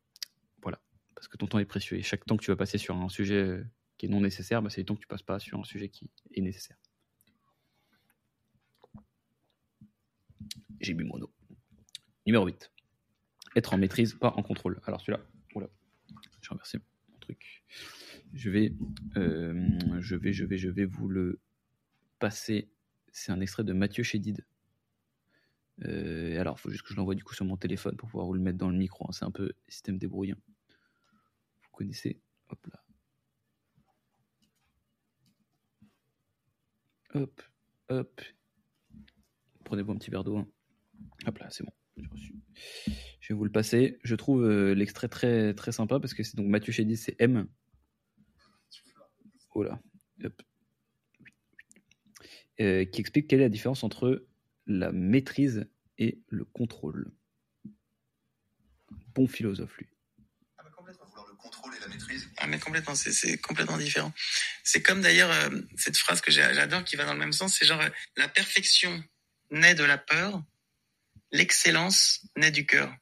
[1.15, 1.97] Parce que ton temps est précieux.
[1.97, 3.63] Et chaque temps que tu vas passer sur un sujet euh,
[3.97, 5.89] qui est non nécessaire, bah, c'est le temps que tu passes pas sur un sujet
[5.89, 6.77] qui est nécessaire.
[10.81, 11.33] J'ai bu mon eau.
[12.25, 12.71] Numéro 8.
[13.55, 14.81] Être en maîtrise, pas en contrôle.
[14.85, 15.69] Alors celui-là, oula,
[16.41, 16.77] je remercie
[17.09, 17.63] mon truc.
[18.33, 18.73] Je vais,
[19.15, 21.39] je vais, je vais, je vais vous le
[22.19, 22.69] passer.
[23.11, 24.45] C'est un extrait de Mathieu Chédid.
[25.83, 28.27] Euh, alors, il faut juste que je l'envoie du coup sur mon téléphone pour pouvoir
[28.27, 29.05] vous le mettre dans le micro.
[29.05, 29.11] Hein.
[29.11, 30.37] C'est un peu système débrouillant.
[30.47, 30.54] Vous
[31.75, 32.19] connaissez
[32.49, 32.81] Hop là.
[37.13, 37.41] Hop,
[37.89, 38.21] hop.
[39.63, 40.37] Prenez-vous un petit verre d'eau.
[40.37, 40.47] Hein.
[41.25, 41.71] Hop là, c'est bon.
[43.19, 43.99] Je vais vous le passer.
[44.03, 47.47] Je trouve euh, l'extrait très très sympa parce que c'est donc Mathieu Chédid, c'est M.
[49.53, 49.79] Oh là.
[50.23, 50.41] Hop.
[52.59, 54.25] Euh, qui explique quelle est la différence entre
[54.67, 55.67] la maîtrise
[55.97, 57.11] et le contrôle.
[59.13, 59.87] Bon philosophe, lui.
[62.45, 64.13] Ah, mais complètement, c'est complètement différent.
[64.63, 67.65] C'est comme d'ailleurs euh, cette phrase que j'adore qui va dans le même sens, c'est
[67.65, 69.03] genre euh, la perfection
[69.49, 70.43] naît de la peur,
[71.31, 72.93] l'excellence naît du cœur.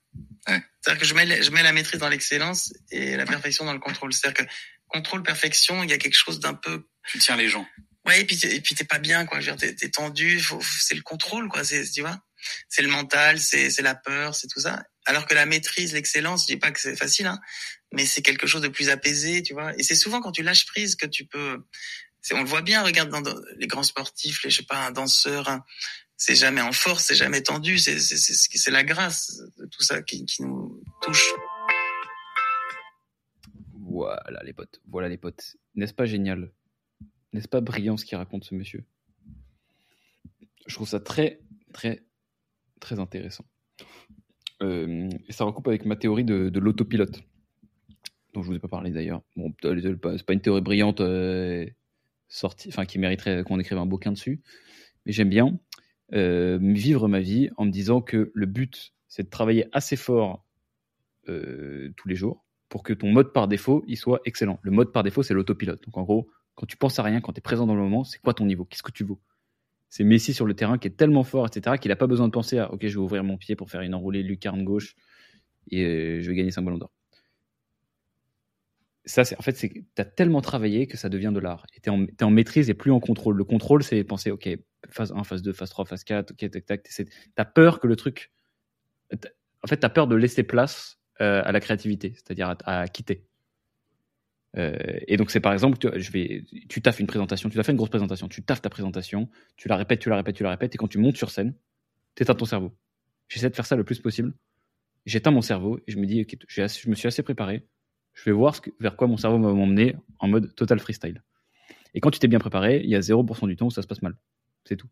[0.47, 3.79] C'est-à-dire que je mets, je mets la maîtrise dans l'excellence et la perfection dans le
[3.79, 4.13] contrôle.
[4.13, 4.51] C'est-à-dire que
[4.87, 6.87] contrôle, perfection, il y a quelque chose d'un peu...
[7.07, 7.67] Tu tiens les gens.
[8.05, 9.39] Ouais, et puis et puis t'es pas bien quoi.
[9.57, 10.41] T'es es tendu.
[10.79, 11.63] C'est le contrôle quoi.
[11.65, 12.21] C'est tu vois?
[12.69, 14.83] C'est le mental, c'est c'est la peur, c'est tout ça.
[15.05, 17.39] Alors que la maîtrise, l'excellence, je dis pas que c'est facile, hein,
[17.93, 19.73] mais c'est quelque chose de plus apaisé, tu vois.
[19.77, 21.63] Et c'est souvent quand tu lâches prise que tu peux.
[22.33, 22.83] On le voit bien.
[22.83, 23.21] Regarde dans,
[23.57, 25.61] les grands sportifs, les je sais pas un danseur.
[26.17, 27.77] c'est jamais en force, c'est jamais tendu.
[27.77, 31.29] C'est la grâce de tout ça qui nous touche.
[33.73, 34.81] Voilà les potes.
[34.87, 35.55] Voilà les potes.
[35.75, 36.51] N'est-ce pas génial?
[37.31, 38.83] N'est-ce pas brillant ce qu'il raconte ce monsieur?
[40.65, 41.41] Je trouve ça très,
[41.73, 42.03] très,
[42.79, 43.45] très intéressant.
[44.63, 47.21] Euh, et ça recoupe avec ma théorie de, l'autopilote,
[48.33, 49.21] dont je vous ai pas parlé d'ailleurs.
[49.35, 51.65] Bon, c'est pas une théorie brillante euh,
[52.43, 54.41] enfin qui mériterait qu'on écrive un bouquin dessus,
[55.05, 55.59] mais j'aime bien
[56.13, 60.45] euh, vivre ma vie en me disant que le but, c'est de travailler assez fort
[61.25, 64.59] tous les jours pour que ton mode par défaut, il soit excellent.
[64.63, 65.83] Le mode par défaut, c'est l'autopilote.
[65.85, 68.03] Donc en gros, quand tu penses à rien, quand tu es présent dans le moment,
[68.03, 68.65] c'est quoi ton niveau?
[68.65, 69.21] Qu'est-ce que tu vaux?
[69.89, 72.31] C'est Messi sur le terrain qui est tellement fort, etc., qu'il n'a pas besoin de
[72.31, 74.95] penser à OK, je vais ouvrir mon pied pour faire une enroulée lucarne gauche
[75.69, 76.91] et euh, je vais gagner 5 ballons d'or.
[79.05, 81.65] Ça, c'est en fait, tu as tellement travaillé que ça devient de l'art.
[81.71, 83.35] tu es, en maîtrise et plus en contrôle.
[83.35, 84.47] Le contrôle, c'est penser OK,
[84.89, 86.83] phase 1, phase 2, phase 3, phase 4, OK, tac, tac.
[86.83, 87.05] Tu
[87.35, 88.31] as peur que le truc.
[89.11, 93.25] En fait, tu as peur de laisser place euh, à la créativité, c'est-à-dire à quitter.
[94.57, 94.75] Euh,
[95.07, 97.71] et donc c'est par exemple, tu, je vais, tu taffes une présentation, tu as fait
[97.71, 100.51] une grosse présentation, tu taffes ta présentation, tu la répètes, tu la répètes, tu la
[100.51, 101.55] répètes, et quand tu montes sur scène,
[102.15, 102.75] tu éteins ton cerveau.
[103.29, 104.33] J'essaie de faire ça le plus possible.
[105.05, 107.67] J'éteins mon cerveau et je me dis, je me suis assez préparé.
[108.13, 111.23] Je vais voir ce vers quoi mon cerveau va m'emmener en mode total freestyle.
[111.93, 113.87] Et quand tu t'es bien préparé, il y a 0% du temps où ça se
[113.87, 114.15] passe mal.
[114.65, 114.87] C'est tout.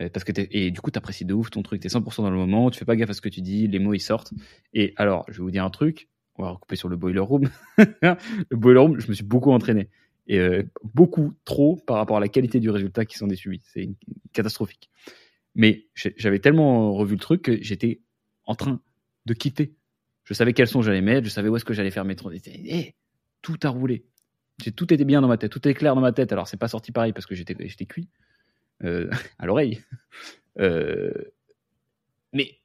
[0.00, 2.22] Euh, parce que et du coup, tu apprécies de ouf ton truc, tu es 100%
[2.22, 4.00] dans le moment, tu fais pas gaffe à ce que tu dis, les mots ils
[4.00, 4.32] sortent.
[4.72, 7.48] Et alors, je vais vous dire un truc, on va recouper sur le boiler room.
[7.78, 9.88] le boiler room, je me suis beaucoup entraîné.
[10.26, 13.60] Et euh, beaucoup trop par rapport à la qualité du résultat qui s'en est suivi.
[13.62, 13.90] C'est
[14.32, 14.90] catastrophique.
[15.54, 18.00] Mais j'avais tellement revu le truc que j'étais
[18.46, 18.80] en train
[19.26, 19.74] de quitter.
[20.24, 22.94] Je savais quels son j'allais mettre, je savais où est-ce que j'allais faire mes hey,
[23.42, 24.04] tout a roulé.
[24.76, 26.32] Tout était bien dans ma tête, tout était clair dans ma tête.
[26.32, 28.08] Alors c'est pas sorti pareil parce que j'étais cuit
[28.82, 29.82] euh, à l'oreille.
[30.60, 31.10] Euh,
[32.32, 32.60] mais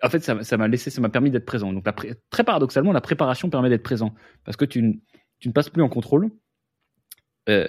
[0.00, 1.72] en fait, ça m'a laissé, ça m'a permis d'être présent.
[1.72, 1.84] Donc,
[2.30, 4.14] très paradoxalement, la préparation permet d'être présent
[4.44, 5.02] parce que tu,
[5.40, 6.30] tu, ne passes plus en contrôle.
[7.48, 7.66] Euh,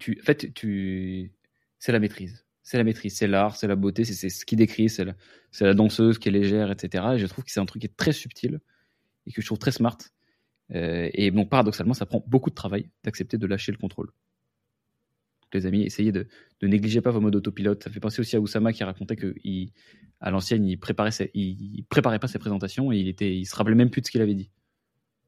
[0.00, 1.32] tu, en fait, tu,
[1.78, 2.44] c'est la maîtrise.
[2.62, 5.04] C'est la maîtrise, c'est l'art, c'est la beauté, c'est ce qui décrit, c'est
[5.60, 7.04] la, danseuse qui est légère, etc.
[7.14, 8.60] Et je trouve que c'est un truc qui est très subtil
[9.26, 9.96] et que je trouve très smart.
[10.74, 14.12] Euh, et bon, paradoxalement, ça prend beaucoup de travail d'accepter de lâcher le contrôle.
[15.52, 16.28] Les amis, essayez de
[16.62, 17.82] ne négliger pas vos modes autopilote.
[17.82, 19.34] Ça fait penser aussi à Oussama qui racontait que
[20.20, 21.10] à l'ancienne, il préparait,
[21.88, 24.22] préparait pas ses présentations et il était, il se rappelait même plus de ce qu'il
[24.22, 24.50] avait dit.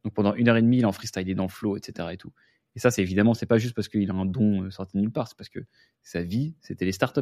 [0.04, 1.76] Donc pendant une heure et demie, il est en freestyle, il est dans le flow,
[1.76, 2.08] etc.
[2.12, 2.32] Et tout.
[2.74, 5.02] Et ça, c'est évidemment, c'est pas juste parce qu'il a un don euh, sorti de
[5.02, 5.60] nulle part, c'est parce que
[6.02, 7.20] sa vie, c'était les startups.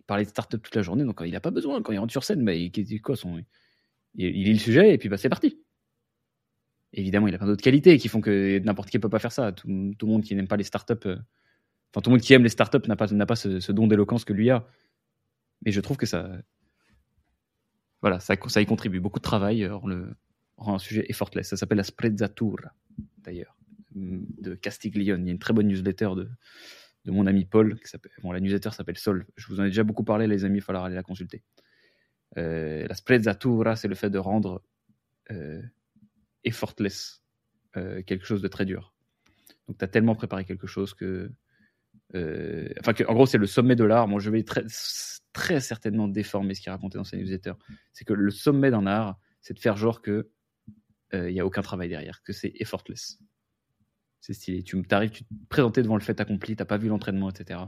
[0.00, 2.12] Il parlait de startups toute la journée, donc il n'a pas besoin, quand il rentre
[2.12, 2.70] sur scène, bah, il,
[3.02, 3.42] quoi, son,
[4.14, 5.60] il, lit le sujet et puis bah, c'est parti.
[6.92, 9.32] Évidemment, il a plein d'autres qualités qui font que n'importe qui ne peut pas faire
[9.32, 9.52] ça.
[9.52, 11.16] Tout, le monde qui n'aime pas les startups, euh,
[11.90, 14.24] enfin tout le monde qui aime les startups n'a pas, n'a pas ce, don d'éloquence
[14.24, 14.64] que lui a.
[15.64, 16.30] Mais je trouve que ça,
[18.00, 19.00] voilà, ça, y contribue.
[19.00, 20.14] Beaucoup de travail euh, rend, le,
[20.56, 21.48] rend un sujet effortless.
[21.48, 22.72] Ça s'appelle la sprezzatura,
[23.18, 23.55] d'ailleurs
[23.96, 25.22] de Castiglione.
[25.22, 26.28] Il y a une très bonne newsletter de,
[27.04, 27.78] de mon ami Paul.
[27.80, 29.26] Qui bon, la newsletter s'appelle Sol.
[29.36, 31.42] Je vous en ai déjà beaucoup parlé, les amis, il falloir aller la consulter.
[32.36, 34.62] Euh, la sprezzatura, c'est le fait de rendre
[35.30, 35.62] euh,
[36.44, 37.22] effortless
[37.76, 38.94] euh, quelque chose de très dur.
[39.66, 41.32] Donc, tu as tellement préparé quelque chose que.
[42.14, 44.06] Euh, enfin, que, en gros, c'est le sommet de l'art.
[44.06, 44.64] Moi, je vais très,
[45.32, 47.54] très certainement déformer ce qu'il racontait dans sa newsletter.
[47.92, 50.30] C'est que le sommet d'un art, c'est de faire genre que
[51.12, 53.18] il n'y a aucun travail derrière, que c'est effortless.
[54.26, 54.64] C'est stylé.
[54.64, 57.60] Tu tu te présentes devant le fait accompli, t'as pas vu l'entraînement, etc.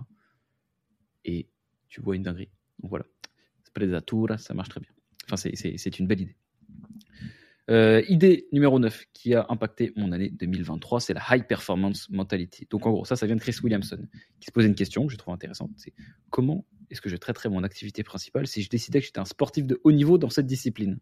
[1.25, 1.49] Et
[1.89, 2.51] tu vois une dinguerie.
[2.81, 4.01] Donc voilà.
[4.01, 4.91] tour, ça marche très bien.
[5.31, 6.37] Enfin, c'est une belle idée.
[7.71, 12.67] Euh, idée numéro 9 qui a impacté mon année 2023, c'est la High Performance Mentality.
[12.69, 14.09] Donc en gros, ça, ça vient de Chris Williamson,
[14.41, 15.71] qui se posait une question que je trouve intéressante.
[15.77, 15.93] C'est
[16.29, 19.65] comment est-ce que je traiterais mon activité principale si je décidais que j'étais un sportif
[19.65, 20.99] de haut niveau dans cette discipline?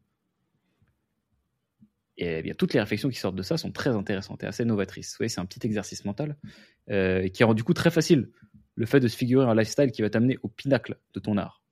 [2.19, 4.65] Et eh bien, toutes les réflexions qui sortent de ça sont très intéressantes et assez
[4.65, 5.13] novatrices.
[5.13, 6.37] Vous voyez, c'est un petit exercice mental
[6.89, 8.31] euh, qui rend du coup très facile
[8.75, 11.63] le fait de se figurer un lifestyle qui va t'amener au pinacle de ton art.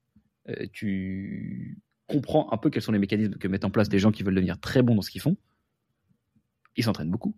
[0.50, 4.12] Euh, tu comprends un peu quels sont les mécanismes que mettent en place des gens
[4.12, 5.36] qui veulent devenir très bons dans ce qu'ils font.
[6.76, 7.34] Ils s'entraînent beaucoup.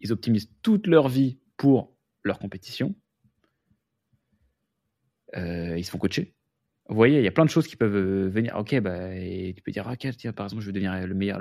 [0.00, 2.94] Ils optimisent toute leur vie pour leur compétition.
[5.36, 6.34] Euh, ils se font coacher.
[6.88, 8.54] Vous voyez, il y a plein de choses qui peuvent euh, venir.
[8.56, 11.40] Ok, bah, tu peux dire, ok, tiens, par exemple, je veux devenir le meilleur.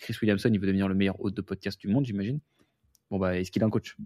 [0.00, 2.40] Chris Williamson, il veut devenir le meilleur hôte de podcast du monde, j'imagine.
[3.10, 3.96] Bon, bah, est-ce qu'il a un coach?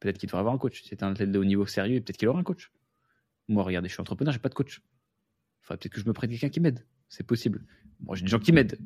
[0.00, 0.82] Peut-être qu'il devrait avoir un coach.
[0.84, 2.70] C'est un athlète de haut niveau sérieux, peut-être qu'il aura un coach.
[3.48, 4.82] Moi, regardez, je suis entrepreneur, j'ai pas de coach.
[5.62, 6.84] Enfin, peut-être que je me prête quelqu'un qui m'aide.
[7.08, 7.64] C'est possible.
[8.00, 8.78] Moi, j'ai des gens qui m'aident,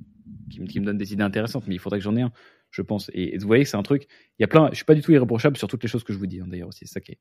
[0.51, 2.33] qui, me donnent des idées intéressantes, mais il faudrait que j'en ai un,
[2.79, 3.11] je pense.
[3.13, 4.05] Et, vous voyez, c'est un truc.
[4.39, 4.69] Il y a plein.
[4.71, 6.47] Je suis pas du tout irréprochable sur toutes les choses que je vous dis, hein,
[6.49, 6.73] d'ailleurs.
[6.73, 7.19] C'est ça qui est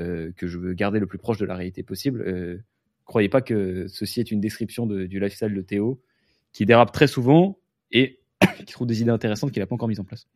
[0.00, 2.22] euh, que je veux garder le plus proche de la réalité possible.
[2.26, 2.58] Euh,
[3.04, 6.02] croyez pas que ceci est une description du lifestyle de Théo,
[6.52, 7.58] qui dérape très souvent
[7.92, 8.20] et
[8.66, 10.26] qui trouve des idées intéressantes qu'il n'a pas encore mises en place.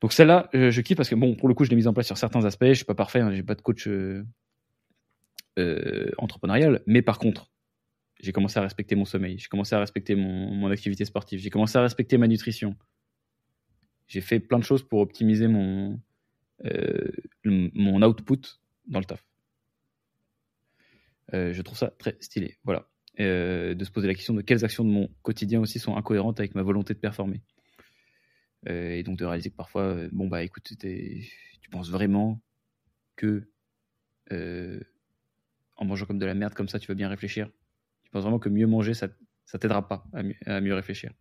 [0.00, 1.94] Donc celle-là, euh, je kiffe parce que bon, pour le coup, je l'ai mise en
[1.94, 2.66] place sur certains aspects.
[2.66, 3.88] Je suis pas parfait, hein, j'ai pas de coach
[6.18, 7.50] entrepreneurial, mais par contre,
[8.20, 11.78] j'ai commencé à respecter mon sommeil, j'ai commencé à respecter mon, activité sportive, j'ai commencé
[11.78, 12.74] à respecter ma nutrition.
[14.08, 16.00] J'ai fait plein de choses pour optimiser mon,
[16.64, 17.10] euh,
[17.44, 18.40] output
[18.86, 19.24] dans le taf.
[21.34, 22.58] Euh, je trouve ça très stylé.
[22.64, 22.88] Voilà.
[23.20, 26.40] Euh, de se poser la question de quelles actions de mon quotidien aussi sont incohérentes
[26.40, 27.42] avec ma volonté de performer.
[28.66, 32.40] et donc de réaliser que parfois, bon bah écoute, tu penses vraiment
[33.16, 33.50] que
[35.76, 37.50] en mangeant comme de la merde comme ça, tu vas bien réfléchir?
[38.04, 39.08] Je pense vraiment que mieux manger, ça,
[39.44, 41.12] ça t'aidera pas à mieux, réfléchir?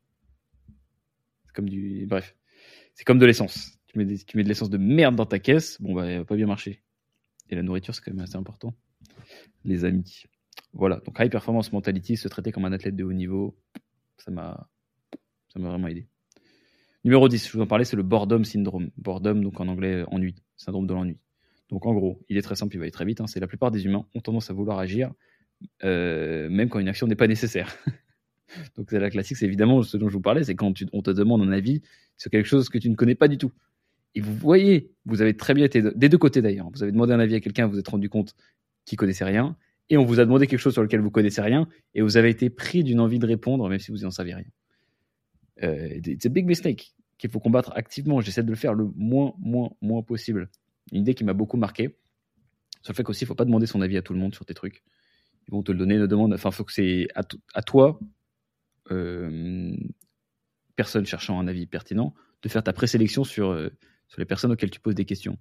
[1.46, 2.06] C'est comme du.
[2.08, 2.36] Bref.
[2.98, 3.78] C'est comme de l'essence.
[3.86, 6.48] Tu mets, de l'essence de merde dans ta caisse, bon, bah, elle va pas bien
[6.48, 6.82] marcher.
[7.52, 8.74] Et la nourriture, c'est quand même assez important.
[9.64, 10.24] Les amis.
[10.74, 10.96] Voilà.
[11.06, 13.56] Donc, high performance mentality, se traiter comme un athlète de haut niveau,
[14.18, 14.68] ça m'a,
[15.56, 16.08] vraiment aidé.
[17.04, 18.90] Numéro 10, je vous en parlais, c'est le boredom syndrome.
[18.98, 21.20] Boredom, donc en anglais, ennui, syndrome de l'ennui.
[21.70, 23.22] Donc en gros, il est très simple, il va aller très vite.
[23.22, 23.28] Hein.
[23.28, 25.12] c'est la plupart des humains ont tendance à vouloir agir
[25.84, 27.78] euh, même quand une action n'est pas nécessaire.
[28.76, 31.12] Donc c'est la classique, c'est évidemment ce dont je vous parlais, c'est quand on te
[31.12, 31.82] demande un avis
[32.18, 33.52] sur quelque chose que tu ne connais pas du tout.
[34.16, 37.14] Et vous voyez, vous avez très bien été, des deux côtés d'ailleurs, vous avez demandé
[37.14, 38.36] un avis à quelqu'un, vous vous êtes rendu compte
[38.86, 39.56] qu'il connaissait rien,
[39.90, 42.30] et on vous a demandé quelque chose sur lequel vous connaissez rien, et vous avez
[42.30, 44.46] été pris d'une envie de répondre, même si vous n'en savez rien.
[45.64, 48.22] Euh, c'est un big mistake qu'il faut combattre activement.
[48.22, 50.50] J'essaie de le faire le moins, moins, moins possible.
[50.92, 51.98] Une idée qui m'a beaucoup marqué,
[52.82, 54.34] sur le fait qu'aussi, il ne faut pas demander son avis à tout le monde
[54.34, 54.84] sur tes trucs
[55.48, 56.34] ils vont te le donner, ne demande.
[56.34, 58.00] Enfin, faut que c'est à, toi,
[60.76, 63.70] personne cherchant un avis pertinent, de faire ta présélection sur, euh,
[64.08, 65.38] sur les personnes auxquelles tu poses des questions.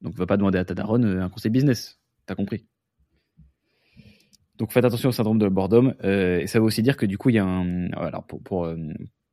[0.00, 2.00] Donc, va pas demander à ta daronne euh, un conseil business.
[2.26, 2.66] T'as compris.
[4.58, 5.94] Donc, faites attention au syndrome de boredom.
[6.02, 7.88] et ça veut aussi dire que du coup, il y a un.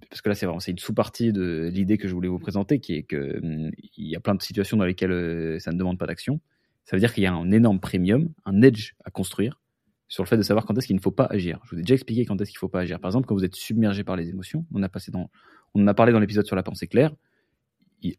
[0.09, 2.95] Parce que là c'est vraiment une sous-partie de l'idée que je voulais vous présenter, qui
[2.95, 5.99] est que hum, il y a plein de situations dans lesquelles euh, ça ne demande
[5.99, 6.39] pas d'action.
[6.85, 9.61] Ça veut dire qu'il y a un énorme premium, un edge à construire
[10.09, 11.61] sur le fait de savoir quand est-ce qu'il ne faut pas agir.
[11.65, 12.99] Je vous ai déjà expliqué quand est-ce qu'il ne faut pas agir.
[12.99, 16.45] Par exemple, quand vous êtes submergé par les émotions, on en a parlé dans l'épisode
[16.45, 17.13] sur la pensée claire.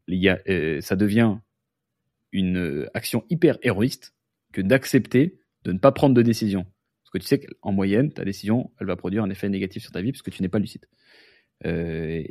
[0.09, 1.37] Euh, ça devient
[2.33, 4.15] une euh, action hyper héroïste
[4.53, 6.65] que d'accepter de ne pas prendre de décision.
[7.03, 9.93] Parce que tu sais qu'en moyenne, ta décision, elle va produire un effet négatif sur
[9.93, 10.87] ta vie parce que tu n'es pas lucide.
[11.67, 12.23] Euh,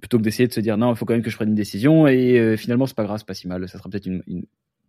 [0.00, 1.54] plutôt que d'essayer de se dire non, il faut quand même que je prenne une
[1.54, 4.22] décision et euh, finalement c'est pas grave, c'est pas si mal, ça sera peut-être une,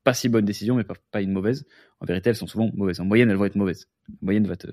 [0.03, 1.65] pas si bonne décision, mais pas, une mauvaise.
[1.99, 2.99] En vérité, elles sont souvent mauvaises.
[2.99, 3.87] En moyenne, elles vont être mauvaises.
[4.07, 4.67] La moyenne va te,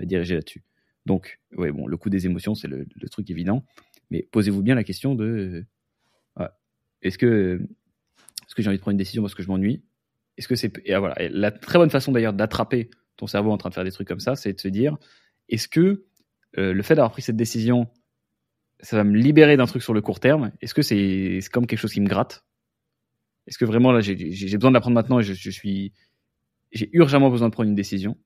[0.00, 0.62] diriger là-dessus.
[1.06, 3.64] Donc, ouais, bon, le coup des émotions, c'est le, truc évident.
[4.10, 5.64] Mais posez-vous bien la question de
[6.38, 6.48] euh,
[7.02, 7.60] est-ce que,
[8.46, 9.82] est-ce que j'ai envie de prendre une décision parce que je m'ennuie?
[10.36, 13.84] Est-ce que c'est la très bonne façon d'ailleurs d'attraper ton cerveau en train de faire
[13.84, 14.96] des trucs comme ça, c'est de se dire
[15.48, 16.06] est-ce que
[16.58, 17.88] euh, le fait d'avoir pris cette décision
[18.80, 20.52] ça va me libérer d'un truc sur le court terme?
[20.60, 22.44] Est-ce que c'est comme quelque chose qui me gratte?
[23.46, 25.92] Est-ce que vraiment là j'ai besoin de la prendre maintenant et je, suis
[26.72, 28.16] j'ai urgemment besoin de prendre une décision?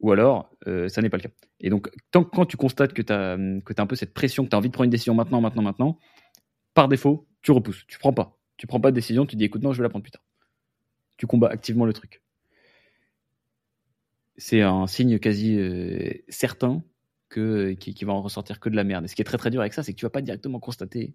[0.00, 1.30] Ou alors euh, ça n'est pas le cas.
[1.60, 4.56] Et donc tant quand tu constates que tu as un peu cette pression, que tu
[4.56, 5.98] as envie de prendre une décision maintenant, maintenant, maintenant,
[6.74, 8.38] par défaut, tu repousses, tu prends pas.
[8.56, 10.24] Tu prends pas de décision, tu dis écoute non, je vais la prendre plus tard.
[11.16, 12.22] Tu combats activement le truc.
[14.36, 16.82] C'est un signe quasi euh, certain
[17.28, 19.04] que, qui, qui, va en ressortir que de la merde.
[19.04, 20.58] Et ce qui est très très dur avec ça, c'est que tu vas pas directement
[20.60, 21.14] constater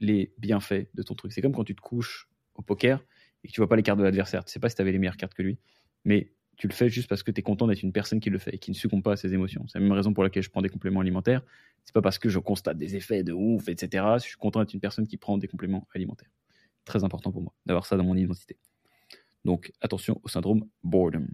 [0.00, 1.32] les bienfaits de ton truc.
[1.32, 3.04] C'est comme quand tu te couches au poker
[3.44, 4.44] et que tu vois pas les cartes de l'adversaire.
[4.44, 5.58] Tu sais pas si tu avais les meilleures cartes que lui,
[6.04, 8.38] mais tu le fais juste parce que tu es content d'être une personne qui le
[8.38, 9.64] fait et qui ne succombe pas à ses émotions.
[9.68, 11.42] C'est la même raison pour laquelle je prends des compléments alimentaires.
[11.84, 14.04] C'est pas parce que je constate des effets de ouf, etc.
[14.16, 16.30] Je suis content d'être une personne qui prend des compléments alimentaires.
[16.84, 18.58] Très important pour moi d'avoir ça dans mon identité.
[19.44, 21.28] Donc attention au syndrome boredom.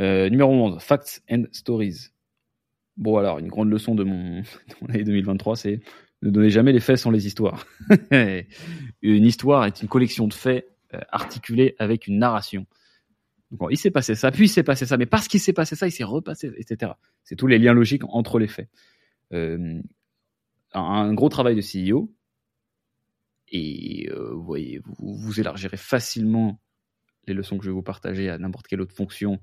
[0.00, 2.10] Euh, numéro 11, Facts and Stories.
[2.96, 5.80] Bon, alors, une grande leçon de mon, de mon année 2023, c'est
[6.22, 7.66] ne donnez jamais les faits sans les histoires.
[8.10, 12.66] une histoire est une collection de faits euh, articulés avec une narration.
[13.70, 15.86] Il s'est passé ça, puis il s'est passé ça, mais parce qu'il s'est passé ça,
[15.86, 16.92] il s'est repassé, etc.
[17.22, 18.70] C'est tous les liens logiques entre les faits.
[19.32, 19.80] Euh,
[20.72, 22.14] un, gros travail de CEO,
[23.48, 26.62] et euh, vous voyez, vous, vous élargirez facilement
[27.26, 29.38] les leçons que je vais vous partager à n'importe quelle autre fonction.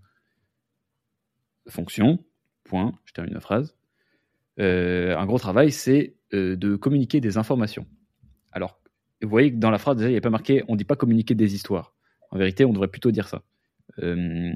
[1.68, 2.26] Fonction,
[2.64, 3.79] point, je termine la phrase.
[4.60, 7.86] Euh, un gros travail, c'est euh, de communiquer des informations.
[8.52, 8.80] Alors,
[9.22, 10.86] vous voyez que dans la phrase, déjà, il n'y a pas marqué, on ne dit
[10.86, 11.94] pas communiquer des histoires.
[12.32, 13.42] En vérité, on devrait plutôt dire ça.
[14.00, 14.54] Euh,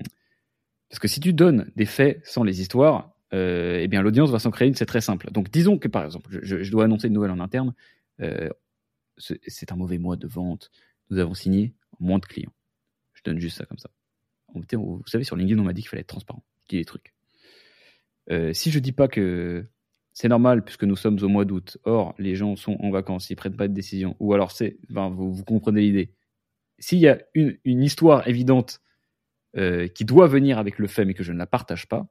[0.89, 4.51] parce que si tu donnes des faits sans les histoires, eh bien l'audience va s'en
[4.51, 5.31] créer une, c'est très simple.
[5.31, 7.73] Donc disons que par exemple, je, dois annoncer une nouvelle en interne,
[9.17, 10.69] c'est un mauvais mois de vente,
[11.09, 12.53] nous avons signé moins de clients.
[13.15, 13.89] Je donne juste ça comme ça.
[14.53, 16.85] Vous savez, sur LinkedIn, on m'a dit qu'il fallait être transparent, qu'il y ait des
[16.85, 17.15] trucs.
[18.53, 19.65] Si je dis pas que
[20.13, 23.35] c'est normal puisque nous sommes au mois d'août, or les gens sont en vacances, ils
[23.35, 26.13] prennent pas de décision, ou alors c'est, vous, comprenez l'idée.
[26.79, 28.81] S'il y a une, histoire évidente
[29.57, 32.07] euh, qui doit venir avec le fait mais que je ne la partage pas,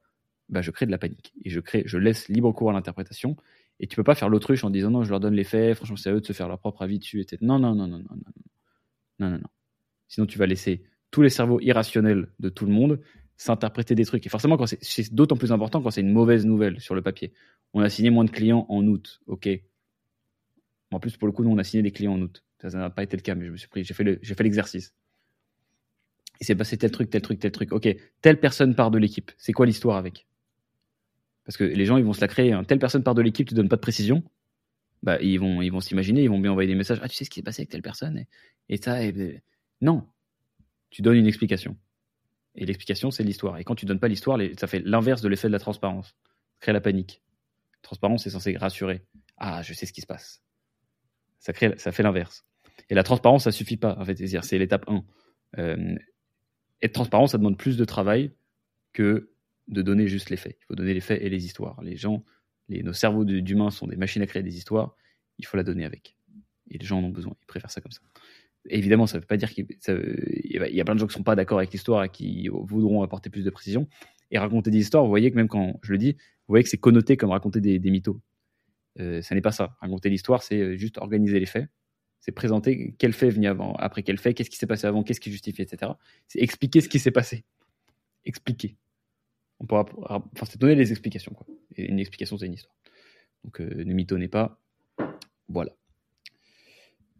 [0.49, 3.37] ben, je crée de la panique et je laisse libre cours à l'interprétation.
[3.81, 5.97] Et tu peux pas faire l'autruche en disant non, je leur donne les faits, franchement
[5.97, 7.39] c'est à eux de se faire leur propre avis dessus, etc.
[7.43, 8.17] Non, non, non, non, non,
[9.19, 9.49] non, non, non.
[10.09, 13.01] Sinon tu vas laisser tous les cerveaux irrationnels de tout le monde
[13.43, 14.25] s'interpréter des trucs.
[14.27, 17.33] Et forcément, c'est d'autant plus important quand c'est une mauvaise nouvelle sur le papier.
[17.75, 19.49] On a signé moins de clients en août, ok.
[20.93, 22.45] En plus, pour le coup, nous, on a signé des clients en août.
[22.59, 24.95] Ça n'a pas été le cas, mais je me suis pris, j'ai fait l'exercice.
[26.41, 27.73] Il s'est passé tel truc, tel truc, tel truc.
[27.73, 27.89] Ok,
[28.21, 29.33] telle personne part de l'équipe.
[29.39, 30.27] C'est quoi l'histoire avec?
[31.45, 32.53] Parce que les gens, ils vont se la créer.
[32.53, 32.63] Hein.
[32.63, 34.23] Telle personne part de l'équipe, tu donnes pas de précision.
[35.03, 37.01] Bah, ils vont, s'imaginer, ils vont bien envoyer des messages.
[37.03, 38.25] Ah, tu sais ce qui s'est passé avec telle personne
[38.69, 39.01] et, ça.
[39.81, 40.07] Non,
[40.91, 41.77] tu donnes une explication.
[42.55, 43.59] Et l'explication, c'est l'histoire.
[43.59, 46.15] Et quand tu donnes pas l'histoire, ça fait l'inverse de l'effet de la transparence.
[46.61, 47.23] Crée la panique.
[47.81, 49.03] Transparence est censée rassurer.
[49.39, 50.43] Ah, je sais ce qui se passe.
[51.39, 52.45] Ça, crée, ça fait l'inverse.
[52.91, 54.17] Et la transparence, ça suffit pas, en fait.
[54.43, 55.05] C'est l'étape 1.
[55.59, 55.97] Euh,
[56.83, 58.33] être transparent, ça demande plus de travail
[58.93, 59.31] que
[59.69, 60.57] de donner juste les faits.
[60.61, 61.81] Il faut donner les faits et les histoires.
[61.83, 62.25] Les gens,
[62.69, 64.97] nos cerveaux d'humains sont des machines à créer des histoires.
[65.39, 66.17] Il faut la donner avec.
[66.71, 67.35] Et les gens en ont besoin.
[67.41, 68.01] Ils préfèrent ça comme ça.
[68.69, 71.23] Évidemment, ça ne veut pas dire qu'il y a plein de gens qui ne sont
[71.23, 73.89] pas d'accord avec l'histoire et qui voudront apporter plus de précision.
[74.31, 76.71] Et raconter des histoires, vous voyez que même quand je le dis, vous voyez que
[76.71, 78.21] c'est connoté comme raconter des, des mythos.
[79.01, 79.77] Euh, ça n'est pas ça.
[79.81, 81.69] Raconter l'histoire, c'est euh, juste organiser les faits.
[82.21, 85.21] C'est présenter quel fait venu avant, après quel fait, qu'est-ce qui s'est passé avant, qu'est-ce
[85.21, 85.93] qui justifie, etc.
[86.29, 87.45] C'est expliquer ce qui s'est passé.
[88.25, 88.77] Expliquer.
[89.59, 91.35] On pourra, enfin, c'est donner les explications.
[91.77, 92.75] Une explication, c'est une histoire.
[93.45, 94.61] Donc, euh, ne mythonnez pas.
[95.49, 95.73] Voilà.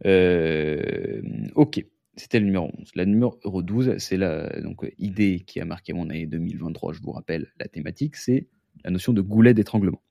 [0.05, 1.21] Euh,
[1.55, 1.85] ok,
[2.15, 2.91] c'était le numéro 11.
[2.95, 7.11] La numéro 12, c'est la donc, idée qui a marqué mon année 2023, je vous
[7.11, 8.47] rappelle la thématique, c'est
[8.83, 10.01] la notion de goulet d'étranglement.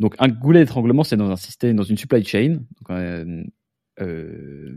[0.00, 2.60] Donc un goulet d'étranglement, c'est dans un système, dans une supply chain.
[2.90, 3.44] Euh,
[4.00, 4.76] euh.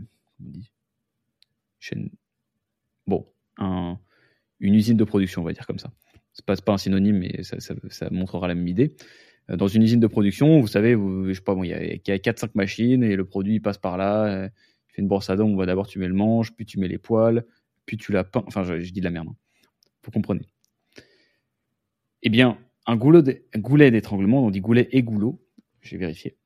[3.06, 3.26] Bon,
[3.56, 3.98] un,
[4.60, 5.90] une usine de production, on va dire comme ça.
[6.32, 8.94] C'est pas, pas un synonyme, mais ça, montrera la même idée.
[9.50, 13.16] Euh, dans une usine de production, vous savez, il y a, a 4-5 machines et
[13.16, 14.26] le produit passe par là.
[14.26, 14.48] Euh,
[14.90, 16.78] il fait une brosse à dents, on va d'abord tu mets le manche, puis tu
[16.78, 17.44] mets les poils,
[17.86, 18.44] puis tu la peins.
[18.46, 19.28] Enfin, je, dis de la merde.
[19.30, 19.36] Hein.
[20.04, 20.46] Vous comprenez.
[22.22, 25.40] Eh bien, un goulet d'étranglement, on dit goulet et goulot,
[25.82, 26.36] j'ai vérifié.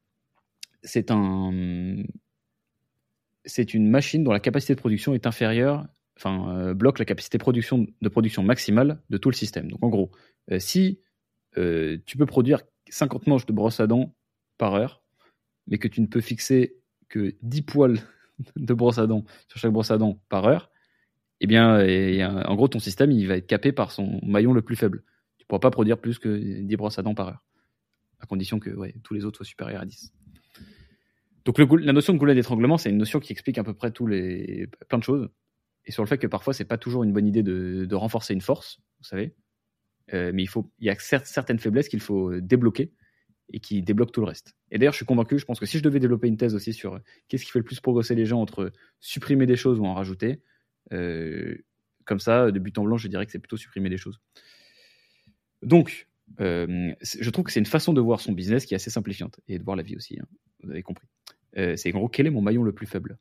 [0.83, 2.03] C'est un,
[3.45, 7.39] c'est une machine dont la capacité de production est inférieure, enfin euh, bloque la capacité
[7.39, 7.43] de
[8.09, 9.70] production, maximale de tout le système.
[9.70, 10.11] Donc en gros,
[10.59, 11.01] si
[11.55, 12.62] tu peux produire
[12.93, 14.14] 50 manches de brosse à dents
[14.59, 15.02] par heure,
[15.66, 16.77] mais que tu ne peux fixer
[17.09, 17.98] que 10 poils
[18.56, 20.70] de brosse à dents sur chaque brosse à dents par heure,
[21.40, 21.81] eh bien,
[22.47, 25.02] en gros, ton système, il va être capé par son maillon le plus faible.
[25.39, 27.43] Tu ne pourras pas produire plus que 10 brosses à dents par heure,
[28.20, 28.70] à condition que
[29.01, 30.12] tous les autres soient supérieurs à 10.
[31.44, 34.06] Donc la notion de goulet d'étranglement, c'est une notion qui explique à peu près tous
[34.06, 35.28] les, plein de choses,
[35.85, 38.40] et sur le fait que parfois, c'est pas toujours une bonne idée de, renforcer une
[38.40, 39.35] force, vous savez,
[40.12, 42.93] euh, mais il, y a certaines faiblesses qu'il faut débloquer
[43.53, 44.55] et qui débloquent tout le reste.
[44.70, 46.73] Et d'ailleurs, je suis convaincu, je pense que si je devais développer une thèse aussi
[46.73, 49.95] sur qu'est-ce qui fait le plus progresser les gens entre supprimer des choses ou en
[49.95, 50.41] rajouter,
[50.93, 51.57] euh,
[52.05, 54.20] comme ça, de but en blanc, je dirais que c'est plutôt supprimer des choses.
[55.62, 56.09] Donc,
[56.41, 59.41] euh, je trouve que c'est une façon de voir son business qui est assez simplifiante
[59.49, 60.19] et de voir la vie aussi.
[60.19, 60.27] Hein,
[60.62, 61.07] vous avez compris.
[61.57, 63.19] Euh, c'est en gros, quel est mon maillon le plus faible?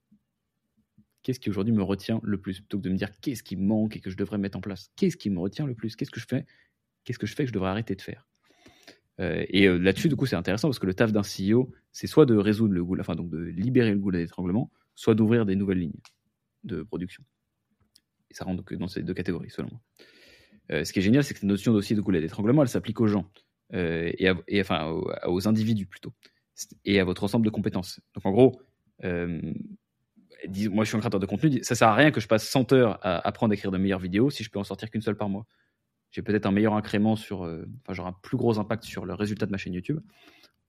[1.24, 2.62] Qu'est-ce qui aujourd'hui me retient le plus?
[2.62, 4.62] Plutôt que de me dire qu'est-ce qui me manque et que je devrais mettre en
[4.62, 4.92] place?
[4.96, 5.96] Qu'est-ce qui me retient le plus?
[5.96, 6.46] Qu'est-ce que je fais
[7.04, 8.28] Qu'est-ce que je fais que je devrais arrêter de faire?
[9.20, 12.36] Et là-dessus, du coup, c'est intéressant parce que le taf d'un CEO, c'est soit de
[12.36, 16.00] résoudre le goulet, enfin donc de libérer le goulet d'étranglement, soit d'ouvrir des nouvelles lignes
[16.64, 17.24] de production.
[18.32, 19.82] Et ça rentre dans ces deux catégories, selon moi.
[20.72, 23.02] Euh, ce qui est génial, c'est que cette notion aussi de goulet d'étranglement, elle s'applique
[23.02, 23.30] aux gens,
[23.74, 24.90] euh, et, enfin
[25.26, 26.14] aux, individus plutôt,
[26.86, 28.00] et à votre ensemble de compétences.
[28.16, 28.62] Donc en gros,
[29.04, 29.42] euh,
[30.70, 32.72] moi je suis un créateur de contenu, ça sert à rien que je passe 100
[32.74, 35.18] heures à apprendre à écrire de meilleures vidéos si je peux en sortir qu'une seule
[35.18, 35.46] par mois.
[36.12, 39.46] J'ai peut-être un meilleur incrément sur, enfin j'aurai un plus gros impact sur le résultat
[39.46, 40.00] de ma chaîne YouTube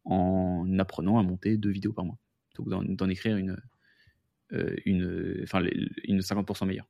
[0.04, 2.18] en apprenant à monter deux vidéos par mois,
[2.54, 3.56] que d'en écrire une,
[4.84, 5.62] une, enfin,
[6.04, 6.86] une 50% meilleure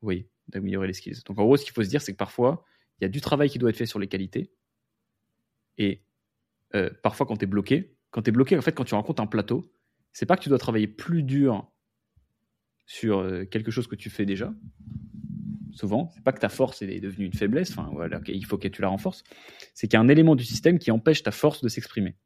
[0.00, 1.22] vous voyez, d'améliorer les skills.
[1.26, 2.64] Donc en gros, ce qu'il faut se dire, c'est que parfois,
[3.00, 4.52] il y a du travail qui doit être fait sur les qualités.
[5.78, 6.04] Et
[6.74, 9.26] euh, parfois, quand tu es bloqué, quand tu bloqué, en fait, quand tu rencontres un
[9.26, 9.72] plateau,
[10.12, 11.70] c'est pas que tu dois travailler plus dur
[12.86, 14.54] sur euh, quelque chose que tu fais déjà.
[15.76, 18.66] Souvent, c'est pas que ta force est devenue une faiblesse, enfin voilà, il faut que
[18.66, 19.22] tu la renforces.
[19.74, 22.16] C'est qu'il y a un élément du système qui empêche ta force de s'exprimer.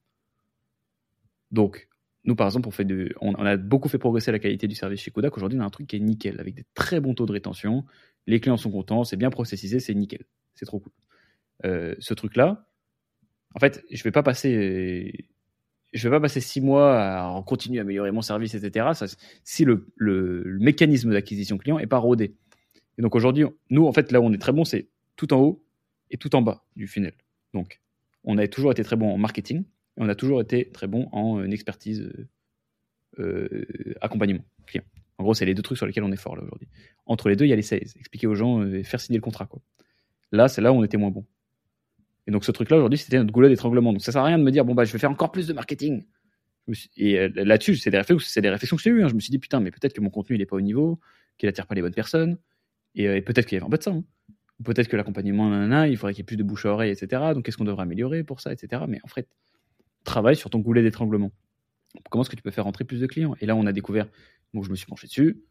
[1.50, 1.88] Donc,
[2.22, 2.68] nous, par exemple,
[3.20, 5.36] on, a beaucoup fait progresser la qualité du service chez Kodak.
[5.36, 7.84] Aujourd'hui, on a un truc qui est nickel, avec des très bons taux de rétention.
[8.28, 10.24] Les clients sont contents, c'est bien processisé, c'est nickel.
[10.54, 10.92] C'est trop cool.
[11.64, 12.68] Euh, ce truc-là,
[13.56, 15.28] en fait, je vais pas passer,
[15.92, 18.86] je vais pas passer six mois à continuer à améliorer mon service, etc.
[19.42, 22.36] Si le, le, mécanisme d'acquisition client est pas rodé.
[22.98, 25.40] Et donc aujourd'hui, nous, en fait, là où on est très bon, c'est tout en
[25.40, 25.64] haut
[26.10, 27.14] et tout en bas du funnel.
[27.54, 27.80] Donc,
[28.24, 29.64] on a toujours été très bon en marketing,
[29.96, 32.28] on a toujours été très bon en euh, expertise euh,
[33.18, 34.84] euh, accompagnement client.
[35.18, 36.68] En gros, c'est les deux trucs sur lesquels on est fort là aujourd'hui.
[37.06, 39.22] Entre les deux, il y a les sales, expliquer aux gens et faire signer le
[39.22, 39.48] contrat.
[40.32, 41.26] Là, c'est là où on était moins bon.
[42.26, 43.92] Et donc ce truc-là aujourd'hui, c'était notre goulet d'étranglement.
[43.92, 45.46] Donc ça sert à rien de me dire bon bah je vais faire encore plus
[45.46, 46.04] de marketing.
[46.96, 49.02] Et là-dessus, c'est des réflexions, c'est des réflexions que j'ai eues.
[49.02, 49.08] Hein.
[49.08, 51.00] Je me suis dit putain, mais peut-être que mon contenu il est pas au niveau,
[51.36, 52.38] qu'il attire pas les bonnes personnes,
[52.94, 53.92] et, peut-être qu'il y avait un peu de ça.
[53.92, 54.04] Hein.
[54.64, 57.22] Peut-être que l'accompagnement, il faudrait qu'il y ait plus de bouche à oreille, etc.
[57.34, 58.82] Donc qu'est-ce qu'on devrait améliorer pour ça, etc.
[58.88, 59.26] Mais en fait,
[60.04, 61.32] travaille sur ton goulet d'étranglement.
[62.10, 63.34] Comment est-ce que tu peux faire rentrer plus de clients?
[63.40, 64.06] Et là, on a découvert,
[64.54, 65.42] donc je me suis penché dessus.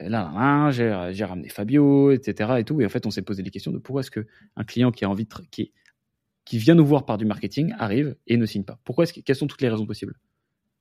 [0.00, 2.56] Là, là, j'ai ramené Fabio, etc.
[2.58, 2.80] Et tout.
[2.80, 5.10] Et en fait, on s'est posé des questions de pourquoi est-ce qu'un client qui a
[5.10, 8.78] envie qui vient nous voir par du marketing arrive et ne signe pas?
[8.84, 10.14] Pourquoi est-ce que, quelles sont toutes les raisons possibles?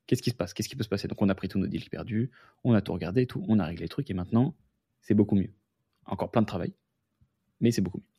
[0.06, 0.54] Qu'est-ce qui se passe?
[0.54, 1.08] Qu'est-ce qui peut se passer?
[1.08, 2.32] Donc, on a pris tous nos deals perdus,
[2.64, 4.56] on a tout regardé, tout, on a réglé les trucs et maintenant,
[5.02, 5.52] c'est beaucoup mieux.
[6.08, 6.74] Encore plein de travail,
[7.60, 8.18] mais c'est beaucoup mieux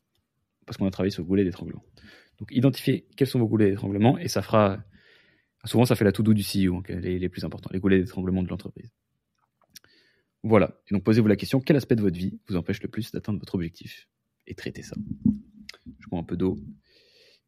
[0.68, 1.82] parce qu'on a travaillé sur le goulet d'étranglement.
[2.38, 4.84] Donc, identifiez quels sont vos goulets d'étranglement et ça fera.
[5.64, 8.48] Souvent, ça fait la to-do du CEO, les, les, plus importants, les goulets d'étranglement de
[8.48, 8.90] l'entreprise.
[10.44, 10.78] Voilà.
[10.88, 13.40] Et donc, posez-vous la question quel aspect de votre vie vous empêche le plus d'atteindre
[13.40, 14.08] votre objectif?
[14.46, 14.94] Et traitez ça.
[15.98, 16.58] Je prends un peu d'eau.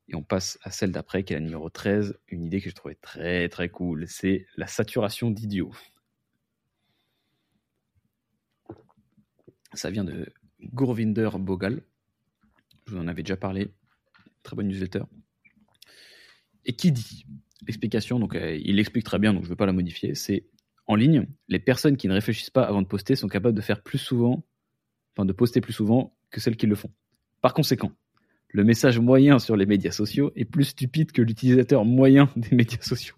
[0.08, 2.18] Et on passe à celle d'après, qui est la numéro 13.
[2.28, 4.08] Une idée que je trouvais très très cool.
[4.08, 5.72] C'est la saturation d'idiots.
[9.72, 10.26] Ça vient de
[10.62, 11.82] Gourvinder Bogal.
[12.86, 13.70] Je vous en avais déjà parlé
[14.42, 15.02] très bonne newsletter.
[16.64, 17.26] Et qui dit
[17.66, 20.14] L'explication, donc euh, il l'explique très bien, donc je ne vais pas la modifier.
[20.14, 20.46] C'est
[20.86, 23.82] en ligne, les personnes qui ne réfléchissent pas avant de poster sont capables de faire
[23.82, 24.44] plus souvent,
[25.14, 26.90] enfin de poster plus souvent que celles qui le font.
[27.42, 27.92] Par conséquent,
[28.48, 32.80] le message moyen sur les médias sociaux est plus stupide que l'utilisateur moyen des médias
[32.80, 33.16] sociaux.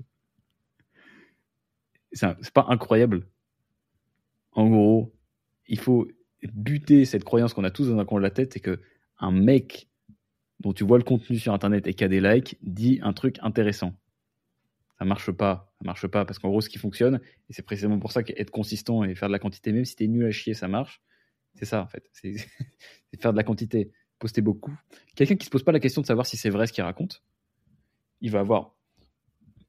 [2.12, 3.26] C'est pas incroyable.
[4.50, 5.14] En gros,
[5.66, 6.08] il faut
[6.52, 8.80] buter cette croyance qu'on a tous dans un coin de la tête, c'est que
[9.18, 9.88] un mec
[10.60, 13.38] dont tu vois le contenu sur internet et qui a des likes dit un truc
[13.42, 13.94] intéressant.
[14.98, 17.98] Ça marche pas, ça marche pas parce qu'en gros ce qui fonctionne et c'est précisément
[17.98, 20.54] pour ça qu'être consistant et faire de la quantité même si t'es nul à chier
[20.54, 21.02] ça marche.
[21.54, 22.34] C'est ça en fait, c'est
[23.20, 24.72] faire de la quantité, poster beaucoup.
[25.16, 27.22] Quelqu'un qui se pose pas la question de savoir si c'est vrai ce qu'il raconte,
[28.20, 28.76] il va avoir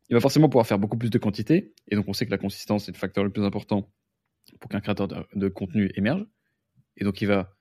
[0.09, 2.37] il va forcément pouvoir faire beaucoup plus de quantité et donc on sait que la
[2.37, 3.91] consistance est le facteur le plus important
[4.59, 6.27] pour qu'un créateur de contenu émerge.
[6.97, 7.55] Et donc il va.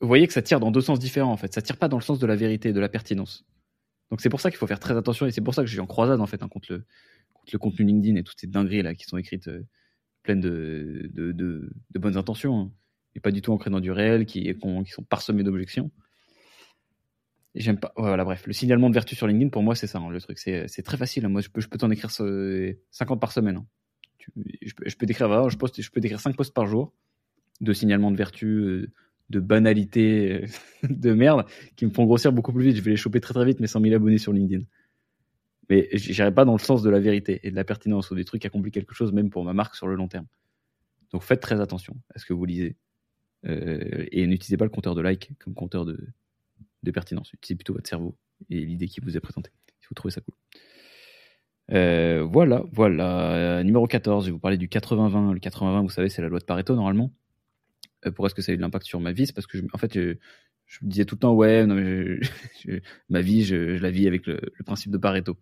[0.00, 1.52] Vous voyez que ça tire dans deux sens différents en fait.
[1.52, 3.44] Ça tire pas dans le sens de la vérité, de la pertinence.
[4.10, 5.72] Donc c'est pour ça qu'il faut faire très attention et c'est pour ça que je
[5.72, 8.94] suis en croisade en fait hein, contre, le, contenu LinkedIn et toutes ces dingueries là
[8.94, 9.66] qui sont écrites euh,
[10.22, 12.72] pleines de, bonnes intentions hein,
[13.14, 15.90] et pas du tout ancrées dans du réel, qui, sont parsemées d'objections.
[17.54, 17.92] Et j'aime pas.
[17.96, 20.38] Voilà, bref, le signalement de vertu sur LinkedIn pour moi c'est ça hein, le truc.
[20.38, 21.26] C'est très facile.
[21.28, 23.64] Moi je peux, je t'en écrire 50 par semaine.
[24.36, 26.94] je peux décrire, je, poste, je peux décrire 5 posts par jour
[27.60, 28.90] de signalement de vertu, euh,
[29.30, 30.46] de banalité euh,
[30.88, 32.76] de merde qui me font grossir beaucoup plus vite.
[32.76, 34.64] Je vais les choper très très vite, mes 100 000 abonnés sur LinkedIn.
[35.68, 38.24] Mais j'irai pas dans le sens de la vérité et de la pertinence ou des
[38.24, 40.26] trucs qui accomplissent quelque chose, même pour ma marque sur le long terme.
[41.12, 42.76] Donc faites très attention à ce que vous lisez.
[43.44, 46.08] Euh, et n'utilisez pas le compteur de like comme compteur de,
[46.82, 47.32] de pertinence.
[47.34, 48.16] Utilisez plutôt votre cerveau
[48.48, 50.34] et l'idée qui vous est présentée, si vous trouvez ça cool.
[51.68, 53.62] voilà, voilà.
[53.62, 55.34] numéro 14, je vais vous parler du 80-20.
[55.34, 57.12] Le 80-20, vous savez, c'est la loi de Pareto normalement.
[58.06, 59.58] Euh, pourquoi est-ce que ça a eu de l'impact sur ma vie C'est parce que,
[59.58, 60.14] je, en fait, je,
[60.82, 62.20] me disais tout le temps, ouais, non, mais
[63.08, 65.36] ma vie, je, la vis avec le, principe de Pareto.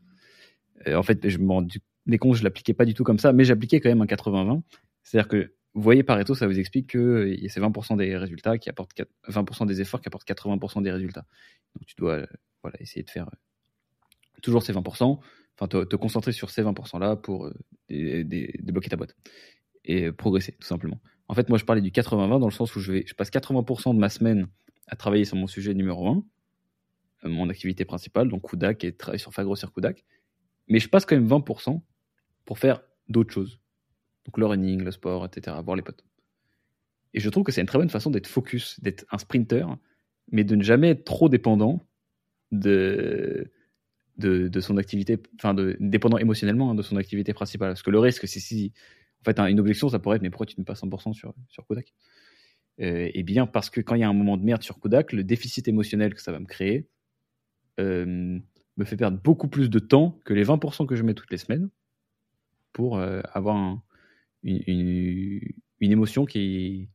[0.87, 3.45] Euh, en fait, je me rendais compte, je l'appliquais pas du tout comme ça, mais
[3.45, 4.62] j'appliquais quand même un 80-20.
[5.03, 8.95] C'est-à-dire que, vous voyez, Pareto, ça vous explique que c'est 20% des résultats qui apportent
[9.28, 11.27] 20% des efforts qui apportent 80% des résultats.
[11.74, 12.27] Donc, tu dois, euh,
[12.62, 13.28] voilà, essayer de faire
[14.43, 15.20] toujours ces 20%,
[15.59, 17.51] enfin, te, concentrer sur ces 20%-là pour
[17.89, 19.16] débloquer ta boîte
[19.85, 21.01] et progresser, tout simplement.
[21.28, 23.98] En fait, moi, je parlais du 80-20 dans le sens où je, passe 80% de
[23.98, 24.48] ma semaine
[24.86, 26.24] à travailler sur mon sujet numéro 1,
[27.24, 30.05] euh, mon activité principale, donc Kudak et travailler sur grossir Kudak.
[30.69, 31.81] Mais je passe quand même 20%
[32.44, 33.61] pour faire d'autres choses.
[34.24, 36.05] Donc le running, le sport, etc., voir les potes.
[37.15, 39.66] Et je trouve que c'est une très bonne façon d'être focus, d'être un sprinter,
[40.31, 41.86] mais de ne jamais être trop dépendant
[42.53, 43.51] de,
[44.61, 47.70] son activité, enfin, dépendant émotionnellement hein, de son activité principale.
[47.70, 48.73] Parce que le risque, c'est si
[49.20, 51.66] en fait, une objection, ça pourrait être mais pourquoi tu ne pas 100% sur, sur
[51.66, 51.93] Kodak?
[52.80, 55.12] Euh, Eh bien, parce que quand il y a un moment de merde sur Kodak,
[55.12, 56.88] le déficit émotionnel que ça va me créer
[57.80, 58.38] euh,
[58.76, 61.38] me fait perdre beaucoup plus de temps que les 20% que je mets toutes les
[61.38, 61.70] semaines
[62.72, 63.80] pour euh, avoir
[64.43, 65.40] une,
[65.80, 66.88] émotion qui,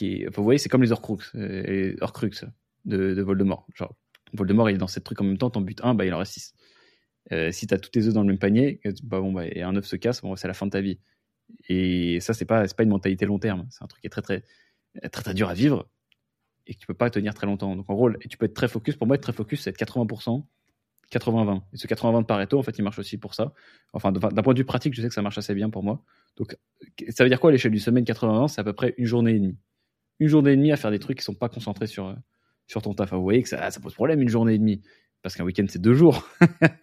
[0.00, 0.36] est.
[0.36, 3.66] vous voyez, c'est comme les Horcruxes, de, de Voldemort.
[4.32, 6.18] Voldemort, il est dans cette truc en même temps, t'en butes un, bah, il en
[6.18, 6.54] reste 6.
[7.52, 9.76] Si tu as tous tes œufs dans le même panier, bah, bon, bah, et un
[9.76, 10.98] œuf se casse, bon, c'est la fin de ta vie.
[11.68, 13.66] Et ça, c'est pas, pas une mentalité long terme.
[13.70, 14.44] C'est un truc qui est très, très,
[15.10, 15.88] très, très dur à vivre
[16.66, 17.74] et que tu peux pas tenir très longtemps.
[17.74, 18.96] Donc, en gros, et tu peux être très focus.
[18.96, 20.44] Pour moi, être très focus, c'est être 80%,
[21.10, 21.62] 80-20.
[21.72, 23.52] Et ce 80-20 de Pareto, en fait, il marche aussi pour ça.
[23.92, 26.02] Enfin, d'un point de vue pratique, je sais que ça marche assez bien pour moi.
[26.36, 26.56] Donc,
[27.08, 29.32] ça veut dire quoi à l'échelle du semaine 80-20 C'est à peu près une journée
[29.32, 29.56] et demie.
[30.20, 32.14] Une journée et demie à faire des trucs qui sont pas concentrés sur,
[32.66, 33.12] sur ton taf.
[33.12, 34.82] vous voyez que ça pose problème une journée et demie.
[35.22, 36.28] Parce qu'un week-end, c'est deux jours.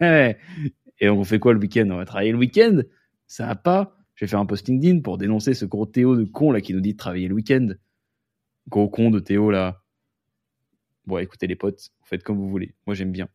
[0.00, 1.88] et on fait quoi le week-end?
[1.90, 2.80] On va travailler le week-end?
[3.26, 6.24] Ça va pas je vais faire un post LinkedIn pour dénoncer ce gros Théo de
[6.24, 7.68] con là qui nous dit de travailler le week-end.
[8.68, 9.82] Gros con de Théo là.
[11.04, 12.74] Bon, écoutez les potes, vous faites comme vous voulez.
[12.86, 13.28] Moi, j'aime bien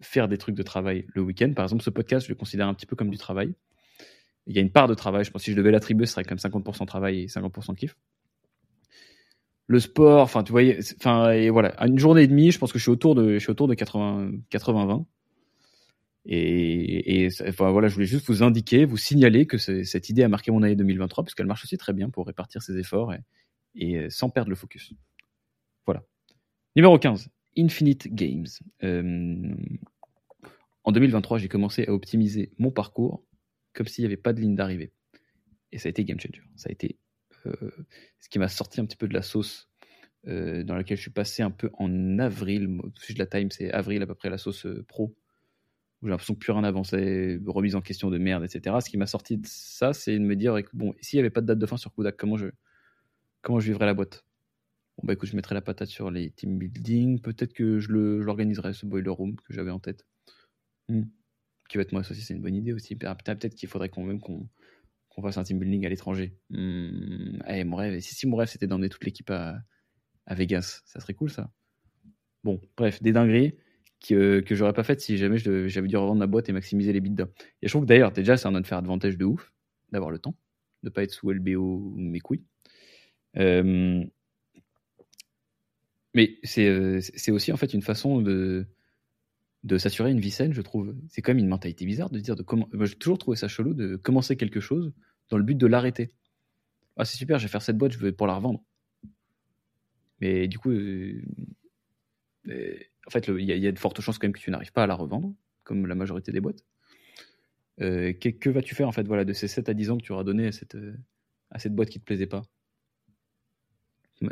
[0.00, 1.52] faire des trucs de travail le week-end.
[1.54, 3.54] Par exemple, ce podcast, je le considère un petit peu comme du travail.
[4.46, 5.24] Il y a une part de travail.
[5.24, 7.96] Je pense que si je devais l'attribuer, ce serait comme 50% travail et 50% kiff.
[9.68, 12.78] Le sport, enfin, tu voyais, enfin, et voilà, une journée et demie, je pense que
[12.78, 15.04] je suis autour de, je suis autour de 80, 80-20.
[16.30, 17.28] Et,
[17.58, 20.74] voilà, je voulais juste vous indiquer, vous signaler que cette idée a marqué mon année
[20.74, 23.14] 2023, puisqu'elle marche aussi très bien pour répartir ses efforts
[23.74, 24.92] et, euh, sans perdre le focus.
[25.86, 26.02] Voilà.
[26.76, 28.46] Numéro 15, Infinite Games.
[28.84, 29.54] Euh,
[30.84, 33.22] en 2023, j'ai commencé à optimiser mon parcours
[33.74, 34.92] comme s'il n'y avait pas de ligne d'arrivée.
[35.72, 36.42] Et ça a été game changer.
[36.56, 36.98] Ça a été
[38.20, 39.68] ce qui m'a sorti un petit peu de la sauce
[40.24, 42.80] dans laquelle je suis passé un peu en avril.
[43.00, 45.16] Si je la time, c'est avril à peu près la sauce pro
[46.00, 48.76] où j'ai l'impression que plus rien n'avançait, remise en question de merde, etc.
[48.80, 51.40] Ce qui m'a sorti de ça, c'est de me dire, bon, s'il n'y avait pas
[51.40, 52.46] de date de fin sur Kodak, comment je,
[53.42, 54.24] comment je vivrais la boîte?
[54.96, 58.74] Bon, bah écoute, je mettrais la patate sur les team building, peut-être que je l'organiserais,
[58.74, 60.06] ce boiler room que j'avais en tête.
[60.88, 61.04] Hmm.
[61.68, 62.94] Qui va être moi, aussi, c'est une bonne idée aussi.
[62.96, 64.48] Peut-être qu'il faudrait quand même qu'on
[65.22, 66.34] fasse un team building à l'étranger.
[66.52, 69.62] Eh, mon rêve, si, mon rêve c'était d'emmener toute l'équipe à,
[70.30, 71.50] Vegas, ça serait cool ça.
[72.44, 73.54] Bon, bref, des dingueries
[74.06, 77.00] que, que j'aurais pas faites si jamais j'avais dû revendre ma boîte et maximiser les
[77.00, 77.28] bidas.
[77.62, 79.52] Et je trouve que d'ailleurs, déjà, c'est un faire advantage de ouf
[79.90, 80.36] d'avoir le temps,
[80.82, 82.44] de pas être sous LBO ou mes couilles.
[83.36, 84.04] Euh,
[86.14, 88.66] mais euh, c'est aussi en fait une façon de,
[89.64, 90.94] de s'assurer une vie saine, je trouve.
[91.08, 92.68] C'est quand même une mentalité bizarre de dire de comment.
[92.80, 94.92] J'ai toujours trouvé ça chelou de commencer quelque chose
[95.28, 96.10] dans le but de l'arrêter.
[96.96, 98.62] Ah, c'est super, je vais faire cette boîte, je vais pour la revendre.
[100.20, 101.22] Mais du coup, euh,
[103.06, 104.86] en fait, il y, a de fortes chances quand même que tu n'arrives pas à
[104.86, 105.32] la revendre,
[105.62, 106.64] comme la majorité des boîtes.
[107.80, 110.10] Euh, que, vas-tu faire en fait voilà, de ces 7 à 10 ans que tu
[110.10, 110.76] auras donné à cette,
[111.50, 112.42] à cette boîte qui ne te plaisait pas?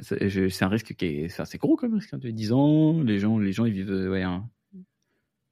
[0.02, 2.12] C'est un risque qui est assez gros comme risque.
[2.12, 4.10] Hein, 10 ans, les gens, les gens ils vivent.
[4.10, 4.24] Ouais,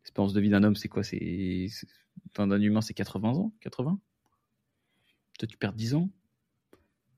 [0.02, 1.02] L'espérance de vie d'un homme, c'est quoi?
[2.36, 4.00] D'un humain, c'est 80 ans 80
[5.38, 6.10] Tu perds 10 ans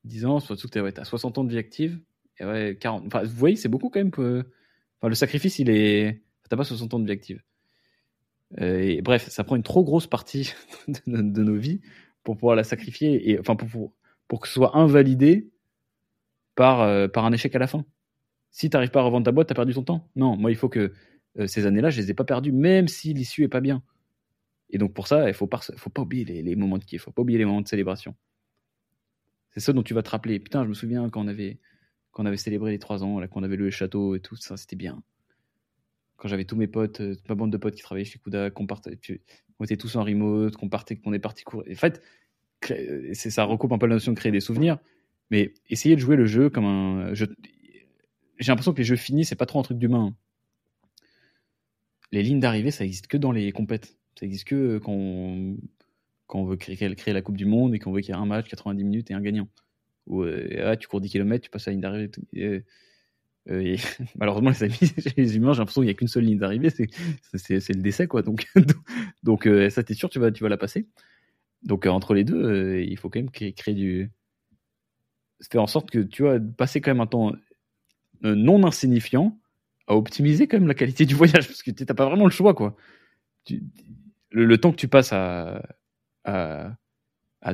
[0.05, 2.01] 10 ans, surtout que tu ouais, as 60 ans de vie active.
[2.39, 3.07] Et ouais, 40.
[3.07, 4.13] Enfin, vous voyez, c'est beaucoup quand même.
[4.17, 6.23] Enfin, le sacrifice, il est.
[6.49, 7.43] T'as pas 60 ans de vie active.
[8.61, 10.53] Euh, et, bref, ça prend une trop grosse partie
[11.07, 11.81] de, nos vies
[12.23, 15.51] pour pouvoir la sacrifier et enfin pour, que ce soit invalidé
[16.55, 17.85] par, euh, par un échec à la fin.
[18.51, 20.09] Si tu n'arrives pas à revendre ta boîte, tu as perdu ton temps.
[20.17, 20.93] Non, moi, il faut que
[21.39, 23.83] euh, ces années-là, je les ai pas perdues, même si l'issue est pas bien.
[24.71, 27.13] Et donc, pour ça, il faut pas, faut pas oublier les, moments de kiff, faut
[27.13, 28.15] pas oublier les moments de célébration.
[29.53, 30.39] C'est ça dont tu vas te rappeler.
[30.39, 31.61] Putain, je me souviens quand on avait,
[32.11, 34.37] quand on avait célébré les trois ans, là, quand on avait le château et tout,
[34.37, 35.03] ça, c'était bien.
[36.17, 38.67] Quand j'avais tous mes potes, euh, ma bande de potes qui travaillaient chez Kuda, qu'on
[38.67, 38.99] partait,
[39.59, 41.71] on était tous en remote, qu'on partait, qu'on est parti courir.
[41.71, 42.03] En fait,
[43.15, 44.79] ça recoupe un peu la notion de créer des souvenirs.
[45.31, 47.15] Mais essayer de jouer le jeu comme un.
[47.15, 47.27] J'ai
[48.49, 50.15] l'impression que les jeux finis, c'est pas trop un truc d'humain.
[52.13, 53.97] Les lignes d'arrivée, ça existe que dans les compètes.
[54.19, 55.57] Ça existe que quand on,
[56.27, 58.27] quand on veut créer, la Coupe du Monde et qu'on veut qu'il y ait un
[58.27, 59.49] match, 90 minutes et un gagnant.
[60.07, 62.11] Ou euh, ah, tu cours 10 km, tu passes à la ligne d'arrivée.
[63.49, 63.77] Euh,
[64.17, 64.79] malheureusement, les amis,
[65.17, 66.89] les humains, j'ai l'impression qu'il n'y a qu'une seule ligne d'arrivée, c'est,
[67.35, 68.23] le décès, quoi.
[68.23, 68.47] Donc,
[69.23, 70.87] donc euh, ça, t'es sûr, tu vas, tu vas la passer.
[71.63, 74.11] Donc, entre les deux, il faut quand même créer du,
[75.51, 77.33] faire en sorte que tu vois, passer quand même un temps
[78.25, 79.39] euh, non insignifiant
[79.87, 82.31] à optimiser quand même la qualité du voyage parce que tu n'as pas vraiment le
[82.31, 82.77] choix quoi.
[84.31, 85.63] Le, temps que tu passes à,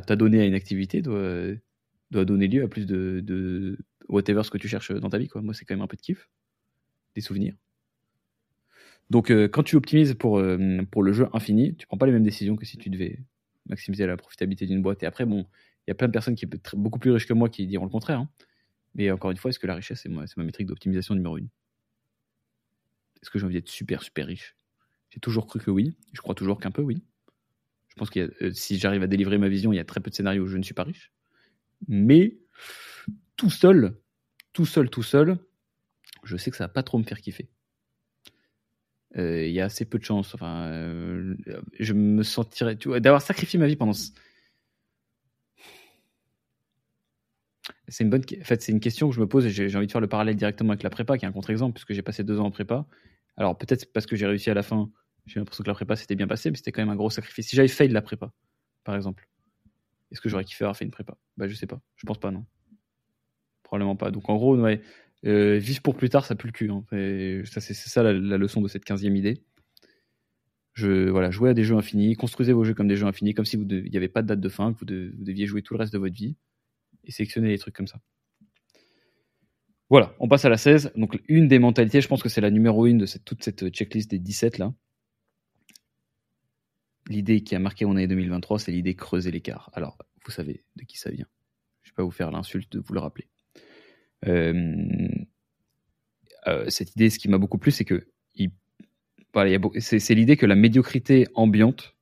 [0.05, 1.55] t'adonner à une activité doit,
[2.11, 3.77] donner lieu à plus de,
[4.09, 5.29] whatever ce que tu cherches dans ta vie.
[5.35, 6.29] Moi c'est quand même un peu de kiff,
[7.15, 7.55] des souvenirs.
[9.09, 12.11] Donc euh, quand tu optimises pour, euh, pour le jeu infini, tu prends pas les
[12.11, 13.19] mêmes décisions que si tu devais
[13.67, 15.03] maximiser la profitabilité d'une boîte.
[15.03, 15.45] Et après bon,
[15.85, 17.85] il y a plein de personnes qui sont beaucoup plus riches que moi qui diront
[17.85, 18.19] le contraire.
[18.19, 18.29] Hein.
[18.95, 21.49] Mais encore une fois, est-ce que la richesse, c'est ma, ma métrique d'optimisation numéro une?
[23.21, 24.55] Est-ce que j'ai envie d'être super, super riche?
[25.13, 25.95] J'ai toujours cru que oui.
[26.11, 27.03] Je crois toujours qu'un peu oui.
[27.89, 30.09] Je pense que euh, si j'arrive à délivrer ma vision, il y a très peu
[30.09, 31.11] de scénarios où je ne suis pas riche.
[31.87, 32.37] Mais
[33.35, 33.95] tout seul,
[34.53, 35.37] tout seul, tout seul,
[36.23, 37.47] je sais que ça va pas trop me faire kiffer.
[39.17, 40.33] Euh, il y a assez peu de chance.
[40.33, 41.35] Enfin, euh,
[41.79, 43.93] je me sentirais, d'avoir sacrifié ma vie pendant
[47.87, 49.85] C'est une bonne, en fait, c'est une question que je me pose et j'ai envie
[49.85, 52.23] de faire le parallèle directement avec la prépa, qui est un contre-exemple, puisque j'ai passé
[52.23, 52.87] deux ans en prépa.
[53.37, 54.89] Alors peut-être parce que j'ai réussi à la fin,
[55.25, 57.47] j'ai l'impression que la prépa s'était bien passée, mais c'était quand même un gros sacrifice.
[57.47, 58.31] Si j'avais fail la prépa,
[58.83, 59.27] par exemple,
[60.11, 61.17] est-ce que j'aurais kiffé avoir fait une prépa?
[61.37, 62.45] Bah je sais pas, je pense pas non.
[63.63, 64.11] Probablement pas.
[64.11, 64.81] Donc en gros, ouais,
[65.25, 66.69] euh, vivre pour plus tard, ça pue le cul.
[66.69, 66.83] Hein.
[66.91, 69.41] C'est ça la, leçon de cette 15e idée.
[70.73, 73.45] Je, voilà, jouez à des jeux infinis, construisez vos jeux comme des jeux infinis, comme
[73.45, 75.93] si n'y avait pas de date de fin, que vous deviez jouer tout le reste
[75.93, 76.35] de votre vie
[77.03, 77.99] et sélectionner les trucs comme ça.
[79.89, 80.93] Voilà, on passe à la 16.
[80.95, 83.69] Donc, une des mentalités, je pense que c'est la numéro une de cette, toute cette
[83.69, 84.73] checklist des 17 là.
[87.07, 89.69] L'idée qui a marqué mon année 2023, c'est l'idée creuser l'écart.
[89.73, 91.27] Alors, vous savez de qui ça vient.
[91.81, 93.27] Je ne vais pas vous faire l'insulte de vous le rappeler.
[94.25, 95.07] Euh,
[96.47, 98.07] euh, cette idée, ce qui m'a beaucoup plu, c'est que
[99.79, 101.95] c'est l'idée que la médiocrité ambiante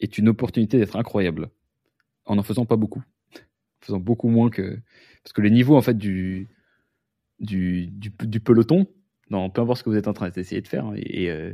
[0.00, 1.50] est une opportunité d'être incroyable
[2.24, 3.02] en n'en faisant pas beaucoup
[3.80, 4.80] faisant beaucoup moins que
[5.22, 6.48] parce que le niveau en fait du
[7.38, 7.92] du,
[8.42, 8.86] peloton,
[9.30, 11.52] dans peu importe ce que vous êtes en train d'essayer de faire, et, hein,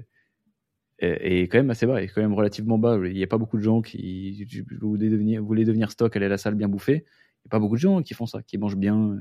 [1.02, 2.98] est, quand même assez bas, est quand même relativement bas.
[3.04, 4.46] Il n'y a pas beaucoup de gens qui
[4.80, 7.04] voulaient devenir, devenir stock, aller à la salle bien bouffer.
[7.04, 9.16] Il n'y a pas beaucoup de gens qui font ça, qui mangent bien,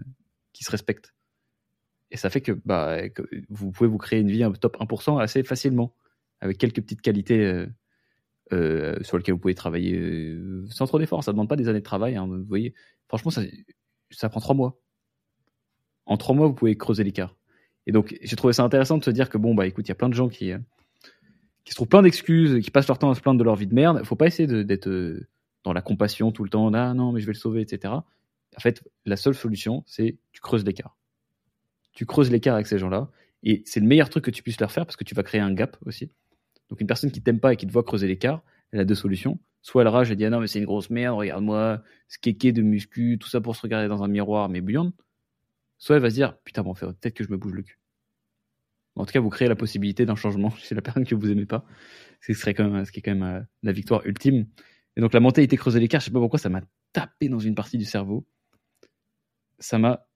[0.53, 1.13] qui se respectent.
[2.11, 3.01] Et ça fait que, bah,
[3.49, 5.95] vous pouvez vous créer une vie top 1% assez facilement,
[6.41, 7.65] avec quelques petites qualités euh,
[8.53, 11.23] euh, sur lequel vous pouvez travailler euh, sans trop d'efforts.
[11.23, 12.15] Ça ne demande pas des années de travail.
[12.15, 12.73] Hein, vous voyez,
[13.07, 14.77] franchement, ça, prend trois mois.
[16.05, 17.37] En trois mois, vous pouvez creuser l'écart.
[17.87, 19.93] Et donc, j'ai trouvé ça intéressant de se dire que bon, bah écoute, il y
[19.93, 20.51] a plein de gens qui,
[21.63, 23.67] qui se trouvent plein d'excuses, qui passent leur temps à se plaindre de leur vie
[23.67, 23.97] de merde.
[24.01, 24.89] Il faut pas essayer d'être
[25.63, 26.73] dans la compassion tout le temps.
[26.73, 27.93] Ah non, mais je vais le sauver, etc.
[27.93, 30.97] En fait, la seule solution, c'est tu creuses l'écart.
[31.93, 33.09] Tu creuses l'écart avec ces gens-là
[33.43, 35.41] Et c'est le meilleur truc que tu puisses leur faire parce que tu vas créer
[35.41, 36.11] un gap aussi.
[36.69, 38.95] Donc une personne qui t'aime pas et qui te voit creuser l'écart, elle a deux
[38.95, 39.39] solutions.
[39.61, 42.51] Soit elle rage et dit ah non mais c'est une grosse merde, regarde-moi, ce kéké
[42.51, 44.95] de muscu, tout ça pour se regarder dans un miroir mais bouillante.
[45.77, 47.80] Soit elle va se dire putain bon peut-être que je me bouge le cul.
[48.95, 51.45] En tout cas, vous créez la possibilité d'un changement chez la personne que vous aimez
[51.45, 51.65] pas.
[52.21, 54.47] Ce serait quand même, ce qui est quand même euh, la victoire ultime.
[54.95, 56.61] Et donc la mentalité creuser l'écart, je sais pas pourquoi ça m'a
[56.93, 58.25] tapé dans une partie du cerveau.
[59.59, 60.07] Ça m'a,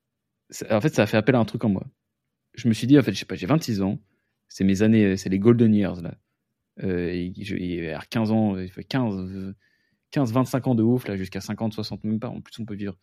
[0.69, 1.85] en fait, ça a fait appel à un truc en moi.
[2.55, 3.99] Je me suis dit en fait, je sais pas, j'ai 26 ans,
[4.47, 6.15] c'est mes années, c'est les golden years là.
[6.83, 9.55] Euh, et je, 15 ans, il fait 15,
[10.11, 12.29] 15, 25 ans de ouf là, jusqu'à 50, 60 même pas.
[12.29, 12.97] En plus, on peut vivre.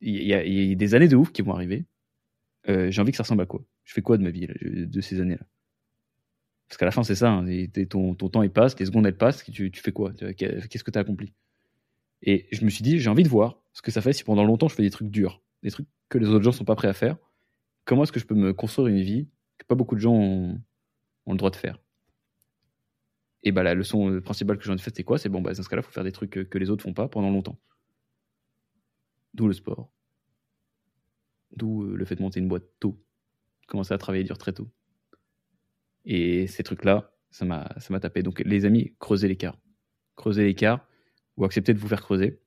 [0.00, 1.84] Il y, a, il y a des années de ouf qui vont arriver.
[2.68, 3.62] Euh, j'ai envie que ça ressemble à quoi?
[3.84, 5.44] Je fais quoi de ma vie, de ces années-là?
[6.68, 7.32] Parce qu'à la fin, c'est ça.
[7.32, 7.46] Hein,
[7.88, 9.44] ton, temps, il passe, les secondes, elles passent.
[9.44, 10.12] Tu, fais quoi?
[10.12, 11.34] Qu'est-ce que tu as accompli?
[12.22, 14.44] Et je me suis dit, j'ai envie de voir ce que ça fait si pendant
[14.44, 16.86] longtemps, je fais des trucs durs, des trucs que les autres gens sont pas prêts
[16.86, 17.16] à faire.
[17.84, 19.28] Comment est-ce que je peux me construire une vie
[19.58, 20.60] que pas beaucoup de gens ont,
[21.26, 21.78] le droit de faire?
[23.42, 25.18] Et bah la leçon principale que j'en ai faite, c'est quoi?
[25.18, 26.84] C'est bon, bah, dans ce cas-là, il faut faire des trucs que, que les autres
[26.84, 27.58] font pas pendant longtemps.
[29.34, 29.90] D'où le sport,
[31.56, 33.02] D'où euh, le fait de monter une boîte tôt,
[33.70, 34.68] commencer à travailler dur très tôt.
[36.04, 38.22] Et ces trucs-là, ça m'a, tapé.
[38.22, 39.56] Donc, les amis, creusez l'écart.
[40.16, 40.86] Creusez l'écart
[41.36, 42.40] ou acceptez de vous faire creuser.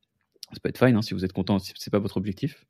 [0.52, 2.66] Ça peut être fine hein, si vous êtes content, si c'est pas votre objectif.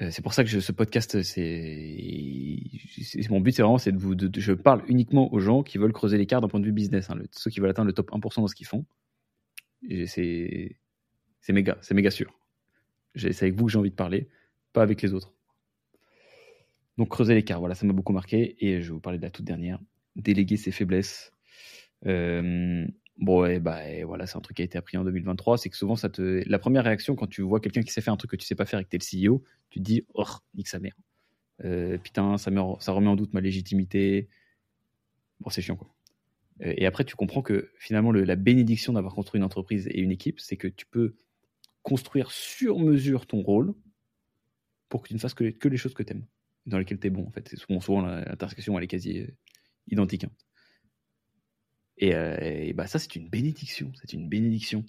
[0.00, 2.60] Euh, c'est pour ça que ce podcast, c'est,
[3.30, 6.18] mon but, c'est vraiment, c'est de vous, je parle uniquement aux gens qui veulent creuser
[6.18, 8.46] l'écart d'un point de vue business, hein, ceux qui veulent atteindre le top 1% dans
[8.46, 8.84] ce qu'ils font.
[9.88, 10.76] c'est
[11.48, 12.38] méga, c'est méga sûr.
[13.14, 14.28] C'est avec vous que j'ai envie de parler,
[14.74, 15.35] pas avec les autres.
[16.98, 18.56] Donc creuser l'écart, voilà, ça m'a beaucoup marqué.
[18.64, 19.80] Et je vais vous parler de la toute dernière.
[20.16, 21.32] Déléguer ses faiblesses.
[22.06, 22.86] Euh,
[23.18, 25.58] bon, et bah, voilà, c'est un truc qui a été appris en 2023.
[25.58, 28.30] C'est que souvent, la première réaction quand tu vois quelqu'un qui sait faire un truc
[28.30, 30.24] que tu sais pas faire et que tu es le CEO, tu te dis, oh,
[30.54, 30.94] nique sa mère.
[31.64, 34.28] Euh, putain, ça, remet en doute ma légitimité.
[35.40, 35.88] Bon, c'est chiant, quoi.
[36.62, 40.10] Euh, et après, tu comprends que finalement, la bénédiction d'avoir construit une entreprise et une
[40.10, 41.14] équipe, c'est que tu peux
[41.82, 43.74] construire sur mesure ton rôle
[44.88, 46.24] pour que tu ne fasses que les, que les choses que tu aimes,
[46.66, 47.26] dans lesquelles tu es bon.
[47.26, 49.26] En fait, souvent, souvent l'intersection elle est quasi euh,
[49.88, 50.24] identique.
[50.24, 50.30] Hein.
[52.02, 53.92] Euh, et, bah ça, c'est une bénédiction.
[53.94, 54.84] C'est une bénédiction.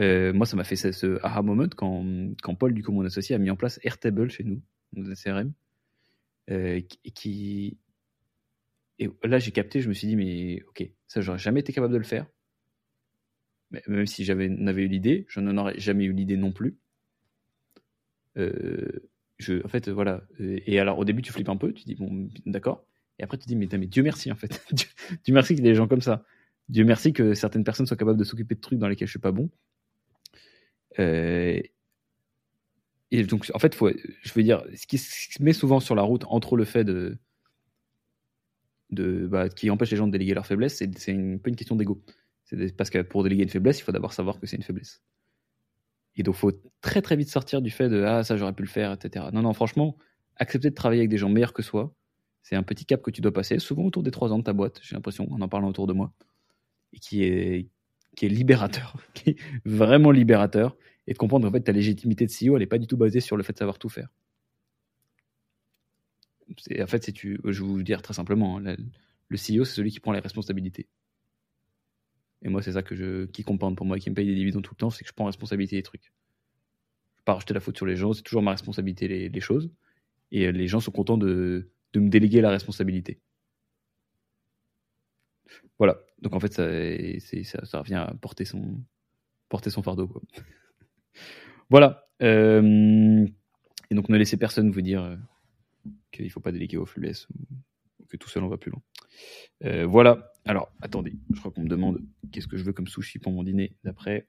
[0.00, 2.04] Euh, moi, ça m'a fait ce, aha moment quand,
[2.42, 4.62] quand Paul, du coup, mon associé, a mis en place Airtable chez nous,
[4.92, 5.52] dans CRM.
[7.14, 7.78] qui.
[8.98, 11.92] Et là, j'ai capté, je me suis dit, mais ok, ça, j'aurais jamais été capable
[11.92, 12.26] de le faire
[13.86, 16.76] même si j'avais eu l'idée, je n'en aurais jamais eu l'idée non plus.
[18.36, 19.10] Euh,
[19.64, 20.22] en fait, voilà.
[20.38, 22.84] Et alors, au début, tu flippes un peu, tu dis, bon, d'accord.
[23.18, 24.62] Et après, tu dis, mais, Dieu merci, en fait.
[24.72, 26.24] Dieu, merci qu'il y ait des gens comme ça.
[26.68, 29.20] Dieu merci que certaines personnes soient capables de s'occuper de trucs dans lesquels je suis
[29.20, 29.50] pas bon.
[30.98, 31.60] Euh,
[33.10, 36.24] et donc, en fait, je veux dire, ce qui se met souvent sur la route
[36.28, 37.18] entre le fait de.
[38.90, 42.02] bah, qui empêche les gens de déléguer leurs faiblesses, c'est un peu une question d'ego.
[42.76, 45.02] Parce que pour déléguer une faiblesse, il faut d'abord savoir que c'est une faiblesse.
[46.16, 48.62] Et donc, il faut très très vite sortir du fait de Ah, ça j'aurais pu
[48.62, 49.26] le faire, etc.
[49.32, 49.96] Non, non, franchement,
[50.36, 51.94] accepter de travailler avec des gens meilleurs que soi,
[52.42, 54.52] c'est un petit cap que tu dois passer, souvent autour des trois ans de ta
[54.52, 56.12] boîte, j'ai l'impression, en en parlant autour de moi,
[56.92, 57.68] et qui est,
[58.16, 60.76] qui est libérateur, qui est vraiment libérateur,
[61.06, 63.20] et de comprendre qu'en fait, ta légitimité de CEO, elle n'est pas du tout basée
[63.20, 64.08] sur le fait de savoir tout faire.
[66.80, 68.76] En fait, tu, je vais vous dire très simplement, hein,
[69.28, 70.86] le CEO, c'est celui qui prend les responsabilités.
[72.42, 74.64] Et moi, c'est ça que je, qui comprend pour moi, qui me paye des dividendes
[74.64, 76.04] tout le temps, c'est que je prends responsabilité des trucs.
[76.04, 79.70] Je ne pas rejeter la faute sur les gens, c'est toujours ma responsabilité les, choses.
[80.32, 83.20] Et les gens sont contents de, me déléguer la responsabilité.
[85.78, 86.00] Voilà.
[86.20, 86.64] Donc en fait, ça,
[87.78, 90.20] revient à porter son, fardeau.
[91.70, 92.06] Voilà.
[92.22, 93.26] Euh,
[93.90, 95.16] et donc ne laissez personne vous dire euh,
[96.10, 98.82] qu'il ne faut pas déléguer au faiblesses ou que tout seul on va plus loin.
[99.64, 100.32] Euh, voilà.
[100.44, 102.00] Alors, attendez, je crois qu'on me demande
[102.32, 104.26] qu'est-ce que je veux comme sushi pour mon dîner d'après.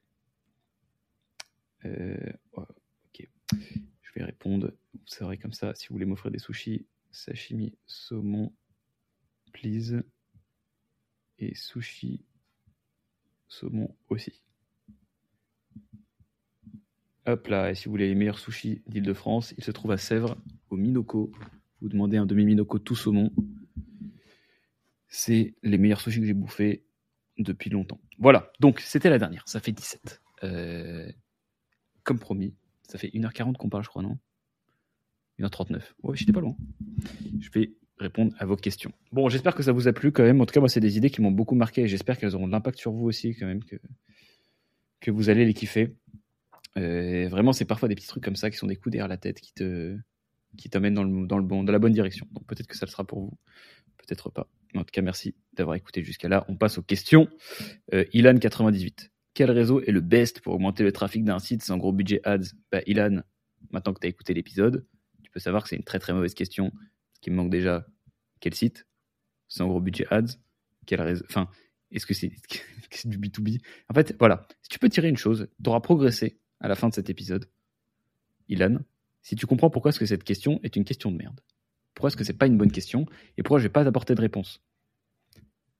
[1.86, 3.28] Euh, ok.
[3.52, 4.72] Je vais répondre.
[4.94, 8.54] Vous saurez comme ça, si vous voulez m'offrir des sushis, sashimi, saumon,
[9.54, 10.04] please.
[11.40, 12.24] Et sushi,
[13.48, 14.44] saumon aussi.
[17.26, 20.38] Hop là, et si vous voulez les meilleurs sushis d'Île-de-France, ils se trouvent à Sèvres,
[20.70, 21.32] au Minoko.
[21.82, 23.32] Vous demandez un demi-Minoko tout saumon
[25.14, 26.84] c'est les meilleurs sushis que j'ai bouffés
[27.38, 28.02] depuis longtemps.
[28.18, 30.24] Voilà, donc c'était la dernière, ça fait 17.
[30.44, 31.08] Euh,
[32.02, 32.56] comme promis,
[32.90, 34.18] ça fait 1h40 qu'on parle, je crois, non?
[35.40, 35.82] 1h39.
[36.02, 36.58] Ouais, j'étais pas loin.
[37.40, 38.92] Je vais répondre à vos questions.
[39.12, 40.42] Bon, j'espère que ça vous a plu quand même.
[40.42, 42.48] En tout cas, moi, c'est des idées qui m'ont beaucoup marqué et j'espère qu'elles auront
[42.48, 43.76] de l'impact sur vous aussi, quand même, que,
[45.00, 45.96] que vous allez les kiffer.
[46.78, 49.18] Euh, vraiment, c'est parfois des petits trucs comme ça qui sont des coups derrière la
[49.18, 49.96] tête qui te,
[50.58, 52.28] qui t'amène dans, le, dans, le bon, dans la bonne direction.
[52.32, 53.38] Donc peut-être que ça le sera pour vous,
[53.98, 54.50] peut-être pas.
[54.80, 56.46] En tout cas, merci d'avoir écouté jusqu'à là.
[56.48, 57.28] On passe aux questions.
[57.94, 59.10] Euh, Ilan98.
[59.34, 62.54] Quel réseau est le best pour augmenter le trafic d'un site sans gros budget ads?
[62.72, 63.22] Bah, Ilan,
[63.72, 64.86] maintenant que tu as écouté l'épisode,
[65.24, 66.72] tu peux savoir que c'est une très très mauvaise question.
[67.14, 67.86] Ce qui me manque déjà,
[68.40, 68.88] quel site
[69.48, 70.38] sans gros budget ads?
[70.86, 71.50] Quel réseau Enfin,
[71.92, 72.32] est-ce que c'est
[73.06, 73.60] du B2B
[73.90, 74.48] En fait, voilà.
[74.62, 77.50] Si tu peux tirer une chose, tu auras progressé à la fin de cet épisode.
[78.50, 78.80] Ilan,
[79.22, 81.40] si tu comprends pourquoi est-ce que cette question est une question de merde.
[81.94, 83.06] Pourquoi est-ce que c'est pas une bonne question
[83.38, 84.62] et pourquoi je vais pas t'apporter de réponse?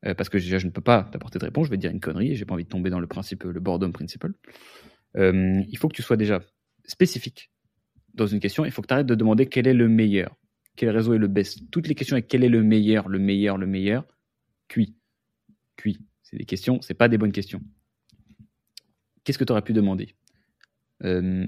[0.06, 1.92] Euh, Parce que déjà, je ne peux pas t'apporter de réponse, je vais te dire
[1.92, 4.34] une connerie et j'ai pas envie de tomber dans le principe, le boredom principle.
[5.18, 6.42] Euh, il faut que tu sois déjà
[6.86, 7.52] spécifique
[8.14, 8.66] dans une question.
[8.66, 10.36] Il faut que tu arrêtes de demander quel est le meilleur,
[10.76, 11.70] quel réseau est le best.
[11.72, 14.06] Toutes les questions avec quel est le meilleur, le meilleur, le meilleur,
[14.68, 14.96] cuit.
[15.78, 16.00] Cuit.
[16.22, 17.62] C'est des questions, c'est pas des bonnes questions.
[19.24, 20.16] Qu'est-ce que tu aurais pu demander?
[21.04, 21.46] Euh,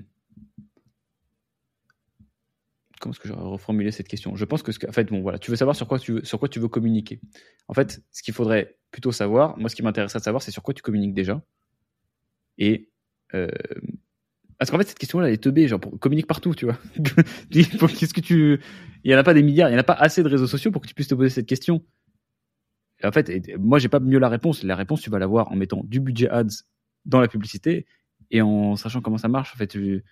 [3.05, 4.35] comment est-ce que j'aurais reformulé cette question?
[4.35, 6.39] Je pense que, en fait, bon, voilà, tu veux savoir sur quoi tu veux, sur
[6.39, 7.21] quoi tu veux communiquer.
[7.67, 10.63] En fait, ce qu'il faudrait plutôt savoir, moi, ce qui m'intéresserait de savoir, c'est sur
[10.63, 11.41] quoi tu communiques déjà.
[12.57, 12.89] Et
[13.35, 13.47] euh,
[14.57, 16.79] parce qu'en fait, cette question-là, elle est teubée, genre, communique partout, tu vois.
[17.51, 18.59] Qu'est-ce que tu,
[19.03, 20.47] il y en a pas des milliards, il y en a pas assez de réseaux
[20.47, 21.85] sociaux pour que tu puisses te poser cette question.
[23.03, 24.63] en fait, moi, j'ai pas mieux la réponse.
[24.63, 26.63] La réponse, tu vas l'avoir en mettant du budget ads
[27.05, 27.85] dans la publicité
[28.31, 29.53] et en sachant comment ça marche.
[29.53, 30.03] En fait, tu,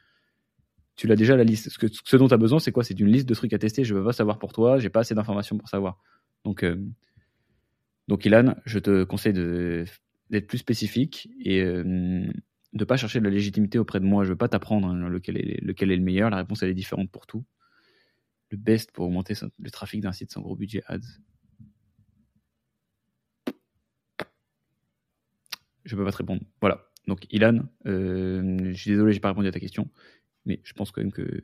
[0.95, 1.69] tu l'as déjà la liste.
[1.69, 2.83] Ce, dont tu as besoin, c'est quoi?
[2.83, 3.83] C'est d'une liste de trucs à tester.
[3.83, 4.79] Je veux pas savoir pour toi.
[4.79, 5.97] J'ai pas assez d'informations pour savoir.
[6.43, 6.77] Donc, euh,
[8.23, 12.27] Ilan, je te conseille d'être plus spécifique et euh,
[12.73, 14.23] de pas chercher de la légitimité auprès de moi.
[14.23, 16.29] Je veux pas t'apprendre hein, lequel, est, le meilleur.
[16.29, 17.43] La réponse elle est différente pour tout.
[18.51, 20.99] Le best pour augmenter le trafic d'un site sans gros budget ads.
[25.85, 26.41] Je peux pas te répondre.
[26.61, 26.85] Voilà.
[27.07, 29.89] Donc Ilan, euh, je suis désolé, j'ai pas répondu à ta question
[30.45, 31.43] mais je pense quand même que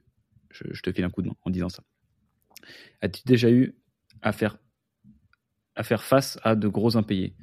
[0.51, 1.83] je, te file un coup de main en disant ça.
[3.01, 3.75] As-tu déjà eu
[4.21, 4.57] à faire,
[5.75, 7.35] à faire face à de gros impayés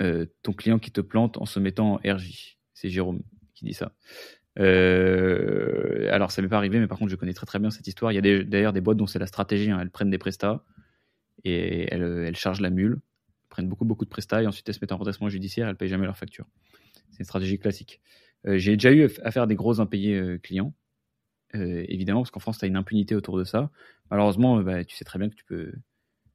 [0.00, 2.58] euh, Ton client qui te plante en se mettant en RJ.
[2.74, 3.22] C'est Jérôme
[3.54, 3.92] qui dit ça.
[4.58, 7.86] Euh, alors, ça m'est pas arrivé, mais par contre, je connais très très bien cette
[7.86, 8.12] histoire.
[8.12, 9.70] Il y a d'ailleurs des, boîtes dont c'est la stratégie.
[9.70, 9.78] Hein.
[9.80, 10.64] Elles prennent des prestats
[11.44, 13.00] et elles, chargent la mule,
[13.48, 15.68] prennent beaucoup beaucoup de prestats et ensuite elles se mettent en redressement judiciaire.
[15.68, 16.46] Elles payent jamais leurs factures.
[17.10, 18.00] C'est une stratégie classique.
[18.46, 20.74] Euh, j'ai déjà eu à faire des gros impayés euh, clients,
[21.54, 23.70] euh, évidemment, parce qu'en France, tu as une impunité autour de ça.
[24.10, 25.72] Malheureusement, bah, tu sais très bien que tu peux,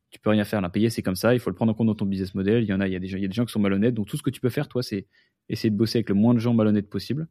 [0.10, 0.61] tu peux rien faire.
[0.61, 1.34] L'impayé, c'est comme ça.
[1.34, 2.64] Il faut le prendre en compte dans ton business model.
[2.64, 3.94] Il y en a, il y a des gens, qui sont malhonnêtes.
[3.94, 5.07] Donc tout ce que tu peux faire, toi, c'est
[5.49, 7.28] essayer de bosser avec le moins de gens malhonnêtes possible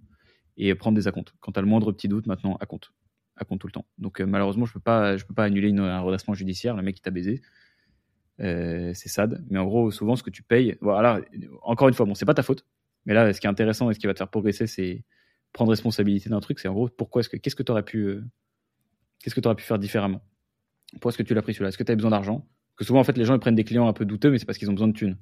[0.57, 1.35] et prendre des acomptes.
[1.41, 2.93] Quand tu as le moindre petit doute, maintenant, acompte.
[3.37, 3.87] Acompte tout le temps.
[3.99, 6.77] Donc malheureusement, je peux pas, je peux pas annuler un redressement judiciaire.
[6.77, 7.41] Le mec qui t'a baisé,
[8.39, 9.45] c'est sad.
[9.49, 11.21] Mais en gros, souvent, ce que tu payes, voilà.
[11.63, 12.65] Encore une fois, bon, c'est pas ta faute.
[13.07, 15.05] Mais là, ce qui est intéressant et ce qui va te faire progresser, c'est
[15.53, 16.59] prendre responsabilité d'un truc.
[16.59, 18.23] C'est en gros, pourquoi est-ce que, qu'est-ce que tu aurais pu, euh,
[19.23, 20.23] qu'est-ce que pu faire différemment?
[20.93, 21.69] Pourquoi est-ce que tu l'as pris celui-là?
[21.69, 22.41] Est-ce que tu as besoin d'argent?
[22.41, 24.39] Parce que souvent, en fait, les gens ils prennent des clients un peu douteux, mais
[24.39, 25.19] c'est parce qu'ils ont besoin de thunes.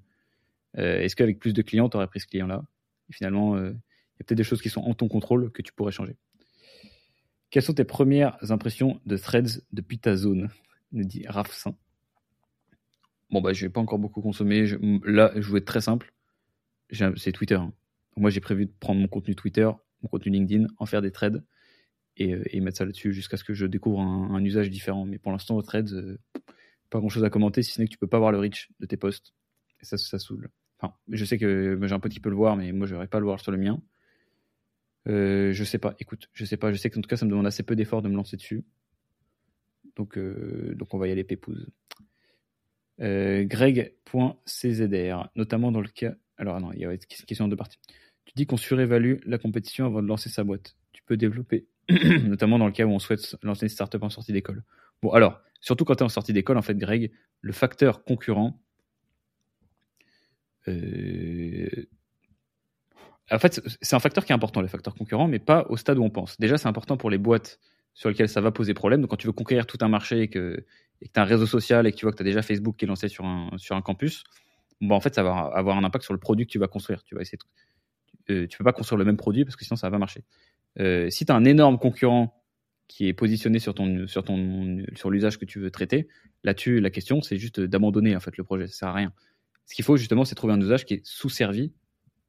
[0.77, 2.63] Euh, est-ce qu'avec plus de clients, tu aurais pris ce client-là?
[3.11, 5.63] Et finalement, euh, il y a peut-être des choses qui sont en ton contrôle que
[5.63, 6.17] tu pourrais changer.
[7.51, 10.51] Quelles sont tes premières impressions de threads depuis ta zone?
[10.93, 11.77] Nous dit Raph Saint.
[13.31, 14.67] Bon, bah, je vais pas encore beaucoup consommer.
[15.05, 16.13] là, je vais être très simple
[16.91, 17.55] c'est Twitter.
[17.55, 17.73] Hein.
[18.17, 19.69] Moi, j'ai prévu de prendre mon contenu Twitter,
[20.03, 21.45] mon contenu LinkedIn, en faire des trades
[22.17, 25.05] et, euh, mettre ça là-dessus jusqu'à ce que je découvre un, usage différent.
[25.05, 26.19] Mais pour l'instant, aux trades, euh,
[26.91, 28.87] pas grand-chose à commenter, si ce n'est que tu peux pas voir le reach de
[28.87, 29.35] tes posts.
[29.81, 30.51] Et ça, ça saoule.
[30.81, 33.09] Enfin, je sais que j'ai un pote qui peut le voir, mais moi, je n'aurais
[33.09, 33.81] pas le voir sur le mien.
[35.09, 36.73] Euh, je sais pas, écoute, je sais pas.
[36.73, 38.65] Je sais qu'en tout cas, ça me demande assez peu d'efforts de me lancer dessus.
[39.97, 41.69] Donc, euh, donc on va y aller pépouze.
[42.99, 43.89] Greg.czr,
[45.37, 47.79] notamment dans le cas alors non, il y a une question en deux parties.
[48.25, 50.77] Tu dis qu'on surévalue la compétition avant de lancer sa boîte.
[50.93, 51.67] Tu peux développer,
[52.23, 54.63] notamment dans le cas où on souhaite lancer une startup en sortie d'école.
[55.03, 57.11] Bon, alors, surtout quand tu es en sortie d'école, en fait, Greg,
[57.41, 58.61] le facteur concurrent,
[60.69, 61.87] euh,
[63.31, 65.99] en fait, c'est un facteur qui est important, le facteur concurrent, mais pas au stade
[65.99, 66.39] où on pense.
[66.39, 67.59] Déjà, c'est important pour les boîtes
[67.95, 69.01] sur lesquelles ça va poser problème.
[69.01, 70.65] Donc, quand tu veux conquérir tout un marché et que
[71.03, 72.85] tu as un réseau social et que tu vois que tu as déjà Facebook qui
[72.85, 74.25] est lancé sur un, sur un campus,
[74.81, 77.03] bon, en fait, ça va avoir un impact sur le produit que tu vas construire.
[77.05, 77.39] Tu vas essayer
[78.31, 80.23] euh, tu peux pas construire le même produit parce que sinon ça va pas marcher.
[80.81, 82.35] Euh, si tu as un énorme concurrent
[82.87, 86.09] qui est positionné sur ton sur ton sur l'usage que tu veux traiter,
[86.45, 89.13] là-dessus la question c'est juste d'abandonner en fait le projet, ça sert à rien.
[89.67, 91.73] Ce qu'il faut justement c'est trouver un usage qui est sous-servi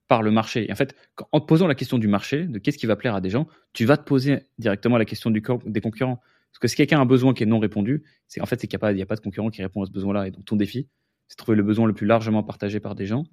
[0.07, 0.67] par le marché.
[0.71, 0.95] En fait,
[1.31, 3.47] en te posant la question du marché, de qu'est-ce qui va plaire à des gens,
[3.73, 6.19] tu vas te poser directement la question du des concurrents.
[6.51, 8.67] Parce que si quelqu'un a un besoin qui est non répondu, c'est en fait c'est
[8.67, 10.27] qu'il n'y a, a, pas de concurrent qui répond à ce besoin-là.
[10.27, 10.87] Et donc ton défi,
[11.29, 13.23] c'est trouver le besoin le plus largement partagé par des gens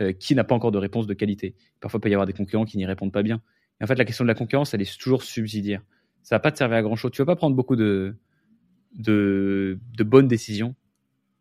[0.00, 1.56] euh, qui n'a pas encore de réponse de qualité.
[1.80, 3.42] Parfois, il peut y avoir des concurrents qui n'y répondent pas bien.
[3.82, 5.82] En fait, la question de la concurrence, elle est toujours subsidiaire.
[6.22, 7.10] ça va pas te servir à grand chose.
[7.10, 8.16] Tu vas pas prendre beaucoup de,
[8.94, 10.74] de, bonnes décisions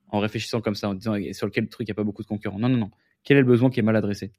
[0.10, 2.27] en réfléchissant comme ça, en disant sur lequel truc il n'y a pas beaucoup de
[2.27, 2.60] concurrents.
[2.60, 2.91] Non, non, non.
[3.23, 4.31] Quel est le besoin qui est mal adressé?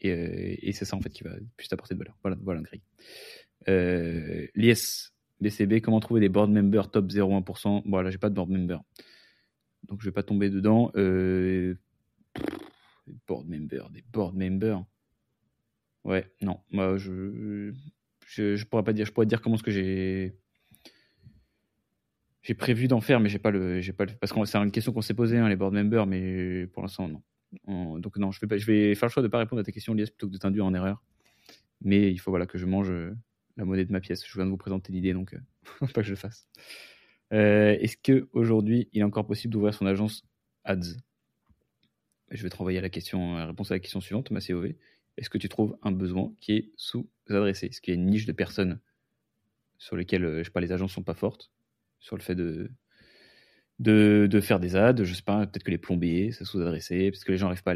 [0.00, 2.16] Et, euh, c'est ça en fait qui va plus t'apporter de valeur.
[2.22, 2.82] Voilà, voilà grille.
[3.68, 8.34] Euh, L'IS BCB, comment trouver des board members top 0,1% Bon, là, j'ai pas de
[8.34, 8.78] board member.
[9.88, 10.90] Donc, je vais pas tomber dedans.
[10.96, 11.74] Euh,
[13.06, 14.84] des board members, des board members.
[16.04, 16.60] Ouais, non.
[16.70, 17.72] Moi, je,
[18.26, 19.06] je, pourrais pas dire.
[19.06, 20.36] Je pourrais dire comment ce que j'ai
[22.42, 24.70] j'ai prévu d'en faire, mais j'ai pas le, j'ai pas le, parce que c'est une
[24.70, 27.98] question qu'on s'est posée, hein, les board members, mais pour l'instant non.
[27.98, 29.94] donc non, je vais je vais faire le choix de pas répondre à ta question,
[29.94, 31.02] Lies, plutôt que de t'induire en erreur.
[31.80, 33.16] Mais il faut voilà que je mange euh,
[33.56, 34.26] la monnaie de ma pièce.
[34.26, 36.46] Je viens de vous présenter l'idée, donc euh, pas que je le fasse.
[37.34, 40.24] Euh, est-ce que aujourd'hui, il est encore possible d'ouvrir son agence
[40.62, 40.96] ads?
[42.30, 44.74] Je vais te renvoyer à la question, la réponse à la question suivante, ma COV.
[45.16, 47.66] Est-ce que tu trouves un besoin qui est sous-adressé?
[47.66, 48.80] Est-ce qu'il y a une niche de personnes
[49.78, 51.50] sur lesquelles, je sais pas, les agences sont pas fortes
[51.98, 52.70] sur le fait de,
[54.40, 55.02] faire des ads?
[55.02, 57.72] Je sais pas, peut-être que les plombiers, c'est sous-adressé, parce que les gens n'arrivent pas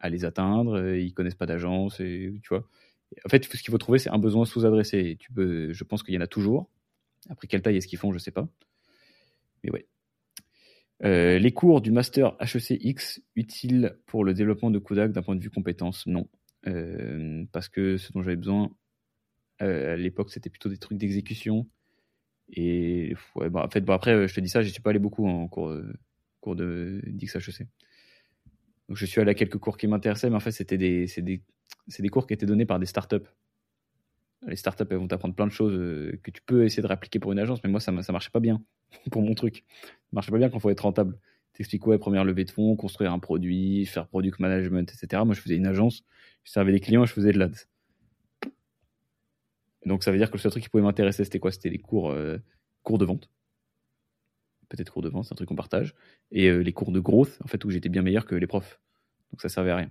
[0.00, 2.66] à les, atteindre, euh, ils connaissent pas d'agence, tu vois.
[3.24, 5.18] En fait, ce qu'il faut trouver, c'est un besoin sous-adressé.
[5.18, 6.70] Tu je pense qu'il y en a toujours.
[7.30, 8.48] Après, quelle taille est-ce qu'ils font, je sais pas.
[9.64, 9.86] Mais.
[11.04, 15.40] Euh, les cours du master HECX utiles pour le développement de Kodak d'un point de
[15.40, 16.28] vue compétences Non.
[16.66, 18.70] Euh, parce que ce dont j'avais besoin
[19.60, 21.66] à l'époque, c'était plutôt des trucs d'exécution,
[22.50, 25.26] et bah, en fait, après, euh, je te dis ça, je suis pas allé beaucoup
[25.26, 25.94] en cours, euh,
[26.46, 27.66] de d'XHEC.
[28.88, 31.42] Donc, je suis allé à quelques cours qui m'intéressaient, mais en fait, c'était des,
[32.10, 33.16] cours qui étaient donnés par des startups.
[34.46, 37.18] Les startups, elles vont t'apprendre plein de choses euh, que tu peux essayer de réappliquer
[37.18, 38.62] pour une agence, mais moi, ça, ça marchait pas bien
[39.10, 39.64] pour mon truc.
[39.70, 41.18] Ça marchait pas bien quand il faut être rentable.
[41.54, 45.22] T'expliques, ouais, première levée de fonds, construire un produit, faire product management, etc.
[45.24, 46.04] Moi, je faisais une agence,
[46.44, 47.66] je servais des clients, je faisais de l'ads.
[49.86, 51.50] Donc ça veut dire que le seul truc qui pouvait m'intéresser, c'était quoi?
[51.50, 52.38] C'était les cours, euh,
[52.82, 53.30] cours de vente.
[54.68, 55.94] Peut-être cours de vente, c'est un truc qu'on partage.
[56.30, 58.80] Et euh, les cours de growth, en fait, où j'étais bien meilleur que les profs.
[59.32, 59.90] Donc ça servait à rien.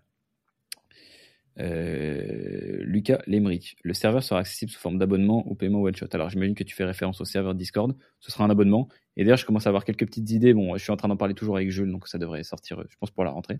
[1.59, 6.07] Euh, Lucas Lemrick, le serveur sera accessible sous forme d'abonnement ou paiement one shot.
[6.11, 7.95] Alors j'imagine que tu fais référence au serveur Discord.
[8.19, 8.87] Ce sera un abonnement.
[9.15, 10.53] Et d'ailleurs, je commence à avoir quelques petites idées.
[10.53, 12.95] Bon, je suis en train d'en parler toujours avec Jules, donc ça devrait sortir, je
[12.97, 13.57] pense, pour la rentrée.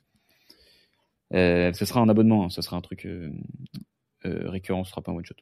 [1.31, 2.49] ce sera un abonnement, hein.
[2.49, 3.07] ce sera un truc
[4.23, 5.35] récurrent, ce sera pas un one shot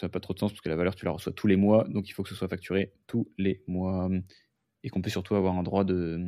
[0.00, 1.56] ça n'a pas trop de sens parce que la valeur, tu la reçois tous les
[1.56, 4.08] mois, donc il faut que ce soit facturé tous les mois
[4.82, 6.26] et qu'on peut surtout avoir un droit de,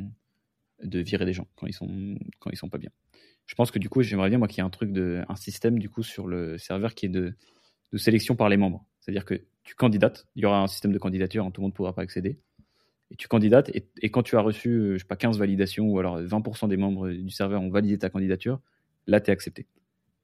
[0.83, 2.91] de virer des gens quand ils sont quand ils sont pas bien.
[3.45, 5.35] Je pense que du coup, j'aimerais bien moi qu'il y ait un truc de un
[5.35, 7.33] système du coup sur le serveur qui est de,
[7.91, 8.85] de sélection par les membres.
[8.99, 11.71] C'est-à-dire que tu candidates, il y aura un système de candidature, hein, tout le monde
[11.73, 12.39] ne pourra pas accéder.
[13.11, 16.19] Et tu candidates et, quand tu as reçu je sais pas 15 validations ou alors
[16.19, 18.59] 20% des membres du serveur ont validé ta candidature,
[19.07, 19.67] là tu es accepté.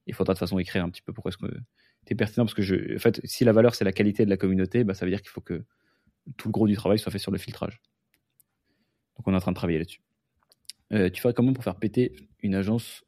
[0.08, 1.54] Il faudra de toute façon écrire un petit peu pourquoi est-ce que
[2.08, 4.38] c'est pertinent parce que je, en fait, si la valeur c'est la qualité de la
[4.38, 5.64] communauté, bah, ça veut dire qu'il faut que
[6.38, 7.82] tout le gros du travail soit fait sur le filtrage.
[9.18, 10.02] Donc on est en train de travailler là-dessus.
[10.92, 13.04] Euh, tu ferais comment pour faire péter une agence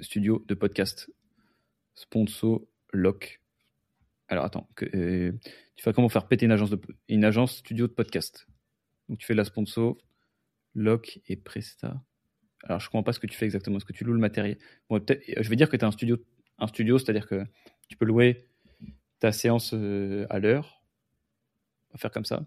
[0.00, 1.10] studio de podcast
[1.94, 3.40] Sponsor Lock.
[4.28, 5.32] Alors attends, que, euh,
[5.76, 8.46] tu ferais comment faire péter une agence, de, studio de podcast?
[9.08, 9.96] Donc tu fais la sponsor,
[10.74, 12.02] Lock et Presta.
[12.64, 13.76] Alors je comprends pas ce que tu fais exactement.
[13.76, 14.58] Est-ce que tu loues le matériel?
[14.88, 16.18] Bon, Je vais dire que tu as un studio,
[16.58, 17.44] un studio c'est-à-dire que
[17.88, 18.48] tu peux louer
[19.20, 20.82] ta séance euh, à l'heure.
[21.90, 22.46] On va faire comme ça.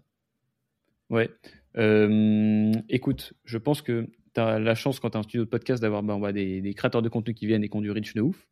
[1.08, 1.30] Ouais.
[1.76, 5.50] Euh, écoute, je pense que tu as la chance quand tu as un studio de
[5.50, 8.20] podcast d'avoir bah, des, créateurs de contenu qui viennent et qui ont du reach de
[8.20, 8.48] ouf.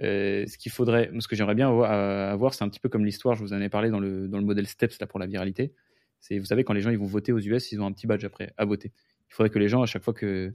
[0.00, 3.34] Euh, ce qu'il faudrait, ce que j'aimerais bien avoir, c'est un petit peu comme l'histoire,
[3.34, 5.72] je vous en ai parlé dans le, modèle STEPS là, pour la viralité.
[6.20, 8.06] C'est, vous savez, quand les gens ils vont voter aux US, ils ont un petit
[8.06, 8.92] badge après à voter.
[9.28, 10.54] Il faudrait que les gens, à chaque fois que,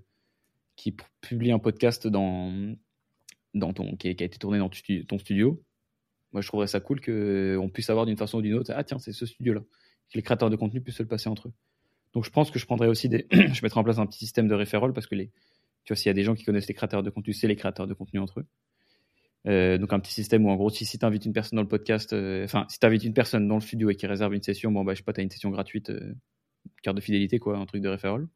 [0.76, 2.76] qui publient un podcast dans
[3.54, 4.70] ton, qui, a, été tourné dans
[5.08, 5.64] ton studio,
[6.32, 9.00] moi je trouverais ça cool qu'on puisse avoir d'une façon ou d'une autre, ah tiens,
[9.00, 9.62] c'est ce studio-là.
[9.62, 11.54] Que les créateurs de contenu puissent se le passer entre eux.
[12.14, 13.28] Donc je pense que je prendrais aussi des.
[13.32, 15.16] je mettrai en place un petit système de référol parce que.
[15.16, 17.58] Tu vois, s'il y a des gens qui connaissent les créateurs de contenu, c'est les
[17.58, 18.46] créateurs de contenu entre eux.
[19.48, 21.68] Euh, donc un petit système où en gros, si, tu invites une personne dans le
[21.68, 24.42] podcast, euh, enfin, si tu invites une personne dans le studio et qui réserve une
[24.42, 26.14] session, bon, bah, je sais pas, tu as une session gratuite, euh,
[26.84, 28.30] carte de fidélité, quoi, un truc de référol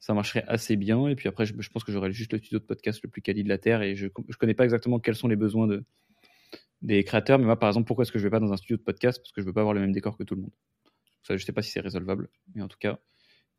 [0.00, 1.06] ça marcherait assez bien.
[1.08, 3.44] Et puis après, je, pense que j'aurais juste le studio de podcast le plus quali
[3.44, 3.82] de la Terre.
[3.82, 5.84] Et je ne connais pas exactement quels sont les besoins de,
[6.82, 7.38] des créateurs.
[7.38, 9.20] Mais moi, par exemple, pourquoi est-ce que je vais pas dans un studio de podcast?
[9.22, 10.52] Parce que je veux pas avoir le même décor que tout le monde.
[11.28, 12.28] Je sais pas si c'est résolvable.
[12.54, 12.98] Mais en tout cas,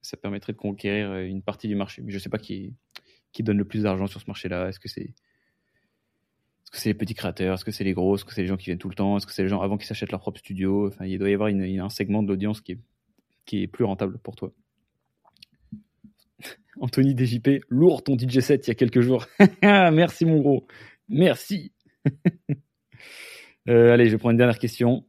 [0.02, 2.02] ça permettrait de conquérir euh, une partie du marché.
[2.02, 2.76] Mais je sais pas qui,
[3.40, 4.70] donne le plus d'argent sur ce marché-là.
[4.70, 5.14] Est-ce que c'est
[6.86, 7.56] les petits créateurs?
[7.56, 8.16] Est-ce que c'est les gros?
[8.16, 9.18] Est-ce que c'est les gens qui viennent tout le temps?
[9.18, 10.88] Est-ce que c'est les gens avant qu'ils s'achètent leur propre studio?
[10.88, 12.80] Enfin, il doit y avoir un segment de l'audience qui
[13.54, 14.52] est, plus rentable pour toi.
[16.80, 19.28] Anthony DJP, lourd ton DJ set il y a quelques jours.
[19.62, 20.68] Merci mon gros.
[21.10, 21.74] Merci.
[23.70, 25.06] Euh, allez, je vais prendre une dernière question.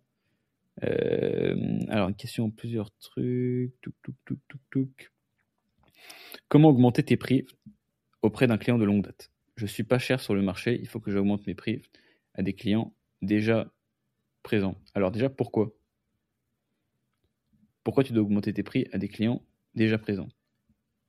[0.82, 3.72] Alors, une question, plusieurs trucs.
[6.48, 7.46] Comment augmenter tes prix
[8.22, 9.30] auprès d'un client de longue date?
[9.56, 11.82] Je suis pas cher sur le marché, il faut que j'augmente mes prix
[12.34, 13.72] à des clients déjà
[14.42, 14.76] présents.
[14.94, 15.72] Alors déjà, pourquoi?
[17.84, 19.42] Pourquoi tu dois augmenter tes prix à des clients
[19.74, 20.28] déjà présents?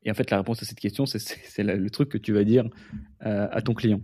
[0.05, 2.69] Et en fait, la réponse à cette question, c'est le truc que tu vas dire
[3.25, 4.01] euh, à ton client.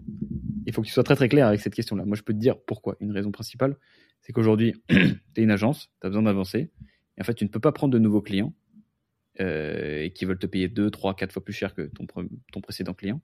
[0.66, 2.06] Il faut que tu sois très très clair avec cette question-là.
[2.06, 2.96] Moi, je peux te dire pourquoi.
[3.00, 3.76] Une raison principale,
[4.22, 4.96] c'est qu'aujourd'hui, tu
[5.38, 6.72] es une agence, tu as besoin d'avancer.
[7.18, 8.54] Et en fait, tu ne peux pas prendre de nouveaux clients
[9.42, 12.94] euh, et qui veulent te payer 2, 3, 4 fois plus cher que ton, précédent
[12.94, 13.22] client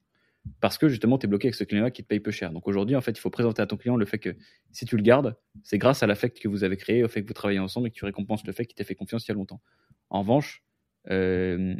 [0.59, 2.51] parce que justement, tu es bloqué avec ce client-là qui te paye peu cher.
[2.51, 4.35] Donc aujourd'hui, en fait, il faut présenter à ton client le fait que
[4.71, 7.27] si tu le gardes, c'est grâce à l'affect que vous avez créé, au fait que
[7.27, 9.31] vous travaillez ensemble et que tu récompenses le fait qu'il t'a fait confiance il y
[9.31, 9.59] a longtemps.
[10.11, 10.63] En revanche,
[11.09, 11.75] euh,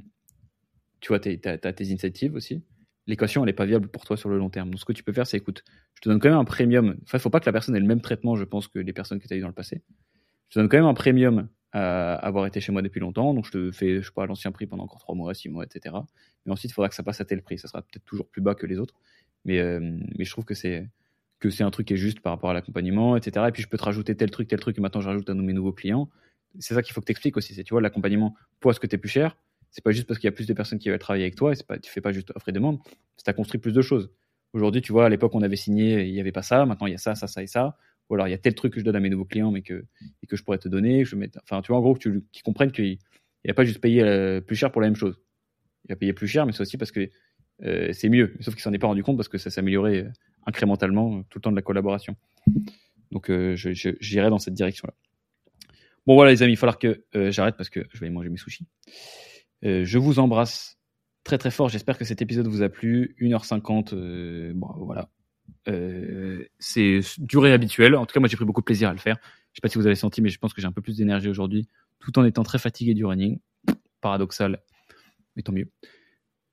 [1.00, 2.62] tu vois, tu as, tes incentives aussi.
[3.08, 4.72] L'équation, elle n'est pas viable pour toi sur le long terme.
[4.72, 5.64] Donc ce que tu peux faire, c'est écoute,
[5.94, 6.98] je te donne quand même un premium.
[7.04, 8.80] Enfin, il ne faut pas que la personne ait le même traitement, je pense, que
[8.80, 9.84] les personnes que tu as eues dans le passé.
[10.50, 13.34] Je te donne quand même un premium à avoir été chez moi depuis longtemps.
[13.34, 15.66] Donc, je te fais, je sais pas, l'ancien prix pendant encore 3 mois, 6 mois,
[15.66, 15.96] etc.
[16.46, 17.58] Mais ensuite, il faudra que ça passe à tel prix.
[17.58, 18.96] Ça sera peut-être toujours plus bas que les autres.
[19.44, 19.80] Mais, euh,
[20.18, 20.90] mais je trouve que c'est,
[21.40, 23.46] que c'est un truc qui est juste par rapport à l'accompagnement, etc.
[23.50, 25.34] Et puis, je peux te rajouter tel truc, tel truc, et maintenant, je rajoute à
[25.34, 26.10] mes nouveaux clients.
[26.60, 27.54] C'est ça qu'il faut que tu expliques aussi.
[27.54, 29.38] C'est, tu vois, l'accompagnement, pour ce que tu es plus cher,
[29.76, 31.52] c'est pas juste parce qu'il y a plus de personnes qui veulent travailler avec toi,
[31.52, 32.80] et pas, tu fais pas juste offre et demande,
[33.18, 34.10] c'est tu as construit plus de choses.
[34.54, 36.92] Aujourd'hui, tu vois, à l'époque, on avait signé, il n'y avait pas ça, maintenant, il
[36.92, 37.78] y a ça, ça, ça et ça
[38.10, 39.62] ou alors il y a tel truc que je donne à mes nouveaux clients, mais
[39.62, 39.86] que,
[40.22, 41.04] et que je pourrais te donner.
[41.44, 42.98] Enfin, tu vois, en gros, qu'ils comprennent qu'il
[43.44, 45.20] n'y a pas juste payé euh, plus cher pour la même chose.
[45.88, 47.10] Il a payé plus cher, mais c'est aussi parce que
[47.64, 48.36] euh, c'est mieux.
[48.42, 50.10] Sauf qu'il s'en est pas rendu compte parce que ça s'améliorait euh,
[50.46, 52.16] incrémentalement tout le temps de la collaboration.
[53.12, 54.94] Donc, j'irai dans cette direction-là.
[56.06, 58.38] Bon, voilà, les amis, il va falloir que j'arrête parce que je vais manger mes
[58.38, 58.68] sushis.
[59.64, 60.78] Je vous embrasse
[61.24, 61.70] très très fort.
[61.70, 63.16] J'espère que cet épisode vous a plu.
[63.20, 65.10] 1h50, bon, voilà.
[65.68, 67.96] Euh, c'est durée habituelle.
[67.96, 69.18] En tout cas, moi, j'ai pris beaucoup de plaisir à le faire.
[69.52, 70.98] Je sais pas si vous avez senti, mais je pense que j'ai un peu plus
[70.98, 71.68] d'énergie aujourd'hui,
[72.00, 73.40] tout en étant très fatigué du running.
[74.02, 74.62] Paradoxal,
[75.36, 75.72] mais tant mieux.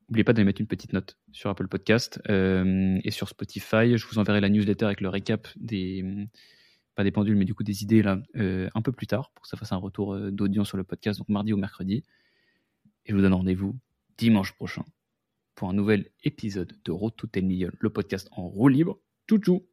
[0.08, 3.96] N'oubliez pas de mettre une petite note sur Apple Podcast euh, et sur Spotify.
[3.96, 6.28] Je vous enverrai la newsletter avec le récap des
[6.94, 9.42] pas des pendules, mais du coup des idées là euh, un peu plus tard pour
[9.42, 12.04] que ça fasse un retour d'audience sur le podcast, donc mardi ou mercredi.
[13.06, 13.78] Et je vous donne rendez-vous
[14.16, 14.84] dimanche prochain
[15.54, 19.00] pour un nouvel épisode de Road to 10 Million, le podcast en roue libre.
[19.28, 19.66] Tchou tchou